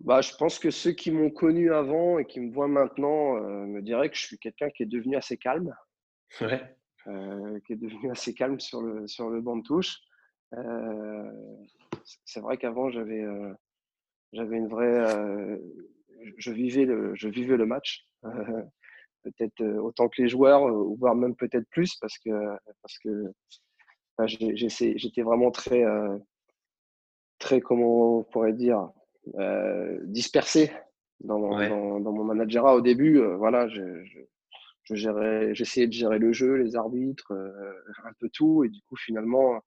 Bah, 0.00 0.20
je 0.20 0.34
pense 0.34 0.58
que 0.58 0.70
ceux 0.70 0.92
qui 0.92 1.10
m'ont 1.10 1.30
connu 1.30 1.72
avant 1.72 2.18
et 2.18 2.26
qui 2.26 2.40
me 2.40 2.52
voient 2.52 2.68
maintenant 2.68 3.36
euh, 3.36 3.66
me 3.66 3.80
diraient 3.80 4.10
que 4.10 4.16
je 4.16 4.26
suis 4.26 4.38
quelqu'un 4.38 4.70
qui 4.70 4.82
est 4.82 4.86
devenu 4.86 5.16
assez 5.16 5.36
calme. 5.36 5.74
Ouais. 6.40 6.62
qui 7.66 7.74
est 7.74 7.76
devenu 7.76 8.10
assez 8.10 8.34
calme 8.34 8.58
sur 8.58 8.82
le, 8.82 9.06
sur 9.06 9.28
le 9.30 9.40
banc 9.40 9.56
de 9.56 9.62
touche. 9.62 9.98
c'est 12.24 12.40
vrai 12.40 12.56
qu'avant, 12.56 12.90
j'avais 12.90 13.24
j'avais 14.32 14.56
une 14.56 14.68
vraie. 14.68 15.58
Je, 16.36 16.52
vivais 16.52 16.84
le, 16.84 17.14
je 17.14 17.28
vivais 17.28 17.56
le 17.56 17.66
match 17.66 18.06
peut-être 19.24 19.60
euh, 19.62 19.78
autant 19.78 20.08
que 20.08 20.22
les 20.22 20.28
joueurs, 20.28 20.68
euh, 20.68 20.94
voire 20.98 21.14
même 21.14 21.34
peut-être 21.34 21.68
plus, 21.70 21.96
parce 21.96 22.18
que, 22.18 22.30
parce 22.82 22.98
que 22.98 23.32
j'étais 24.26 25.22
vraiment 25.22 25.50
très, 25.50 25.84
euh, 25.84 26.16
très, 27.38 27.60
comment 27.60 28.18
on 28.18 28.24
pourrait 28.24 28.52
dire, 28.52 28.90
dispersé 30.04 30.70
dans, 31.20 31.40
dans, 31.40 32.00
dans, 32.00 32.12
mon 32.12 32.24
managerat 32.24 32.74
au 32.74 32.80
début. 32.80 33.18
voilà, 33.36 33.66
je, 33.68 34.04
je, 34.82 34.94
gérais, 34.94 35.54
j'essayais 35.54 35.86
de 35.86 35.92
gérer 35.92 36.18
le 36.18 36.32
jeu, 36.32 36.56
les 36.56 36.76
arbitres, 36.76 37.32
un 38.04 38.12
peu 38.20 38.28
tout, 38.28 38.64
et 38.64 38.68
du 38.68 38.80
coup, 38.82 38.96
finalement, 38.96 39.62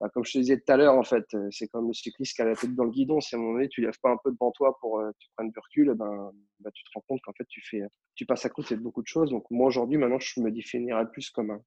bah, 0.00 0.08
comme 0.08 0.24
je 0.24 0.32
te 0.32 0.38
disais 0.38 0.56
tout 0.56 0.72
à 0.72 0.78
l'heure, 0.78 0.94
en 0.94 1.02
fait, 1.02 1.26
euh, 1.34 1.48
c'est 1.50 1.68
comme 1.68 1.88
le 1.88 1.92
cycliste 1.92 2.34
qui 2.34 2.40
a 2.40 2.46
la 2.46 2.56
tête 2.56 2.74
dans 2.74 2.84
le 2.84 2.90
guidon. 2.90 3.20
Si 3.20 3.34
à 3.34 3.38
un 3.38 3.42
moment 3.42 3.54
donné, 3.54 3.68
tu 3.68 3.82
lèves 3.82 3.98
pas 4.02 4.10
un 4.10 4.16
peu 4.24 4.30
devant 4.32 4.50
toi 4.50 4.74
pour 4.80 4.98
euh, 4.98 5.10
tu 5.18 5.28
prennes 5.36 5.50
du 5.50 5.58
recul, 5.58 5.90
eh 5.92 5.94
ben, 5.94 6.32
bah, 6.60 6.70
tu 6.72 6.82
te 6.84 6.90
rends 6.94 7.04
compte 7.06 7.20
qu'en 7.22 7.34
fait, 7.34 7.44
tu, 7.48 7.60
fais, 7.60 7.82
tu 8.14 8.24
passes 8.24 8.46
à 8.46 8.48
côté 8.48 8.76
de 8.76 8.80
beaucoup 8.80 9.02
de 9.02 9.06
choses. 9.06 9.28
Donc, 9.30 9.44
moi, 9.50 9.66
aujourd'hui, 9.66 9.98
maintenant, 9.98 10.18
je 10.18 10.40
me 10.40 10.50
définirais 10.50 11.10
plus 11.10 11.28
comme 11.28 11.50
un, 11.50 11.60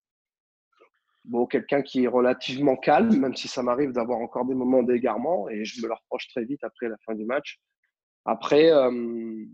bon, 1.25 1.45
quelqu'un 1.45 1.83
qui 1.83 2.05
est 2.05 2.07
relativement 2.07 2.75
calme, 2.75 3.15
même 3.19 3.35
si 3.35 3.47
ça 3.47 3.61
m'arrive 3.61 3.91
d'avoir 3.91 4.17
encore 4.17 4.45
des 4.45 4.55
moments 4.55 4.81
d'égarement 4.81 5.47
et 5.49 5.63
je 5.63 5.79
me 5.83 5.87
le 5.87 5.93
reproche 5.93 6.27
très 6.29 6.43
vite 6.43 6.63
après 6.63 6.89
la 6.89 6.97
fin 7.05 7.13
du 7.13 7.25
match. 7.25 7.59
Après, 8.25 8.71
euh, 8.71 9.45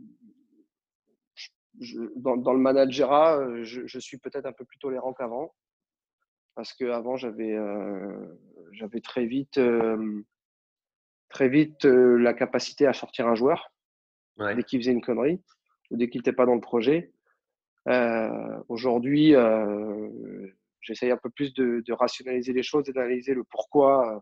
dans, 2.15 2.37
dans, 2.37 2.53
le 2.53 2.59
managerat, 2.59 3.63
je, 3.63 3.85
je 3.85 3.99
suis 3.99 4.19
peut-être 4.19 4.45
un 4.45 4.53
peu 4.53 4.63
plus 4.63 4.79
tolérant 4.79 5.11
qu'avant 5.13 5.53
parce 6.60 6.74
qu'avant, 6.74 7.15
j'avais 7.15 7.54
euh, 7.54 8.38
j'avais 8.74 9.00
très 9.00 9.26
vite, 9.26 9.58
euh, 9.60 10.26
très 11.30 11.48
vite 11.48 11.86
euh, 11.86 12.17
la 12.17 12.34
capacité 12.34 12.86
à 12.86 12.91
sortir 12.91 13.28
un 13.28 13.36
joueur 13.36 13.72
dès 14.38 14.63
qu'il 14.63 14.82
faisait 14.82 14.91
une 14.91 15.00
connerie 15.00 15.41
ou 15.89 15.95
dès 15.95 16.10
qu'il 16.10 16.19
n'était 16.19 16.34
pas 16.34 16.45
dans 16.45 16.56
le 16.56 16.60
projet. 16.60 17.13
Aujourd'hui, 18.67 19.36
j'essaye 20.82 21.12
un 21.12 21.17
peu 21.17 21.30
plus 21.30 21.54
de, 21.54 21.93
rationaliser 21.93 22.52
les 22.52 22.63
choses 22.63 22.89
et 22.89 22.91
d'analyser 22.91 23.34
le 23.34 23.45
pourquoi, 23.45 24.22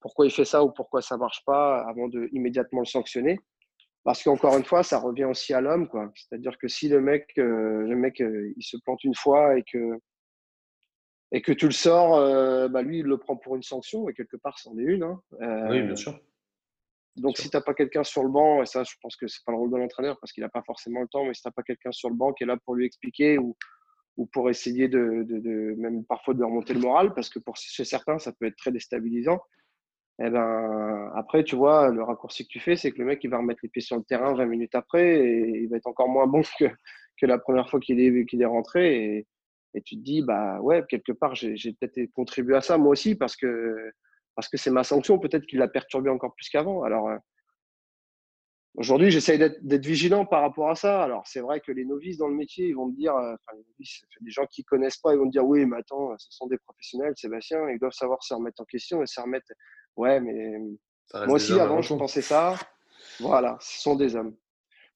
pourquoi 0.00 0.26
il 0.26 0.30
fait 0.30 0.44
ça 0.44 0.62
ou 0.62 0.70
pourquoi 0.70 1.00
ça 1.00 1.16
marche 1.16 1.42
pas 1.46 1.80
avant 1.88 2.08
de 2.08 2.28
immédiatement 2.32 2.80
le 2.80 2.86
sanctionner. 2.86 3.40
Parce 4.04 4.22
qu'encore 4.22 4.58
une 4.58 4.64
fois, 4.64 4.82
ça 4.82 4.98
revient 4.98 5.24
aussi 5.24 5.54
à 5.54 5.62
l'homme, 5.62 5.88
quoi. 5.88 6.12
C'est-à-dire 6.14 6.58
que 6.58 6.68
si 6.68 6.90
le 6.90 7.00
mec, 7.00 7.32
le 7.36 7.96
mec, 7.96 8.20
il 8.20 8.62
se 8.62 8.76
plante 8.76 9.04
une 9.04 9.14
fois 9.14 9.56
et 9.56 9.62
que 9.62 9.98
et 11.32 11.42
que 11.42 11.52
tu 11.52 11.66
le 11.66 11.72
sors, 11.72 12.16
euh, 12.16 12.68
bah 12.68 12.82
lui, 12.82 13.00
il 13.00 13.04
le 13.04 13.18
prend 13.18 13.36
pour 13.36 13.56
une 13.56 13.62
sanction, 13.62 14.08
et 14.08 14.14
quelque 14.14 14.36
part, 14.36 14.58
c'en 14.58 14.76
est 14.78 14.82
une. 14.82 15.02
Hein. 15.02 15.20
oui, 15.70 15.82
bien 15.82 15.96
sûr. 15.96 16.18
Donc, 17.16 17.36
si 17.36 17.50
tu 17.50 17.56
n'as 17.56 17.60
pas 17.60 17.74
quelqu'un 17.74 18.04
sur 18.04 18.22
le 18.22 18.28
banc, 18.28 18.62
et 18.62 18.66
ça, 18.66 18.84
je 18.84 18.94
pense 19.02 19.16
que 19.16 19.26
c'est 19.26 19.44
pas 19.44 19.52
le 19.52 19.58
rôle 19.58 19.70
de 19.70 19.76
l'entraîneur 19.76 20.18
parce 20.20 20.32
qu'il 20.32 20.42
n'a 20.42 20.48
pas 20.48 20.62
forcément 20.62 21.00
le 21.00 21.08
temps, 21.08 21.24
mais 21.24 21.34
si 21.34 21.42
tu 21.42 21.48
n'as 21.48 21.52
pas 21.52 21.62
quelqu'un 21.62 21.92
sur 21.92 22.08
le 22.08 22.14
banc 22.14 22.32
qui 22.32 22.44
est 22.44 22.46
là 22.46 22.56
pour 22.64 22.74
lui 22.74 22.86
expliquer 22.86 23.38
ou, 23.38 23.56
ou 24.16 24.26
pour 24.26 24.48
essayer 24.50 24.88
de, 24.88 25.24
de, 25.26 25.74
même 25.78 26.04
parfois 26.04 26.34
de 26.34 26.44
remonter 26.44 26.74
le 26.74 26.80
moral, 26.80 27.14
parce 27.14 27.28
que 27.28 27.38
pour 27.40 27.56
chez 27.56 27.84
certains, 27.84 28.18
ça 28.18 28.32
peut 28.32 28.46
être 28.46 28.56
très 28.56 28.72
déstabilisant. 28.72 29.40
Et 30.20 30.26
eh 30.26 30.30
ben, 30.30 31.12
après, 31.14 31.44
tu 31.44 31.54
vois, 31.54 31.90
le 31.90 32.02
raccourci 32.02 32.44
que 32.44 32.48
tu 32.50 32.58
fais, 32.58 32.74
c'est 32.74 32.90
que 32.90 32.98
le 32.98 33.04
mec, 33.04 33.22
il 33.22 33.30
va 33.30 33.38
remettre 33.38 33.60
les 33.62 33.68
pieds 33.68 33.82
sur 33.82 33.96
le 33.96 34.02
terrain 34.02 34.34
20 34.34 34.46
minutes 34.46 34.74
après 34.74 35.20
et 35.20 35.62
il 35.62 35.68
va 35.68 35.76
être 35.76 35.86
encore 35.86 36.08
moins 36.08 36.26
bon 36.26 36.42
que, 36.58 36.64
que 37.16 37.26
la 37.26 37.38
première 37.38 37.70
fois 37.70 37.78
qu'il 37.78 38.00
est, 38.00 38.26
qu'il 38.26 38.42
est 38.42 38.46
rentré. 38.46 39.18
Et, 39.18 39.26
et 39.74 39.82
tu 39.82 39.96
te 39.96 40.02
dis, 40.02 40.22
bah 40.22 40.60
ouais, 40.60 40.84
quelque 40.88 41.12
part, 41.12 41.34
j'ai 41.34 41.72
peut-être 41.74 42.10
contribué 42.12 42.56
à 42.56 42.60
ça 42.60 42.78
moi 42.78 42.90
aussi 42.90 43.14
parce 43.14 43.36
que 43.36 43.76
parce 44.34 44.48
que 44.48 44.56
c'est 44.56 44.70
ma 44.70 44.84
sanction, 44.84 45.18
peut-être 45.18 45.46
qu'il 45.46 45.58
l'a 45.58 45.66
perturbé 45.66 46.10
encore 46.10 46.32
plus 46.34 46.48
qu'avant. 46.48 46.84
Alors 46.84 47.08
euh, 47.08 47.16
aujourd'hui, 48.74 49.10
j'essaye 49.10 49.38
d'être 49.38 49.86
vigilant 49.86 50.24
par 50.24 50.42
rapport 50.42 50.70
à 50.70 50.76
ça. 50.76 51.02
Alors 51.02 51.26
c'est 51.26 51.40
vrai 51.40 51.60
que 51.60 51.72
les 51.72 51.84
novices 51.84 52.18
dans 52.18 52.28
le 52.28 52.34
métier, 52.34 52.68
ils 52.68 52.74
vont 52.74 52.86
me 52.86 52.94
dire, 52.94 53.14
euh, 53.16 53.34
enfin 53.34 53.56
les 53.56 53.64
novices, 53.72 54.04
des 54.20 54.30
gens 54.30 54.46
qui 54.46 54.64
connaissent 54.64 54.98
pas, 54.98 55.12
ils 55.12 55.18
vont 55.18 55.26
me 55.26 55.30
dire, 55.32 55.44
oui, 55.44 55.66
mais 55.66 55.78
attends, 55.78 56.16
ce 56.18 56.28
sont 56.30 56.46
des 56.46 56.58
professionnels, 56.58 57.14
Sébastien, 57.16 57.68
ils 57.68 57.78
doivent 57.78 57.92
savoir 57.92 58.22
se 58.22 58.32
remettre 58.32 58.62
en 58.62 58.64
question 58.64 59.02
et 59.02 59.06
se 59.06 59.20
remettre. 59.20 59.52
Ouais, 59.96 60.20
mais 60.20 60.58
moi 61.26 61.34
aussi 61.34 61.58
avant, 61.58 61.82
je 61.82 61.94
pensais 61.94 62.22
ça. 62.22 62.54
Voilà, 63.20 63.56
ce 63.60 63.80
sont 63.80 63.96
des 63.96 64.14
hommes 64.14 64.36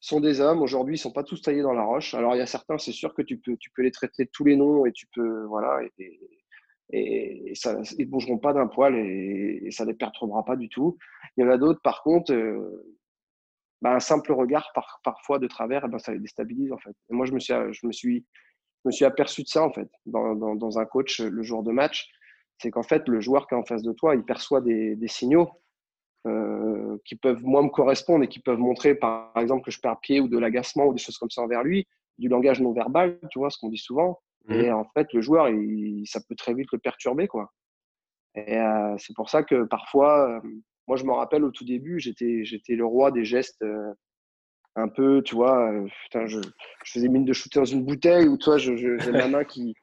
sont 0.02 0.20
des 0.20 0.40
hommes. 0.40 0.62
Aujourd'hui, 0.62 0.96
ils 0.96 0.98
sont 0.98 1.12
pas 1.12 1.22
tous 1.22 1.40
taillés 1.40 1.62
dans 1.62 1.72
la 1.72 1.84
roche. 1.84 2.12
Alors, 2.14 2.34
il 2.34 2.38
y 2.38 2.42
a 2.42 2.46
certains, 2.46 2.76
c'est 2.76 2.92
sûr 2.92 3.14
que 3.14 3.22
tu 3.22 3.38
peux, 3.38 3.56
tu 3.56 3.70
peux 3.70 3.82
les 3.82 3.92
traiter 3.92 4.26
tous 4.26 4.44
les 4.44 4.56
noms 4.56 4.84
et 4.84 4.92
tu 4.92 5.06
peux, 5.14 5.44
voilà, 5.44 5.80
et, 5.98 6.20
et, 6.90 7.54
ça, 7.54 7.80
ils 7.98 8.10
bougeront 8.10 8.38
pas 8.38 8.52
d'un 8.52 8.66
poil 8.66 8.96
et, 8.96 9.70
ça 9.70 9.84
les 9.84 9.94
perturbera 9.94 10.44
pas 10.44 10.56
du 10.56 10.68
tout. 10.68 10.98
Il 11.36 11.44
y 11.44 11.46
en 11.46 11.50
a 11.50 11.56
d'autres, 11.56 11.80
par 11.82 12.02
contre, 12.02 12.32
euh, 12.32 12.96
bah, 13.80 13.94
un 13.94 14.00
simple 14.00 14.32
regard 14.32 14.72
par, 14.74 15.00
parfois 15.04 15.38
de 15.38 15.46
travers, 15.46 15.84
eh 15.86 15.88
ben, 15.88 15.98
ça 15.98 16.12
les 16.12 16.18
déstabilise 16.18 16.72
en 16.72 16.78
fait. 16.78 16.96
Et 17.08 17.14
moi, 17.14 17.24
je 17.24 17.32
me 17.32 17.38
suis, 17.38 17.54
je 17.70 17.86
me 17.86 17.92
suis, 17.92 18.26
je 18.84 18.88
me 18.88 18.90
suis 18.90 19.04
aperçu 19.04 19.44
de 19.44 19.48
ça 19.48 19.62
en 19.62 19.72
fait 19.72 19.88
dans, 20.06 20.34
dans, 20.34 20.78
un 20.80 20.84
coach 20.84 21.20
le 21.20 21.42
jour 21.44 21.62
de 21.62 21.70
match. 21.70 22.10
C'est 22.58 22.72
qu'en 22.72 22.82
fait, 22.82 23.08
le 23.08 23.20
joueur 23.20 23.46
qui 23.46 23.54
est 23.54 23.58
en 23.58 23.64
face 23.64 23.82
de 23.82 23.92
toi, 23.92 24.16
il 24.16 24.24
perçoit 24.24 24.60
des 24.60 25.08
signaux 25.08 25.61
euh, 26.24 26.98
qui 27.04 27.16
peuvent 27.16 27.42
moins 27.42 27.62
me 27.62 27.68
correspondre 27.68 28.22
et 28.22 28.28
qui 28.28 28.38
peuvent 28.38 28.58
montrer, 28.58 28.94
par 28.94 29.32
exemple, 29.36 29.64
que 29.64 29.72
je 29.72 29.80
perds 29.80 29.98
pied 30.00 30.20
ou 30.20 30.28
de 30.28 30.38
l'agacement 30.38 30.86
ou 30.86 30.92
des 30.92 31.00
choses 31.00 31.18
comme 31.18 31.30
ça 31.30 31.42
envers 31.42 31.64
lui, 31.64 31.88
du 32.18 32.28
langage 32.28 32.60
non 32.60 32.72
verbal, 32.72 33.18
tu 33.30 33.40
vois, 33.40 33.50
ce 33.50 33.58
qu'on 33.58 33.68
dit 33.68 33.78
souvent. 33.78 34.20
Mmh. 34.46 34.52
Et 34.54 34.70
en 34.70 34.84
fait, 34.84 35.12
le 35.12 35.20
joueur, 35.20 35.48
il, 35.48 36.04
ça 36.06 36.20
peut 36.28 36.36
très 36.36 36.54
vite 36.54 36.68
le 36.72 36.78
perturber, 36.78 37.26
quoi. 37.26 37.50
Et 38.36 38.56
euh, 38.56 38.94
c'est 38.98 39.14
pour 39.16 39.30
ça 39.30 39.42
que 39.42 39.64
parfois, 39.64 40.36
euh, 40.36 40.40
moi, 40.86 40.96
je 40.96 41.04
me 41.04 41.12
rappelle 41.12 41.42
au 41.42 41.50
tout 41.50 41.64
début, 41.64 41.98
j'étais, 41.98 42.44
j'étais 42.44 42.76
le 42.76 42.86
roi 42.86 43.10
des 43.10 43.24
gestes 43.24 43.64
un 44.76 44.88
peu, 44.88 45.22
tu 45.24 45.34
vois, 45.34 45.72
putain, 46.04 46.26
je, 46.26 46.38
je, 46.84 46.92
faisais 46.92 47.08
mine 47.08 47.24
de 47.24 47.32
shooter 47.32 47.58
dans 47.58 47.64
une 47.64 47.84
bouteille 47.84 48.28
ou 48.28 48.38
toi, 48.38 48.58
je, 48.58 48.76
j'ai 48.76 49.10
ma 49.10 49.26
main 49.26 49.44
qui, 49.44 49.74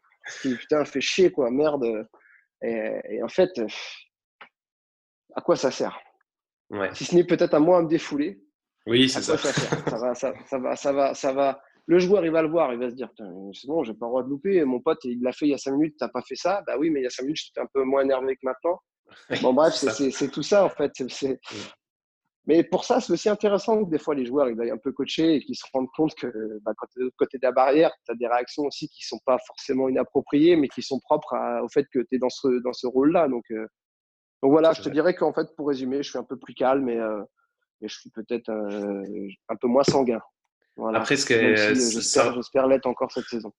qui, 0.41 0.55
putain, 0.55 0.85
fait 0.85 1.01
chier, 1.01 1.31
quoi, 1.31 1.51
merde. 1.51 2.07
Et, 2.61 2.93
et 3.09 3.23
en 3.23 3.29
fait, 3.29 3.51
à 5.35 5.41
quoi 5.41 5.57
ça 5.57 5.69
sert? 5.69 5.99
Si 6.93 7.05
ce 7.05 7.15
n'est 7.15 7.23
peut-être 7.23 7.53
à 7.53 7.59
moi 7.59 7.79
à 7.79 7.81
me 7.81 7.87
défouler. 7.87 8.41
Oui, 8.85 9.09
c'est 9.09 9.21
ça. 9.21 9.37
Ça, 9.37 9.51
va, 9.97 10.15
ça, 10.15 10.31
va, 10.57 10.75
ça, 10.75 10.91
va, 10.91 11.13
ça 11.13 11.33
va. 11.33 11.61
Le 11.85 11.99
joueur, 11.99 12.23
il 12.23 12.31
va 12.31 12.41
le 12.41 12.49
voir, 12.49 12.71
il 12.71 12.79
va 12.79 12.89
se 12.89 12.95
dire 12.95 13.09
c'est 13.17 13.67
bon, 13.67 13.83
j'ai 13.83 13.93
pas 13.93 14.05
le 14.05 14.09
droit 14.09 14.23
de 14.23 14.29
louper. 14.29 14.63
Mon 14.63 14.79
pote, 14.79 14.99
il 15.05 15.21
l'a 15.21 15.31
fait 15.31 15.47
il 15.47 15.49
y 15.49 15.53
a 15.53 15.57
cinq 15.57 15.71
minutes, 15.71 15.95
t'as 15.97 16.09
pas 16.09 16.21
fait 16.21 16.35
ça? 16.35 16.63
Bah 16.67 16.75
oui, 16.77 16.89
mais 16.89 16.99
il 16.99 17.03
y 17.03 17.07
a 17.07 17.09
cinq 17.09 17.23
minutes, 17.23 17.41
j'étais 17.45 17.61
un 17.61 17.67
peu 17.73 17.83
moins 17.83 18.03
énervé 18.03 18.35
que 18.35 18.41
maintenant. 18.43 18.79
Bon, 19.41 19.53
bref, 19.53 19.73
c'est 19.73 20.31
tout 20.31 20.43
ça 20.43 20.65
en 20.65 20.69
fait. 20.69 20.91
Mais 22.45 22.63
pour 22.63 22.83
ça, 22.83 22.99
c'est 22.99 23.11
aussi 23.13 23.27
intéressant 23.27 23.83
que 23.83 23.89
des 23.89 23.97
fois 23.97 24.13
les 24.13 24.25
joueurs 24.25 24.49
ils 24.49 24.61
aillent 24.61 24.71
un 24.71 24.77
peu 24.77 24.91
coacher 24.91 25.35
et 25.35 25.39
qu'ils 25.39 25.55
se 25.55 25.65
rendent 25.73 25.89
compte 25.95 26.13
que 26.15 26.27
bah, 26.61 26.73
quand 26.77 26.85
tu 26.93 26.99
es 26.99 27.01
de 27.01 27.05
l'autre 27.05 27.17
côté 27.17 27.37
de 27.39 27.45
la 27.45 27.51
barrière, 27.51 27.91
tu 28.05 28.11
as 28.11 28.15
des 28.15 28.27
réactions 28.27 28.63
aussi 28.63 28.87
qui 28.89 29.03
sont 29.05 29.19
pas 29.25 29.37
forcément 29.47 29.89
inappropriées, 29.89 30.55
mais 30.55 30.67
qui 30.67 30.83
sont 30.83 30.99
propres 30.99 31.35
au 31.63 31.69
fait 31.69 31.85
que 31.91 31.99
tu 31.99 32.15
es 32.15 32.17
dans 32.19 32.29
ce, 32.29 32.61
dans 32.63 32.73
ce 32.73 32.85
rôle-là. 32.85 33.27
Donc, 33.27 33.45
euh, 33.51 33.65
donc 34.41 34.51
voilà, 34.51 34.73
je 34.73 34.81
te 34.81 34.89
dirais 34.89 35.15
qu'en 35.15 35.33
fait, 35.33 35.55
pour 35.55 35.67
résumer, 35.67 36.01
je 36.01 36.09
suis 36.09 36.17
un 36.17 36.23
peu 36.23 36.37
plus 36.37 36.53
calme 36.53 36.87
et, 36.89 36.97
euh, 36.97 37.21
je 37.81 37.93
suis 37.93 38.09
peut-être 38.09 38.49
euh, 38.49 39.27
un 39.49 39.55
peu 39.55 39.67
moins 39.67 39.83
sanguin. 39.83 40.21
Après, 40.93 41.17
ce 41.17 41.25
que 41.25 41.33
euh, 41.33 41.75
j'espère 41.75 42.67
l'être 42.67 42.85
encore 42.85 43.11
cette 43.11 43.25
saison. 43.25 43.51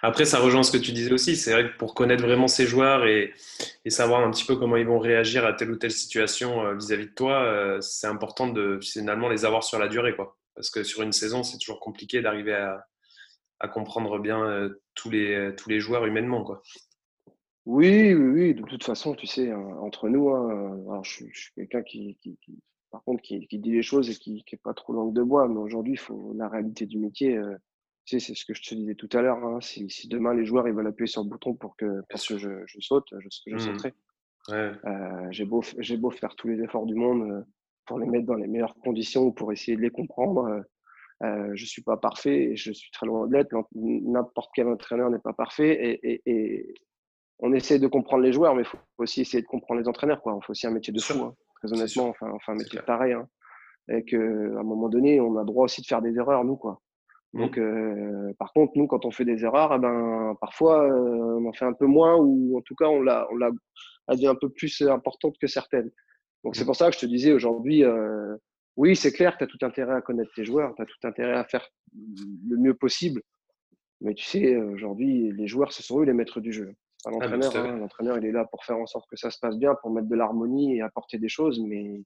Après, 0.00 0.24
ça 0.24 0.38
rejoint 0.38 0.62
ce 0.62 0.70
que 0.70 0.76
tu 0.76 0.92
disais 0.92 1.12
aussi. 1.12 1.34
C'est 1.34 1.52
vrai 1.52 1.70
que 1.72 1.76
pour 1.76 1.94
connaître 1.94 2.22
vraiment 2.22 2.46
ces 2.46 2.66
joueurs 2.66 3.04
et, 3.04 3.34
savoir 3.88 4.20
un 4.20 4.30
petit 4.30 4.44
peu 4.44 4.54
comment 4.54 4.76
ils 4.76 4.86
vont 4.86 5.00
réagir 5.00 5.44
à 5.44 5.54
telle 5.54 5.72
ou 5.72 5.76
telle 5.76 5.90
situation 5.90 6.72
vis-à-vis 6.74 7.06
de 7.06 7.14
toi, 7.14 7.78
c'est 7.80 8.06
important 8.06 8.46
de 8.46 8.78
finalement 8.80 9.28
les 9.28 9.44
avoir 9.44 9.64
sur 9.64 9.80
la 9.80 9.88
durée. 9.88 10.14
Quoi. 10.14 10.36
Parce 10.54 10.70
que 10.70 10.84
sur 10.84 11.02
une 11.02 11.12
saison, 11.12 11.42
c'est 11.42 11.58
toujours 11.58 11.80
compliqué 11.80 12.22
d'arriver 12.22 12.54
à, 12.54 12.86
à, 13.58 13.66
comprendre 13.66 14.20
bien 14.20 14.70
tous, 14.94 15.10
les, 15.10 15.52
tous 15.56 15.68
les 15.68 15.80
joueurs 15.80 16.06
humainement. 16.06 16.44
Quoi. 16.44 16.62
Oui, 17.70 18.12
oui, 18.14 18.28
oui, 18.32 18.54
de 18.54 18.62
toute 18.62 18.82
façon, 18.82 19.14
tu 19.14 19.28
sais, 19.28 19.52
hein, 19.52 19.76
entre 19.80 20.08
nous, 20.08 20.30
hein, 20.30 20.76
alors 20.88 21.04
je, 21.04 21.24
suis 21.32 21.52
quelqu'un 21.54 21.82
qui, 21.82 22.18
qui, 22.20 22.36
par 22.90 23.00
contre, 23.04 23.22
qui, 23.22 23.46
qui 23.46 23.60
dit 23.60 23.70
les 23.70 23.82
choses 23.82 24.10
et 24.10 24.14
qui 24.14 24.44
n'est 24.50 24.58
pas 24.58 24.74
trop 24.74 24.92
langue 24.92 25.14
de 25.14 25.22
bois, 25.22 25.46
mais 25.46 25.60
aujourd'hui, 25.60 25.96
faut 25.96 26.32
la 26.34 26.48
réalité 26.48 26.84
du 26.84 26.98
métier, 26.98 27.36
euh, 27.36 27.54
tu 28.06 28.18
sais, 28.18 28.26
c'est 28.26 28.34
ce 28.34 28.44
que 28.44 28.54
je 28.54 28.62
te 28.62 28.74
disais 28.74 28.96
tout 28.96 29.08
à 29.12 29.22
l'heure. 29.22 29.44
Hein, 29.44 29.60
si, 29.60 29.88
si, 29.88 30.08
demain 30.08 30.34
les 30.34 30.44
joueurs 30.44 30.66
ils 30.66 30.74
veulent 30.74 30.88
appuyer 30.88 31.06
sur 31.06 31.22
le 31.22 31.28
bouton 31.28 31.54
pour 31.54 31.76
que, 31.76 32.02
parce 32.08 32.26
que 32.26 32.38
je, 32.38 32.48
je 32.66 32.80
saute, 32.80 33.06
je, 33.16 33.28
je 33.46 33.54
mmh. 33.54 33.60
sauterai. 33.60 33.94
Ouais. 34.48 34.72
Euh, 34.84 35.28
j'ai 35.30 35.44
beau, 35.44 35.62
beau 35.98 36.10
faire 36.10 36.34
tous 36.34 36.48
les 36.48 36.60
efforts 36.64 36.86
du 36.86 36.96
monde 36.96 37.46
pour 37.86 38.00
les 38.00 38.06
mettre 38.06 38.26
dans 38.26 38.34
les 38.34 38.48
meilleures 38.48 38.74
conditions, 38.82 39.30
pour 39.30 39.52
essayer 39.52 39.76
de 39.76 39.82
les 39.82 39.90
comprendre. 39.90 40.64
Euh, 41.22 41.50
je 41.54 41.64
suis 41.64 41.82
pas 41.82 41.98
parfait 41.98 42.50
et 42.50 42.56
je 42.56 42.72
suis 42.72 42.90
très 42.90 43.06
loin 43.06 43.28
de 43.28 43.32
l'être. 43.32 43.54
N'importe 43.76 44.50
quel 44.56 44.66
entraîneur 44.66 45.08
n'est 45.10 45.20
pas 45.20 45.34
parfait 45.34 45.70
et, 45.70 46.10
et, 46.14 46.22
et, 46.26 46.74
on 47.42 47.52
essaie 47.52 47.78
de 47.78 47.86
comprendre 47.86 48.22
les 48.22 48.32
joueurs, 48.32 48.54
mais 48.54 48.62
il 48.62 48.66
faut 48.66 48.78
aussi 48.98 49.22
essayer 49.22 49.42
de 49.42 49.46
comprendre 49.46 49.80
les 49.80 49.88
entraîneurs. 49.88 50.20
Quoi. 50.20 50.38
Il 50.40 50.44
faut 50.44 50.52
aussi 50.52 50.66
un 50.66 50.70
métier 50.70 50.92
de 50.92 51.00
fou, 51.00 51.22
hein, 51.22 51.34
très 51.56 51.72
honnêtement. 51.72 52.08
Enfin, 52.08 52.30
enfin, 52.32 52.52
un 52.52 52.56
métier 52.56 52.80
pareil. 52.86 53.14
Hein. 53.14 53.28
Et 53.88 54.04
qu'à 54.04 54.16
un 54.16 54.62
moment 54.62 54.88
donné, 54.88 55.20
on 55.20 55.36
a 55.36 55.44
droit 55.44 55.64
aussi 55.64 55.80
de 55.80 55.86
faire 55.86 56.02
des 56.02 56.16
erreurs, 56.16 56.44
nous. 56.44 56.56
Quoi. 56.56 56.80
Mmh. 57.32 57.40
Donc, 57.40 57.58
euh, 57.58 58.32
par 58.38 58.52
contre, 58.52 58.72
nous, 58.76 58.86
quand 58.86 59.04
on 59.04 59.10
fait 59.10 59.24
des 59.24 59.44
erreurs, 59.44 59.72
eh 59.74 59.78
ben, 59.78 60.36
parfois, 60.40 60.84
euh, 60.84 61.40
on 61.40 61.46
en 61.46 61.52
fait 61.52 61.64
un 61.64 61.72
peu 61.72 61.86
moins 61.86 62.16
ou 62.16 62.58
en 62.58 62.60
tout 62.60 62.74
cas, 62.74 62.86
on 62.86 63.02
l'a, 63.02 63.26
on 63.30 63.36
l'a 63.36 63.50
un 64.08 64.34
peu 64.34 64.50
plus 64.50 64.82
importante 64.82 65.36
que 65.40 65.46
certaines. 65.46 65.90
Donc, 66.44 66.56
c'est 66.56 66.62
mmh. 66.62 66.66
pour 66.66 66.76
ça 66.76 66.90
que 66.90 66.94
je 66.94 67.00
te 67.00 67.06
disais 67.06 67.32
aujourd'hui, 67.32 67.84
euh, 67.84 68.36
oui, 68.76 68.96
c'est 68.96 69.12
clair, 69.12 69.36
tu 69.38 69.44
as 69.44 69.46
tout 69.46 69.58
intérêt 69.62 69.94
à 69.94 70.00
connaître 70.00 70.32
tes 70.34 70.44
joueurs, 70.44 70.74
tu 70.74 70.82
as 70.82 70.86
tout 70.86 71.06
intérêt 71.06 71.36
à 71.36 71.44
faire 71.44 71.66
le 71.94 72.56
mieux 72.56 72.74
possible. 72.74 73.22
Mais 74.00 74.14
tu 74.14 74.24
sais, 74.24 74.56
aujourd'hui, 74.56 75.32
les 75.32 75.46
joueurs, 75.46 75.72
ce 75.72 75.82
sont 75.82 76.00
eux 76.00 76.04
les 76.04 76.14
maîtres 76.14 76.40
du 76.40 76.52
jeu. 76.52 76.74
Ah, 77.06 77.10
l'entraîneur. 77.10 77.56
Hein. 77.56 77.76
L'entraîneur, 77.76 78.18
il 78.18 78.26
est 78.26 78.32
là 78.32 78.44
pour 78.44 78.64
faire 78.64 78.76
en 78.76 78.86
sorte 78.86 79.08
que 79.08 79.16
ça 79.16 79.30
se 79.30 79.38
passe 79.38 79.56
bien, 79.56 79.74
pour 79.76 79.90
mettre 79.90 80.08
de 80.08 80.16
l'harmonie 80.16 80.76
et 80.76 80.82
apporter 80.82 81.18
des 81.18 81.28
choses. 81.28 81.60
Mais, 81.60 82.02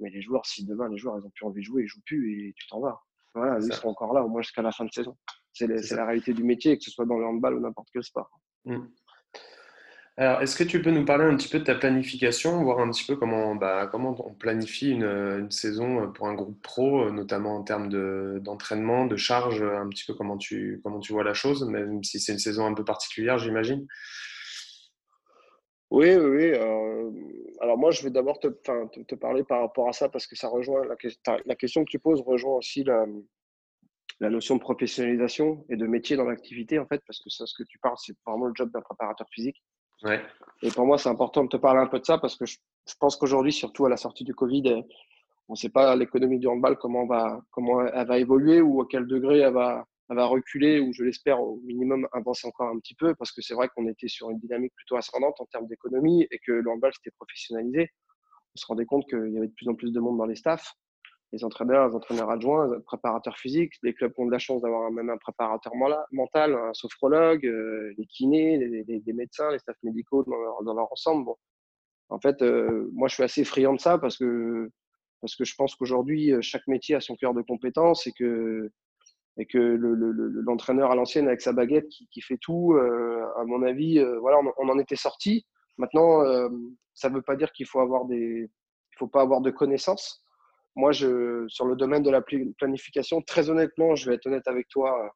mais 0.00 0.10
les 0.10 0.20
joueurs, 0.20 0.46
si 0.46 0.64
demain 0.64 0.88
les 0.88 0.98
joueurs 0.98 1.18
ils 1.18 1.26
ont 1.26 1.30
plus 1.30 1.46
envie 1.46 1.60
de 1.60 1.66
jouer, 1.66 1.82
ils 1.82 1.88
jouent 1.88 2.02
plus 2.04 2.48
et 2.48 2.52
tu 2.54 2.66
t'en 2.68 2.80
vas. 2.80 3.00
Voilà, 3.34 3.58
ils 3.58 3.72
seront 3.72 3.90
encore 3.90 4.14
là 4.14 4.24
au 4.24 4.28
moins 4.28 4.42
jusqu'à 4.42 4.62
la 4.62 4.72
fin 4.72 4.84
de 4.84 4.92
saison. 4.92 5.16
C'est 5.52 5.66
la 5.66 6.06
réalité 6.06 6.32
du 6.32 6.44
métier, 6.44 6.76
que 6.76 6.84
ce 6.84 6.90
soit 6.90 7.06
dans 7.06 7.18
le 7.18 7.26
handball 7.26 7.54
ou 7.54 7.60
n'importe 7.60 7.88
quel 7.92 8.02
sport. 8.02 8.30
Mmh. 8.64 8.86
Alors, 10.18 10.40
est-ce 10.40 10.56
que 10.56 10.64
tu 10.64 10.80
peux 10.80 10.90
nous 10.90 11.04
parler 11.04 11.24
un 11.24 11.36
petit 11.36 11.48
peu 11.48 11.58
de 11.58 11.64
ta 11.64 11.74
planification, 11.74 12.62
voir 12.62 12.78
un 12.80 12.90
petit 12.90 13.04
peu 13.04 13.16
comment, 13.16 13.54
bah, 13.54 13.86
comment 13.86 14.16
on 14.26 14.32
planifie 14.32 14.90
une, 14.92 15.50
saison 15.50 16.10
pour 16.12 16.26
un 16.28 16.34
groupe 16.34 16.60
pro, 16.62 17.10
notamment 17.10 17.56
en 17.56 17.62
termes 17.62 17.90
d'entraînement, 18.40 19.04
de, 19.04 19.16
charge, 19.16 19.62
un 19.62 19.88
petit 19.88 20.04
peu 20.06 20.14
comment 20.14 20.38
tu, 20.38 20.80
comment 20.82 21.00
tu 21.00 21.12
vois 21.12 21.22
la 21.22 21.34
chose, 21.34 21.68
même 21.68 22.02
si 22.02 22.18
c'est 22.18 22.32
une 22.32 22.38
saison 22.38 22.64
un 22.66 22.72
peu 22.72 22.84
particulière, 22.84 23.36
j'imagine? 23.38 23.86
Oui, 25.90 26.14
oui. 26.14 26.24
oui. 26.24 26.50
Euh, 26.54 27.10
alors, 27.60 27.76
moi, 27.76 27.90
je 27.90 28.02
vais 28.02 28.10
d'abord 28.10 28.38
te, 28.40 28.48
parler 29.16 29.44
par 29.44 29.60
rapport 29.60 29.88
à 29.88 29.92
ça 29.92 30.08
parce 30.08 30.26
que 30.26 30.34
ça 30.34 30.48
rejoint 30.48 30.82
la, 30.86 30.96
la 31.44 31.54
question 31.56 31.84
que 31.84 31.90
tu 31.90 31.98
poses 31.98 32.22
rejoint 32.22 32.56
aussi 32.56 32.84
la, 32.84 33.04
la 34.20 34.30
notion 34.30 34.56
de 34.56 34.60
professionnalisation 34.60 35.64
et 35.68 35.76
de 35.76 35.86
métier 35.86 36.16
dans 36.16 36.24
l'activité, 36.24 36.78
en 36.78 36.86
fait, 36.86 37.02
parce 37.06 37.20
que 37.20 37.28
ce 37.28 37.44
que 37.56 37.64
tu 37.68 37.78
parles, 37.78 37.96
c'est 37.98 38.16
vraiment 38.26 38.46
le 38.46 38.54
job 38.54 38.70
d'un 38.72 38.80
préparateur 38.80 39.26
physique. 39.30 39.62
Et 40.62 40.70
pour 40.70 40.86
moi, 40.86 40.98
c'est 40.98 41.08
important 41.08 41.44
de 41.44 41.48
te 41.48 41.56
parler 41.56 41.80
un 41.80 41.86
peu 41.86 41.98
de 41.98 42.04
ça 42.04 42.18
parce 42.18 42.36
que 42.36 42.46
je, 42.46 42.56
pense 43.00 43.16
qu'aujourd'hui, 43.16 43.52
surtout 43.52 43.86
à 43.86 43.90
la 43.90 43.96
sortie 43.96 44.24
du 44.24 44.34
Covid, 44.34 44.68
euh, 44.68 44.82
on 45.48 45.52
ne 45.52 45.56
sait 45.56 45.68
pas 45.68 45.94
l'économie 45.96 46.38
du 46.38 46.48
handball, 46.48 46.76
comment, 46.76 47.06
va, 47.06 47.40
comment 47.50 47.86
elle 47.86 48.06
va 48.06 48.18
évoluer 48.18 48.60
ou 48.60 48.80
à 48.82 48.86
quel 48.88 49.06
degré 49.06 49.40
elle 49.40 49.52
va, 49.52 49.86
elle 50.10 50.16
va 50.16 50.26
reculer 50.26 50.80
ou 50.80 50.92
je 50.92 51.04
l'espère 51.04 51.40
au 51.40 51.60
minimum 51.64 52.08
avancer 52.12 52.46
encore 52.46 52.68
un 52.68 52.78
petit 52.78 52.94
peu 52.94 53.14
parce 53.14 53.32
que 53.32 53.42
c'est 53.42 53.54
vrai 53.54 53.68
qu'on 53.74 53.88
était 53.88 54.08
sur 54.08 54.30
une 54.30 54.38
dynamique 54.38 54.72
plutôt 54.74 54.96
ascendante 54.96 55.40
en 55.40 55.46
termes 55.46 55.66
d'économie 55.66 56.26
et 56.30 56.38
que 56.38 56.52
le 56.52 56.70
handball 56.70 56.92
s'était 56.94 57.14
professionnalisé. 57.16 57.90
On 58.54 58.58
se 58.58 58.66
rendait 58.66 58.86
compte 58.86 59.04
qu'il 59.08 59.32
y 59.32 59.36
avait 59.36 59.48
de 59.48 59.54
plus 59.54 59.68
en 59.68 59.74
plus 59.74 59.92
de 59.92 60.00
monde 60.00 60.18
dans 60.18 60.26
les 60.26 60.36
staffs 60.36 60.74
les 61.32 61.44
entraîneurs, 61.44 61.88
les 61.88 61.94
entraîneurs 61.94 62.30
adjoints, 62.30 62.72
les 62.72 62.80
préparateurs 62.82 63.36
physiques. 63.36 63.74
Les 63.82 63.94
clubs 63.94 64.12
ont 64.18 64.26
de 64.26 64.32
la 64.32 64.38
chance 64.38 64.62
d'avoir 64.62 64.90
même 64.90 65.10
un 65.10 65.16
préparateur 65.16 65.72
mental, 66.12 66.54
un 66.54 66.74
sophrologue, 66.74 67.44
euh, 67.46 67.92
les 67.98 68.06
kinés, 68.06 68.58
les, 68.58 69.12
médecins, 69.12 69.50
les 69.50 69.58
staffs 69.58 69.82
médicaux 69.82 70.24
dans 70.24 70.74
leur, 70.74 70.92
ensemble. 70.92 71.24
Bon. 71.24 71.36
En 72.08 72.20
fait, 72.20 72.42
euh, 72.42 72.88
moi, 72.92 73.08
je 73.08 73.14
suis 73.14 73.24
assez 73.24 73.44
friand 73.44 73.74
de 73.74 73.80
ça 73.80 73.98
parce 73.98 74.16
que, 74.16 74.70
parce 75.20 75.34
que 75.34 75.44
je 75.44 75.54
pense 75.56 75.74
qu'aujourd'hui, 75.74 76.32
euh, 76.32 76.40
chaque 76.42 76.66
métier 76.68 76.94
a 76.94 77.00
son 77.00 77.16
cœur 77.16 77.34
de 77.34 77.42
compétence 77.42 78.06
et 78.06 78.12
que, 78.12 78.70
et 79.36 79.46
que 79.46 79.58
l'entraîneur 79.58 80.88
le, 80.88 80.92
à 80.92 80.96
l'ancienne 80.96 81.26
avec 81.26 81.40
sa 81.40 81.52
baguette 81.52 81.88
qui, 81.88 82.20
fait 82.22 82.38
tout, 82.40 82.74
à 82.74 83.44
mon 83.44 83.62
avis, 83.62 84.02
voilà, 84.20 84.38
on, 84.56 84.68
en 84.68 84.78
était 84.78 84.96
sorti. 84.96 85.44
Maintenant, 85.76 86.22
ça 86.94 87.10
ne 87.10 87.16
veut 87.16 87.22
pas 87.22 87.36
dire 87.36 87.52
qu'il 87.52 87.66
faut 87.66 87.80
faut 88.98 89.08
pas 89.08 89.20
avoir 89.20 89.42
de 89.42 89.50
connaissances 89.50 90.25
moi, 90.76 90.92
je, 90.92 91.46
sur 91.48 91.64
le 91.64 91.74
domaine 91.74 92.02
de 92.02 92.10
la 92.10 92.22
planification, 92.58 93.22
très 93.22 93.48
honnêtement, 93.50 93.96
je 93.96 94.08
vais 94.08 94.16
être 94.16 94.26
honnête 94.26 94.46
avec 94.46 94.68
toi, 94.68 95.10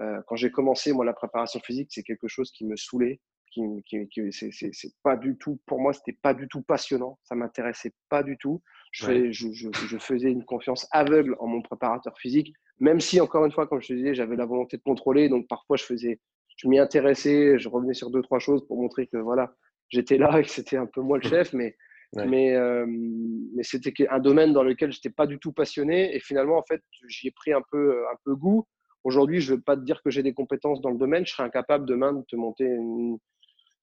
euh, 0.00 0.20
quand 0.26 0.36
j'ai 0.36 0.50
commencé, 0.50 0.92
moi, 0.92 1.04
la 1.04 1.12
préparation 1.12 1.60
physique, 1.60 1.88
c'est 1.90 2.04
quelque 2.04 2.28
chose 2.28 2.50
qui 2.52 2.64
me 2.64 2.76
saoulait. 2.76 3.20
Qui, 3.52 3.82
qui, 3.84 4.30
c'est 4.30 4.92
pas 5.02 5.16
du 5.16 5.36
tout, 5.36 5.58
pour 5.66 5.80
moi, 5.80 5.92
c'était 5.92 6.16
pas 6.22 6.34
du 6.34 6.46
tout 6.46 6.62
passionnant. 6.62 7.18
Ça 7.24 7.34
m'intéressait 7.34 7.92
pas 8.08 8.22
du 8.22 8.38
tout. 8.38 8.62
Je, 8.92 9.32
je, 9.32 9.48
je, 9.52 9.98
faisais 9.98 10.30
une 10.30 10.44
confiance 10.44 10.86
aveugle 10.92 11.34
en 11.40 11.48
mon 11.48 11.60
préparateur 11.60 12.16
physique, 12.16 12.52
même 12.78 13.00
si, 13.00 13.20
encore 13.20 13.44
une 13.44 13.50
fois, 13.50 13.66
comme 13.66 13.82
je 13.82 13.88
te 13.88 13.92
disais, 13.92 14.14
j'avais 14.14 14.36
la 14.36 14.46
volonté 14.46 14.76
de 14.76 14.82
contrôler. 14.82 15.28
Donc, 15.28 15.48
parfois, 15.48 15.76
je 15.76 15.82
faisais, 15.82 16.20
je 16.56 16.68
m'y 16.68 16.78
intéressais, 16.78 17.58
je 17.58 17.68
revenais 17.68 17.94
sur 17.94 18.10
deux, 18.10 18.22
trois 18.22 18.38
choses 18.38 18.64
pour 18.68 18.80
montrer 18.80 19.08
que 19.08 19.16
voilà, 19.16 19.52
j'étais 19.88 20.16
là 20.16 20.38
et 20.38 20.44
que 20.44 20.50
c'était 20.50 20.76
un 20.76 20.86
peu 20.86 21.00
moi 21.00 21.18
le 21.18 21.28
chef. 21.28 21.52
Mais 21.52 21.76
mais, 22.14 22.54
euh, 22.54 22.86
mais 22.88 23.62
c'était 23.62 24.08
un 24.08 24.18
domaine 24.18 24.52
dans 24.52 24.62
lequel 24.62 24.92
je 24.92 24.98
n'étais 24.98 25.10
pas 25.10 25.26
du 25.26 25.38
tout 25.38 25.52
passionné. 25.52 26.14
Et 26.14 26.20
finalement, 26.20 26.58
en 26.58 26.64
fait, 26.64 26.82
j'y 27.08 27.28
ai 27.28 27.30
pris 27.30 27.52
un 27.52 27.62
peu, 27.70 28.04
un 28.08 28.16
peu 28.24 28.34
goût. 28.34 28.66
Aujourd'hui, 29.04 29.40
je 29.40 29.52
ne 29.52 29.56
veux 29.56 29.62
pas 29.62 29.76
te 29.76 29.82
dire 29.82 30.02
que 30.02 30.10
j'ai 30.10 30.22
des 30.22 30.34
compétences 30.34 30.80
dans 30.80 30.90
le 30.90 30.98
domaine. 30.98 31.24
Je 31.24 31.32
serais 31.32 31.44
incapable 31.44 31.86
demain 31.86 32.12
de 32.12 32.22
te 32.28 32.36
monter 32.36 32.76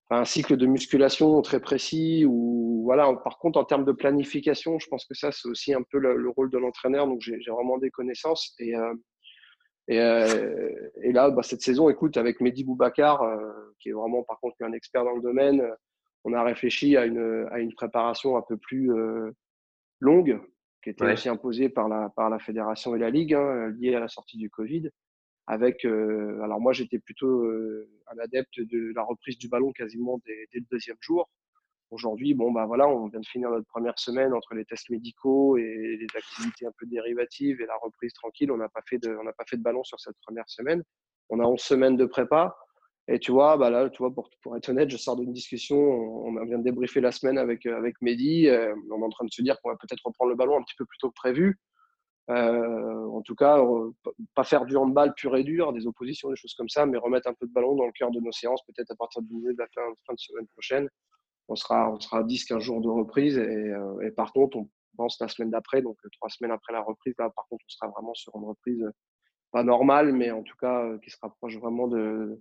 un 0.10 0.26
cycle 0.26 0.58
de 0.58 0.66
musculation 0.66 1.42
très 1.42 1.60
précis. 1.60 2.26
Ou, 2.26 2.82
voilà. 2.84 3.12
Par 3.24 3.40
contre, 3.40 3.60
en 3.60 3.64
termes 3.64 3.86
de 3.86 3.94
planification, 3.94 4.78
je 4.78 4.88
pense 4.88 5.06
que 5.06 5.16
ça, 5.16 5.32
c'est 5.32 5.48
aussi 5.48 5.74
un 5.74 5.84
peu 5.90 5.98
le, 5.98 6.30
rôle 6.30 6.52
de 6.52 6.58
l'entraîneur. 6.58 7.08
Donc, 7.08 7.22
j'ai 7.22 7.40
vraiment 7.50 7.78
des 7.78 7.92
connaissances. 7.92 8.56
Et, 8.60 8.76
euh, 8.76 8.94
et, 9.88 10.02
euh, 10.02 10.70
et, 11.02 11.14
là, 11.14 11.32
bah, 11.32 11.44
cette 11.44 11.62
saison, 11.62 11.90
écoute, 11.90 12.18
avec 12.18 12.42
Mehdi 12.42 12.66
Boubacar, 12.66 13.22
qui 13.80 13.90
est 13.90 13.94
vraiment, 13.94 14.24
par 14.24 14.38
contre, 14.42 14.58
un 14.62 14.74
expert 14.74 15.06
dans 15.06 15.16
le 15.16 15.22
domaine, 15.22 15.64
on 16.24 16.34
a 16.34 16.44
réfléchi 16.44 16.98
à 16.98 17.06
une, 17.06 17.48
à 17.52 17.60
une 17.60 17.74
préparation 17.74 18.38
un 18.38 18.42
peu 18.42 18.58
plus 18.58 18.92
euh, 18.92 19.32
longue, 20.00 20.40
qui 20.84 20.90
était 20.90 21.12
aussi 21.12 21.30
imposée 21.30 21.70
par 21.70 21.90
la, 21.90 22.10
par 22.10 22.30
la 22.30 22.40
fédération 22.40 22.96
et 22.96 23.00
la 23.00 23.10
ligue, 23.10 23.34
hein, 23.34 23.70
liée 23.78 23.96
à 23.96 24.00
la 24.00 24.08
sortie 24.08 24.38
du 24.38 24.50
Covid. 24.50 24.90
Avec, 25.48 25.86
euh, 25.86 26.42
alors 26.42 26.60
moi 26.60 26.74
j'étais 26.74 27.00
plutôt 27.00 27.46
euh, 27.46 27.90
un 28.08 28.20
adepte 28.20 28.60
de 28.60 28.92
la 28.94 29.04
reprise 29.04 29.38
du 29.38 29.48
ballon 29.48 29.72
quasiment 29.72 30.20
dès, 30.26 30.48
le 30.54 30.66
deuxième 30.70 30.98
jour. 31.00 31.30
Aujourd'hui, 31.90 32.34
bon 32.34 32.52
bah 32.52 32.66
voilà, 32.66 32.86
on 32.90 33.08
vient 33.08 33.22
de 33.22 33.26
finir 33.26 33.50
notre 33.50 33.68
première 33.68 33.98
semaine 33.98 34.34
entre 34.34 34.54
les 34.56 34.66
tests 34.66 34.90
médicaux 34.90 35.56
et 35.56 35.98
les 35.98 36.08
activités 36.18 36.66
un 36.66 36.74
peu 36.78 36.86
dérivatives 36.86 37.62
et 37.62 37.66
la 37.66 37.78
reprise 37.82 38.12
tranquille. 38.12 38.52
On 38.52 38.58
n'a 38.58 38.68
pas 38.68 38.82
fait 38.86 38.98
de, 38.98 39.16
on 39.16 39.24
n'a 39.24 39.32
pas 39.32 39.46
fait 39.46 39.56
de 39.56 39.64
ballon 39.64 39.86
sur 39.86 39.98
cette 39.98 40.18
première 40.22 40.50
semaine. 40.50 40.84
On 41.30 41.40
a 41.40 41.46
11 41.46 41.62
semaines 41.62 41.96
de 41.96 42.06
prépa. 42.06 42.58
Et 43.10 43.20
tu 43.20 43.32
vois, 43.32 43.56
bah 43.56 43.70
là, 43.70 43.90
tu 43.90 44.00
vois, 44.00 44.14
pour, 44.14 44.58
être 44.58 44.70
honnête, 44.70 44.90
je 44.90 44.98
sors 44.98 45.16
d'une 45.16 45.32
discussion. 45.32 45.78
On 45.78 46.46
vient 46.46 46.58
de 46.58 46.64
débriefer 46.64 47.00
la 47.00 47.14
semaine 47.14 47.38
avec, 47.38 47.66
euh, 47.66 47.78
avec 47.78 48.02
Mehdi. 48.02 48.50
Euh, 48.50 48.76
on 48.92 49.02
est 49.02 49.06
en 49.06 49.10
train 49.10 49.26
de 49.26 49.32
se 49.32 49.42
dire 49.42 49.60
qu'on 49.62 49.70
va 49.70 49.78
peut-être 49.78 50.02
reprendre 50.04 50.30
le 50.30 50.36
ballon 50.36 50.58
un 50.58 50.64
petit 50.64 50.76
peu 50.78 50.86
plus 50.86 50.98
tôt 50.98 51.10
que 51.10 51.16
prévu. 51.16 51.58
Euh, 52.30 53.06
en 53.08 53.22
tout 53.22 53.36
cas, 53.36 53.64
pas 54.36 54.44
faire 54.44 54.66
du 54.66 54.76
handball 54.76 55.14
pur 55.16 55.38
et 55.38 55.46
dur, 55.46 55.72
des 55.72 55.88
oppositions, 55.88 56.30
des 56.30 56.36
choses 56.36 56.54
comme 56.56 56.68
ça, 56.68 56.86
mais 56.86 56.98
remettre 56.98 57.30
un 57.30 57.34
peu 57.34 57.48
de 57.48 57.54
ballon 57.54 57.76
dans 57.76 57.86
le 57.86 57.94
cœur 57.94 58.12
de 58.12 58.20
nos 58.20 58.34
séances, 58.34 58.62
peut-être 58.66 58.92
à 58.92 58.96
partir 58.96 59.22
du 59.22 59.34
milieu 59.34 59.54
de 59.54 59.58
la 59.58 59.68
fin, 59.74 60.14
de 60.14 60.20
semaine 60.20 60.48
prochaine. 60.48 60.90
On 61.48 61.56
sera, 61.56 61.90
on 61.90 62.00
sera 62.02 62.20
à 62.20 62.24
10-15 62.24 62.60
jours 62.60 62.82
de 62.82 62.90
reprise. 62.90 63.38
Et, 63.38 63.74
et, 64.04 64.12
par 64.12 64.34
contre, 64.34 64.58
on 64.58 64.70
pense 64.98 65.18
la 65.22 65.30
semaine 65.30 65.52
d'après, 65.52 65.82
donc 65.82 65.98
trois 66.12 66.30
semaines 66.30 66.52
après 66.52 66.74
la 66.74 66.82
reprise, 66.82 67.14
là, 67.18 67.30
par 67.30 67.46
contre, 67.48 67.64
on 67.66 67.70
sera 67.70 67.88
vraiment 67.88 68.14
sur 68.16 68.36
une 68.36 68.44
reprise 68.44 68.84
pas 69.52 69.64
normale, 69.64 70.12
mais 70.12 70.32
en 70.32 70.44
tout 70.44 70.58
cas 70.60 70.86
qui 71.02 71.10
se 71.10 71.18
rapproche 71.22 71.58
vraiment 71.58 71.88
de, 71.88 72.38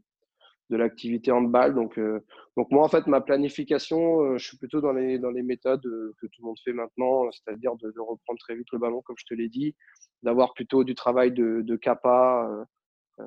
de 0.70 0.76
l'activité 0.76 1.30
handball. 1.30 1.74
Donc, 1.74 1.98
euh, 1.98 2.20
donc 2.56 2.70
moi, 2.70 2.84
en 2.84 2.88
fait, 2.88 3.06
ma 3.06 3.20
planification, 3.20 4.22
euh, 4.22 4.38
je 4.38 4.46
suis 4.46 4.56
plutôt 4.56 4.80
dans 4.80 4.92
les, 4.92 5.18
dans 5.18 5.30
les 5.30 5.42
méthodes 5.42 5.84
euh, 5.86 6.14
que 6.20 6.26
tout 6.26 6.42
le 6.42 6.46
monde 6.46 6.58
fait 6.64 6.72
maintenant, 6.72 7.30
c'est-à-dire 7.30 7.76
de, 7.76 7.92
reprendre 7.98 8.38
très 8.40 8.56
vite 8.56 8.66
le 8.72 8.78
ballon, 8.78 9.02
comme 9.02 9.16
je 9.18 9.26
te 9.26 9.34
l'ai 9.34 9.48
dit, 9.48 9.74
d'avoir 10.22 10.54
plutôt 10.54 10.84
du 10.84 10.94
travail 10.94 11.32
de, 11.32 11.60
de 11.62 11.76
capa, 11.76 12.48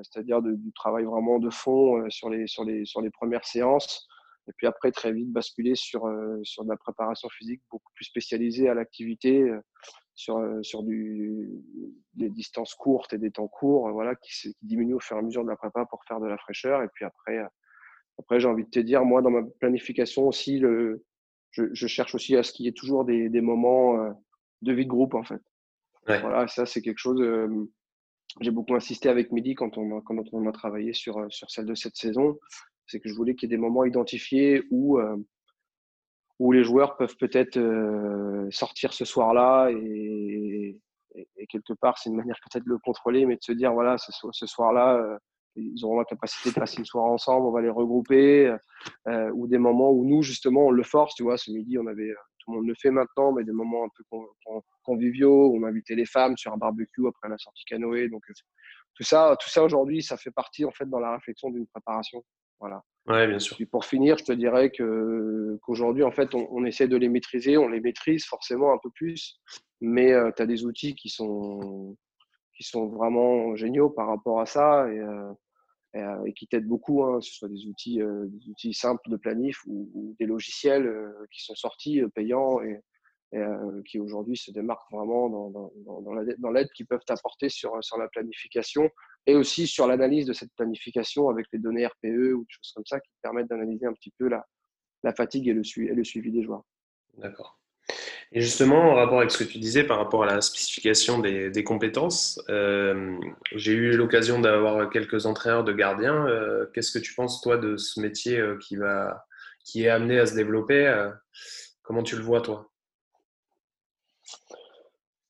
c'est-à-dire 0.04 0.42
du 0.42 0.72
travail 0.74 1.06
vraiment 1.06 1.40
de 1.40 1.50
fond 1.50 2.08
sur, 2.10 2.30
les, 2.30 2.46
sur, 2.48 2.64
les, 2.64 2.86
sur 2.86 3.02
les 3.02 3.10
premières 3.10 3.46
séances. 3.46 4.08
Et 4.48 4.52
puis 4.56 4.68
après, 4.68 4.92
très 4.92 5.12
vite 5.12 5.32
basculer 5.32 5.76
sur, 5.76 6.02
sur 6.44 6.64
de 6.64 6.70
la 6.70 6.78
préparation 6.78 7.30
physique 7.30 7.62
beaucoup 7.72 7.92
plus 7.96 8.06
spécialisée 8.06 8.70
à 8.70 8.74
l'activité, 8.74 9.50
sur, 10.20 10.38
euh, 10.38 10.62
sur 10.64 10.84
du, 10.84 11.50
des 12.16 12.30
distances 12.30 12.76
courtes 12.76 13.14
et 13.14 13.18
des 13.18 13.32
temps 13.32 13.48
courts, 13.48 13.88
euh, 13.88 13.92
voilà, 13.94 14.16
qui, 14.16 14.32
qui, 14.34 14.54
diminuent 14.64 14.96
au 14.96 15.00
fur 15.00 15.16
et 15.16 15.20
à 15.20 15.22
mesure 15.22 15.46
de 15.46 15.50
la 15.50 15.56
prépa 15.56 15.86
pour 15.86 16.04
faire 16.04 16.20
de 16.20 16.28
la 16.28 16.38
fraîcheur. 16.38 16.84
Et 16.84 16.90
puis 16.94 17.06
après, 17.06 17.38
euh, 17.38 17.48
après 18.18 18.42
j'ai 18.42 18.50
envie 18.50 18.66
de 18.66 18.70
te 18.70 18.82
dire, 18.82 19.06
moi, 19.06 19.22
dans 19.22 19.30
ma 19.30 19.44
planification 19.62 20.28
aussi, 20.28 20.60
le, 20.60 21.06
je, 21.52 21.74
je 21.74 21.88
cherche 21.88 22.16
aussi 22.16 22.36
à 22.36 22.44
ce 22.44 22.52
qu'il 22.52 22.66
y 22.66 22.70
ait 22.70 22.74
toujours 22.74 23.06
des, 23.06 23.30
des 23.30 23.40
moments 23.40 24.14
de 24.62 24.74
vie 24.74 24.84
de 24.84 24.90
groupe, 24.90 25.16
en 25.16 25.24
fait. 25.24 25.42
Voilà, 26.06 26.48
ça, 26.48 26.66
c'est 26.66 26.82
quelque 26.82 26.98
chose. 26.98 27.22
j'ai 28.42 28.52
beaucoup 28.52 28.76
insisté 28.76 29.08
avec 29.08 29.32
Midi 29.32 29.56
quand 29.56 29.78
on, 29.78 30.02
quand 30.02 30.18
on 30.34 30.48
a 30.48 30.52
travaillé 30.52 30.92
sur, 30.92 31.32
sur 31.32 31.50
celle 31.50 31.66
de 31.66 31.76
cette 31.76 31.96
saison, 31.96 32.38
c'est 32.88 33.00
que 33.00 33.08
je 33.08 33.16
voulais 33.16 33.36
qu'il 33.36 33.50
y 33.50 33.54
ait 33.54 33.56
des 33.56 33.62
moments 33.62 33.86
identifiés 33.86 34.64
où, 34.70 35.00
où 36.40 36.52
les 36.52 36.64
joueurs 36.64 36.98
peuvent 36.98 37.18
peut-être 37.18 37.60
sortir 38.50 38.94
ce 38.94 39.06
soir-là 39.06 39.70
et, 39.72 40.80
quelque 41.50 41.74
part, 41.74 41.98
c'est 41.98 42.10
une 42.10 42.16
manière 42.16 42.38
peut-être 42.44 42.64
de 42.64 42.70
le 42.70 42.78
contrôler, 42.78 43.26
mais 43.26 43.36
de 43.36 43.44
se 43.44 43.52
dire, 43.52 43.74
voilà, 43.74 43.98
ce, 43.98 44.46
soir-là, 44.46 45.20
ils 45.56 45.86
auront 45.86 46.00
la 46.00 46.06
capacité 46.06 46.50
de 46.50 46.56
passer 46.56 46.78
une 46.78 46.86
soirée 46.86 47.10
ensemble, 47.10 47.46
on 47.46 47.52
va 47.52 47.62
les 47.62 47.70
regrouper, 47.70 48.56
euh, 49.08 49.32
ou 49.34 49.48
des 49.48 49.58
moments 49.58 49.92
où 49.92 50.06
nous, 50.06 50.22
justement, 50.22 50.68
on 50.68 50.72
le 50.72 50.84
force, 50.84 51.16
tu 51.16 51.24
vois, 51.24 51.38
ce 51.38 51.52
midi, 51.52 51.78
on 51.78 51.88
avait, 51.88 52.14
tout 52.40 52.52
le 52.52 52.58
monde 52.58 52.68
le 52.68 52.76
fait 52.76 52.92
maintenant, 52.92 53.32
mais 53.32 53.44
des 53.44 53.52
moments 53.52 53.86
un 53.86 53.90
peu 53.96 54.04
conviviaux, 54.84 55.54
on 55.54 55.64
invitait 55.64 55.96
les 55.96 56.06
femmes 56.06 56.38
sur 56.38 56.54
un 56.54 56.58
barbecue 56.58 57.08
après 57.08 57.30
la 57.30 57.38
sortie 57.38 57.66
canoë, 57.66 58.10
donc 58.10 58.24
euh, 58.30 58.34
tout 58.96 59.04
ça, 59.04 59.36
tout 59.40 59.50
ça 59.50 59.64
aujourd'hui, 59.64 60.02
ça 60.04 60.18
fait 60.18 60.32
partie, 60.32 60.66
en 60.66 60.72
fait, 60.72 60.90
dans 60.90 61.00
la 61.00 61.14
réflexion 61.14 61.50
d'une 61.50 61.68
préparation, 61.68 62.24
voilà. 62.60 62.84
Ouais, 63.10 63.28
bien 63.28 63.40
sûr. 63.40 63.58
Et 63.60 63.66
pour 63.66 63.86
finir, 63.86 64.20
je 64.20 64.24
te 64.24 64.32
dirais 64.32 64.70
que 64.70 65.58
qu'aujourd'hui, 65.64 66.04
en 66.04 66.12
fait, 66.12 66.36
on, 66.36 66.64
essaie 66.64 66.88
de 66.88 66.96
les 66.96 67.10
maîtriser, 67.10 67.58
on 67.58 67.68
les 67.68 67.82
maîtrise 67.82 68.26
forcément 68.26 68.72
un 68.72 68.78
peu 68.78 68.92
plus, 68.92 69.40
mais 69.82 70.14
euh, 70.14 70.32
tu 70.36 70.44
as 70.44 70.46
des 70.46 70.64
outils 70.64 70.94
qui 70.94 71.10
sont 71.10 71.98
qui 72.56 72.64
sont 72.64 72.88
vraiment 72.88 73.56
géniaux 73.56 73.90
par 73.90 74.08
rapport 74.08 74.42
à 74.42 74.46
ça 74.46 74.88
et, 74.92 75.00
euh, 75.00 75.32
euh, 75.96 76.32
qui 76.36 76.46
t'aident 76.48 76.68
beaucoup, 76.68 77.04
hein, 77.04 77.20
que 77.20 77.26
ce 77.26 77.34
soit 77.34 77.50
des 77.50 77.66
outils, 77.66 77.98
des 77.98 78.50
outils 78.50 78.74
simples 78.76 79.10
de 79.10 79.16
planif 79.18 79.60
ou, 79.66 80.16
des 80.20 80.26
logiciels 80.28 80.88
qui 81.32 81.42
sont 81.42 81.56
sortis 81.56 82.02
payants 82.14 82.62
et, 82.62 82.80
qui 83.86 84.00
aujourd'hui 84.00 84.38
se 84.38 84.52
démarquent 84.52 84.92
vraiment 84.92 85.30
dans, 85.30 86.52
l'aide 86.52 86.70
qu'ils 86.74 86.86
peuvent 86.86 87.00
apporter 87.10 87.50
sur, 87.50 87.84
sur 87.84 87.98
la 87.98 88.08
planification 88.08 88.90
et 89.26 89.36
aussi 89.36 89.68
sur 89.68 89.88
l'analyse 89.88 90.26
de 90.26 90.34
cette 90.34 90.52
planification 90.56 91.30
avec 91.30 91.46
les 91.54 91.60
données 91.60 91.86
RPE 91.86 92.34
ou 92.34 92.42
des 92.44 92.50
choses 92.50 92.72
comme 92.76 92.86
ça 92.86 93.00
qui 93.00 93.12
permettent 93.22 93.48
d'analyser 93.48 93.86
un 93.86 93.94
petit 93.94 94.14
peu 94.18 94.28
la, 94.28 94.46
la 95.04 95.14
fatigue 95.14 95.48
et 95.48 95.54
le, 95.54 95.62
et 95.78 95.94
le 95.94 96.04
suivi 96.04 96.32
des 96.32 96.44
joueurs. 96.44 96.64
D'accord. 97.18 97.60
Et 98.32 98.42
justement, 98.42 98.92
en 98.92 98.96
rapport 98.96 99.20
avec 99.20 99.32
ce 99.32 99.44
que 99.44 99.50
tu 99.50 99.58
disais 99.58 99.84
par 99.84 99.98
rapport 99.98 100.24
à 100.24 100.28
la 100.28 100.42
spécification 100.42 101.18
des, 101.20 101.50
des 101.50 101.64
compétences, 101.64 102.40
euh, 102.50 103.18
j'ai 103.56 103.74
eu 103.74 103.94
l'occasion 103.94 104.40
d'avoir 104.40 104.90
quelques 104.92 105.26
entraîneurs 105.26 105.64
de 105.64 105.74
gardiens. 105.74 106.28
Euh, 106.28 106.68
Qu'est-ce 106.74 106.92
que 106.92 107.00
tu 107.00 107.16
penses, 107.16 107.42
toi, 107.42 107.58
de 107.58 107.78
ce 107.78 108.00
métier 108.00 108.38
euh, 108.38 108.58
qui, 108.58 108.76
va, 108.76 109.26
qui 109.66 109.86
est 109.86 109.90
amené 109.90 110.20
à 110.20 110.28
se 110.28 110.36
développer 110.36 111.10
Comment 111.82 112.04
tu 112.04 112.16
le 112.16 112.22
vois, 112.22 112.42
toi? 112.42 112.70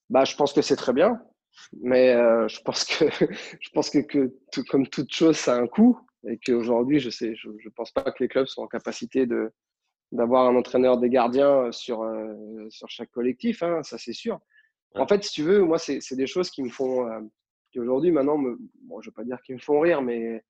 Bah, 0.10 0.26
Je 0.26 0.36
pense 0.36 0.52
que 0.52 0.62
c'est 0.62 0.76
très 0.76 0.92
bien, 0.92 1.22
mais 1.82 2.14
euh, 2.14 2.48
je 2.48 2.62
pense 2.62 2.84
que, 2.84 3.06
je 3.60 3.70
pense 3.72 3.90
que, 3.90 4.00
que 4.00 4.34
tout, 4.52 4.64
comme 4.70 4.88
toute 4.88 5.14
chose, 5.14 5.38
ça 5.38 5.56
a 5.56 5.60
un 5.60 5.68
coût 5.68 6.00
et 6.28 6.38
qu'aujourd'hui, 6.38 7.00
je 7.00 7.08
ne 7.08 7.36
je, 7.36 7.50
je 7.58 7.70
pense 7.70 7.92
pas 7.92 8.04
que 8.04 8.22
les 8.24 8.28
clubs 8.28 8.48
sont 8.48 8.62
en 8.62 8.68
capacité 8.68 9.26
de, 9.26 9.52
d'avoir 10.12 10.48
un 10.48 10.56
entraîneur 10.56 10.98
des 10.98 11.10
gardiens 11.10 11.66
euh, 11.66 11.72
sur, 11.72 12.04
euh, 12.04 12.68
sur 12.70 12.90
chaque 12.90 13.12
collectif, 13.12 13.64
hein, 13.64 13.84
ça 13.84 13.98
c'est 13.98 14.14
sûr. 14.14 14.40
En 14.96 15.08
fait, 15.08 15.24
si 15.24 15.32
tu 15.32 15.44
veux, 15.44 15.64
moi, 15.64 15.78
c'est 15.78 16.16
des 16.16 16.26
choses 16.26 16.50
qui 16.50 16.64
me 16.64 16.70
font, 16.70 17.08
euh, 17.08 17.20
qui 17.72 17.80
aujourd'hui, 17.80 18.12
maintenant, 18.12 18.40
me, 18.40 18.58
bon, 18.82 19.02
je 19.02 19.10
ne 19.10 19.12
vais 19.12 19.16
pas 19.16 19.24
dire 19.24 19.40
qu'ils 19.44 19.56
me 19.56 19.60
font 19.60 19.80
rire, 19.80 20.02
mais 20.02 20.44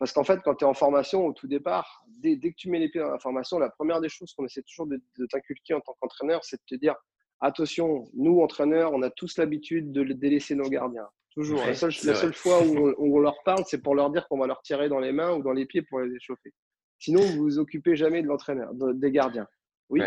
parce 0.00 0.12
qu'en 0.12 0.24
fait, 0.24 0.40
quand 0.42 0.56
tu 0.56 0.64
es 0.64 0.68
en 0.68 0.74
formation 0.74 1.24
au 1.26 1.32
tout 1.32 1.46
départ, 1.46 2.04
dès, 2.08 2.34
dès, 2.34 2.50
que 2.50 2.56
tu 2.56 2.68
mets 2.70 2.80
les 2.80 2.88
pieds 2.88 3.00
dans 3.00 3.12
la 3.12 3.20
formation, 3.20 3.58
la 3.60 3.70
première 3.70 4.00
des 4.00 4.08
choses 4.08 4.34
qu'on 4.34 4.44
essaie 4.44 4.62
toujours 4.62 4.88
de, 4.88 5.00
de 5.16 5.26
t'inculquer 5.26 5.74
en 5.74 5.80
tant 5.80 5.94
qu'entraîneur, 6.00 6.44
c'est 6.44 6.56
de 6.56 6.62
te 6.66 6.74
dire 6.74 6.96
attention, 7.40 8.08
nous, 8.14 8.40
entraîneurs, 8.40 8.92
on 8.92 9.02
a 9.02 9.10
tous 9.10 9.38
l'habitude 9.38 9.92
de 9.92 10.02
délaisser 10.12 10.54
nos 10.54 10.68
gardiens. 10.68 11.08
Toujours. 11.32 11.64
la, 11.64 11.74
seule, 11.74 11.92
la 12.04 12.14
seule, 12.14 12.34
fois 12.34 12.62
où 12.62 12.76
on, 12.76 12.94
où 12.98 13.16
on 13.16 13.20
leur 13.20 13.42
parle, 13.44 13.62
c'est 13.66 13.80
pour 13.80 13.94
leur 13.94 14.10
dire 14.10 14.26
qu'on 14.28 14.38
va 14.38 14.46
leur 14.46 14.60
tirer 14.62 14.88
dans 14.88 14.98
les 14.98 15.12
mains 15.12 15.34
ou 15.34 15.42
dans 15.42 15.52
les 15.52 15.66
pieds 15.66 15.82
pour 15.82 16.00
les 16.00 16.14
échauffer. 16.16 16.52
Sinon, 16.98 17.20
vous 17.20 17.42
vous 17.42 17.58
occupez 17.58 17.94
jamais 17.94 18.22
de 18.22 18.26
l'entraîneur, 18.26 18.72
des 18.74 19.10
gardiens. 19.12 19.46
Oui, 19.88 20.00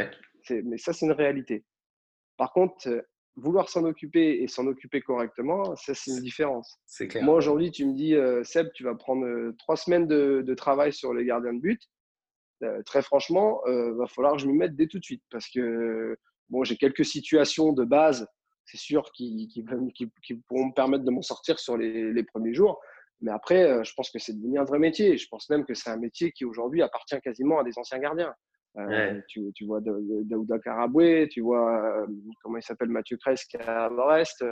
mais 0.49 0.77
ça, 0.77 0.91
c'est 0.93 1.05
une 1.05 1.13
réalité. 1.13 1.63
Par 2.37 2.51
contre, 2.51 2.87
euh, 2.89 3.01
vouloir 3.35 3.69
s'en 3.69 3.85
occuper 3.85 4.43
et 4.43 4.47
s'en 4.47 4.67
occuper 4.67 5.01
correctement, 5.01 5.75
ça, 5.75 5.93
c'est 5.93 6.11
une 6.11 6.21
différence. 6.21 6.79
Clair. 6.97 7.23
Moi, 7.23 7.35
aujourd'hui, 7.35 7.71
tu 7.71 7.85
me 7.85 7.93
dis, 7.93 8.15
euh, 8.15 8.43
Seb, 8.43 8.71
tu 8.73 8.83
vas 8.83 8.95
prendre 8.95 9.25
euh, 9.25 9.55
trois 9.57 9.77
semaines 9.77 10.07
de, 10.07 10.43
de, 10.45 10.53
travail 10.53 10.91
sur 10.91 11.13
les 11.13 11.25
gardiens 11.25 11.53
de 11.53 11.59
but. 11.59 11.81
Euh, 12.63 12.81
très 12.83 13.01
franchement, 13.01 13.61
il 13.67 13.93
va 13.97 14.05
falloir 14.07 14.33
que 14.33 14.39
je 14.39 14.47
m'y 14.47 14.53
mette 14.53 14.75
dès 14.75 14.87
tout 14.87 14.99
de 14.99 15.03
suite 15.03 15.23
parce 15.31 15.49
que 15.49 16.15
bon, 16.51 16.63
j'ai 16.63 16.77
quelques 16.77 17.05
situations 17.05 17.73
de 17.73 17.83
base, 17.83 18.27
c'est 18.65 18.77
sûr, 18.77 19.11
qui, 19.13 19.47
qui, 19.47 19.65
qui, 19.95 20.11
qui, 20.23 20.35
pourront 20.47 20.67
me 20.67 20.73
permettre 20.73 21.03
de 21.03 21.11
m'en 21.11 21.23
sortir 21.23 21.57
sur 21.59 21.77
les, 21.77 22.13
les 22.13 22.23
premiers 22.23 22.53
jours. 22.53 22.79
Mais 23.21 23.31
après, 23.31 23.63
euh, 23.63 23.83
je 23.83 23.93
pense 23.95 24.09
que 24.11 24.19
c'est 24.19 24.33
devenu 24.33 24.59
un 24.59 24.63
vrai 24.63 24.79
métier. 24.79 25.17
Je 25.17 25.27
pense 25.29 25.49
même 25.49 25.65
que 25.65 25.73
c'est 25.73 25.89
un 25.89 25.97
métier 25.97 26.31
qui 26.31 26.45
aujourd'hui 26.45 26.81
appartient 26.81 27.19
quasiment 27.21 27.59
à 27.59 27.63
des 27.63 27.77
anciens 27.77 27.99
gardiens. 27.99 28.33
Euh, 28.77 28.87
ouais. 28.87 29.23
tu, 29.27 29.51
tu, 29.53 29.65
vois 29.65 29.81
Daouda 29.81 30.57
Karaboué, 30.59 31.27
tu 31.29 31.41
vois 31.41 32.03
euh, 32.03 32.07
comment 32.41 32.57
il 32.57 32.63
s'appelle 32.63 32.87
Mathieu 32.87 33.17
Cresque 33.17 33.55
à 33.55 33.89
Brest. 33.89 34.45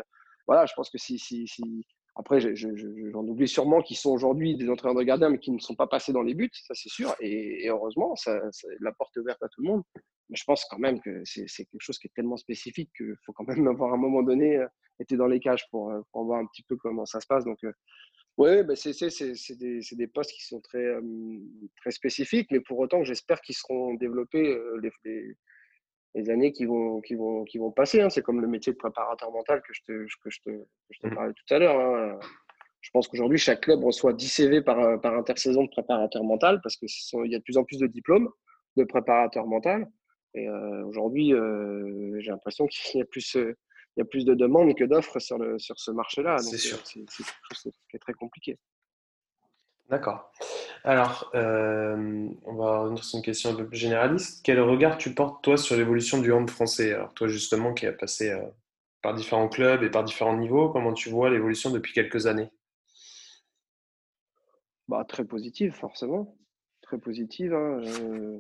Voilà, 0.46 0.66
je 0.66 0.74
pense 0.76 0.90
que 0.90 0.98
si, 0.98 1.18
si, 1.18 1.48
si... 1.48 1.86
après, 2.20 2.42
j'en 2.42 2.54
je, 2.54 2.76
je, 2.76 3.16
oublie 3.16 3.48
sûrement 3.48 3.82
qui 3.82 3.96
sont 3.96 4.12
aujourd'hui 4.12 4.58
des 4.58 4.70
entraîneurs 4.70 4.98
de 4.98 5.04
gardiens, 5.04 5.30
mais 5.30 5.40
qui 5.40 5.52
ne 5.52 5.60
sont 5.60 5.76
pas 5.76 5.88
passés 5.88 6.12
dans 6.12 6.22
les 6.22 6.34
buts, 6.34 6.50
ça 6.52 6.74
c'est 6.74 6.90
sûr. 6.90 7.16
Et, 7.22 7.70
heureusement, 7.70 8.14
ça, 8.18 8.42
la 8.82 8.92
porte 8.92 9.16
est 9.16 9.22
ouverte 9.22 9.42
à 9.42 9.48
tout 9.48 9.62
le 9.62 9.70
monde. 9.70 9.84
Mais 10.30 10.36
je 10.36 10.44
pense 10.44 10.66
quand 10.66 10.80
même 10.80 11.00
que 11.00 11.24
c'est 11.24 11.46
quelque 11.48 11.80
chose 11.80 11.98
qui 11.98 12.08
est 12.08 12.14
tellement 12.14 12.36
spécifique 12.36 12.92
qu'il 12.98 13.16
faut 13.26 13.32
quand 13.32 13.48
même 13.48 13.66
avoir 13.82 13.94
à 13.94 13.96
un 13.96 13.98
moment 13.98 14.22
donné 14.22 14.62
été 15.00 15.16
dans 15.16 15.28
les 15.28 15.40
cages 15.40 15.66
pour, 15.72 15.94
pour 16.12 16.26
voir 16.26 16.40
un 16.40 16.46
petit 16.48 16.64
peu 16.64 16.76
comment 16.76 17.06
ça 17.06 17.22
se 17.22 17.26
passe. 17.26 17.46
Donc, 17.46 17.60
oui, 18.36 18.64
bah 18.64 18.76
c'est 18.76 18.92
des, 19.58 19.82
des, 19.92 20.08
postes 20.08 20.32
qui 20.32 20.46
sont 20.46 20.60
très, 20.60 20.84
euh, 20.84 21.02
très 21.78 21.92
spécifiques, 21.92 22.48
mais 22.52 22.60
pour 22.60 22.80
autant, 22.80 23.04
j'espère 23.04 23.42
qu'ils 23.42 23.56
seront 23.56 23.94
développés 23.96 24.48
euh, 24.48 24.80
les, 26.16 26.30
années 26.30 26.52
qui 26.52 26.66
vont, 26.66 27.02
qui 27.02 27.16
vont, 27.16 27.44
qui 27.46 27.58
vont 27.58 27.72
passer. 27.72 28.02
Hein. 28.02 28.10
C'est 28.10 28.22
comme 28.22 28.42
le 28.42 28.48
métier 28.48 28.74
de 28.74 28.78
préparateur 28.78 29.32
mental 29.32 29.62
que 29.62 29.74
je 29.74 29.82
te, 29.84 30.06
que 30.24 30.30
je 30.30 30.40
te, 30.42 30.50
que 30.50 30.66
je 30.92 31.00
te 31.00 31.08
mmh. 31.08 31.16
parlais 31.16 31.34
tout 31.34 31.54
à 31.54 31.60
l'heure. 31.60 31.80
Hein. 31.80 32.20
Je 32.82 32.90
pense 32.92 33.08
qu'aujourd'hui, 33.08 33.38
chaque 33.38 33.62
club 33.62 33.84
reçoit 33.84 34.14
10 34.14 34.28
CV 34.28 34.62
par, 34.62 35.00
par 35.02 35.14
intersaison 35.16 35.64
de 35.64 35.70
préparateur 35.70 36.24
mental 36.24 36.62
parce 36.62 36.78
qu'il 36.78 36.90
y 37.26 37.36
a 37.36 37.40
de 37.40 37.44
plus 37.44 37.58
en 37.58 37.64
plus 37.64 37.78
de 37.78 37.88
diplômes 37.88 38.30
de 38.78 38.84
préparateur 38.84 39.48
mental. 39.48 39.88
Et 40.36 40.48
euh, 40.48 40.86
aujourd'hui, 40.86 41.34
euh, 41.34 42.20
j'ai 42.20 42.32
l'impression 42.32 42.68
qu'il 42.68 43.00
y 43.00 43.02
a 43.02 43.06
plus 43.06 43.36
il 43.36 44.00
y 44.00 44.02
a 44.02 44.06
plus 44.06 44.24
de 44.24 44.34
demandes 44.34 44.76
que 44.76 44.84
d'offres 44.84 45.20
sur, 45.20 45.38
le, 45.38 45.60
sur 45.60 45.78
ce 45.80 45.92
marché-là. 45.92 46.38
C'est 46.38 46.58
sûr. 46.58 46.78
C'est 46.86 47.04
quelque 47.04 47.26
chose 47.52 47.74
qui 47.90 47.96
est 47.96 48.00
très 48.00 48.14
compliqué. 48.14 48.58
D'accord. 49.90 50.32
Alors, 50.84 51.32
euh, 51.34 52.30
on 52.46 52.54
va 52.54 52.80
revenir 52.82 53.04
sur 53.04 53.18
une 53.18 53.24
question 53.24 53.50
un 53.50 53.56
peu 53.56 53.68
plus 53.68 53.78
généraliste. 53.78 54.42
Quel 54.44 54.60
regard 54.62 54.98
tu 54.98 55.16
portes, 55.16 55.44
toi, 55.44 55.58
sur 55.58 55.76
l'évolution 55.76 56.20
du 56.20 56.32
hand 56.32 56.50
français? 56.50 56.94
Alors, 56.94 57.14
toi, 57.16 57.28
justement, 57.28 57.74
qui 57.74 57.88
a 57.88 57.92
passé 57.92 58.30
euh, 58.30 58.42
par 59.02 59.16
différents 59.16 59.50
clubs 59.50 59.82
et 59.82 59.90
par 59.90 60.04
différents 60.04 60.38
niveaux, 60.38 60.70
comment 60.70 60.94
tu 60.94 61.10
vois 61.10 61.32
l'évolution 61.32 61.72
depuis 61.72 61.92
quelques 61.92 62.28
années? 62.28 62.50
Bah, 64.88 65.04
Très 65.06 65.26
positive, 65.26 65.74
forcément. 65.74 66.38
Très 66.82 67.00
positive. 67.00 67.54
Hein. 67.54 67.82
Euh, 67.84 68.40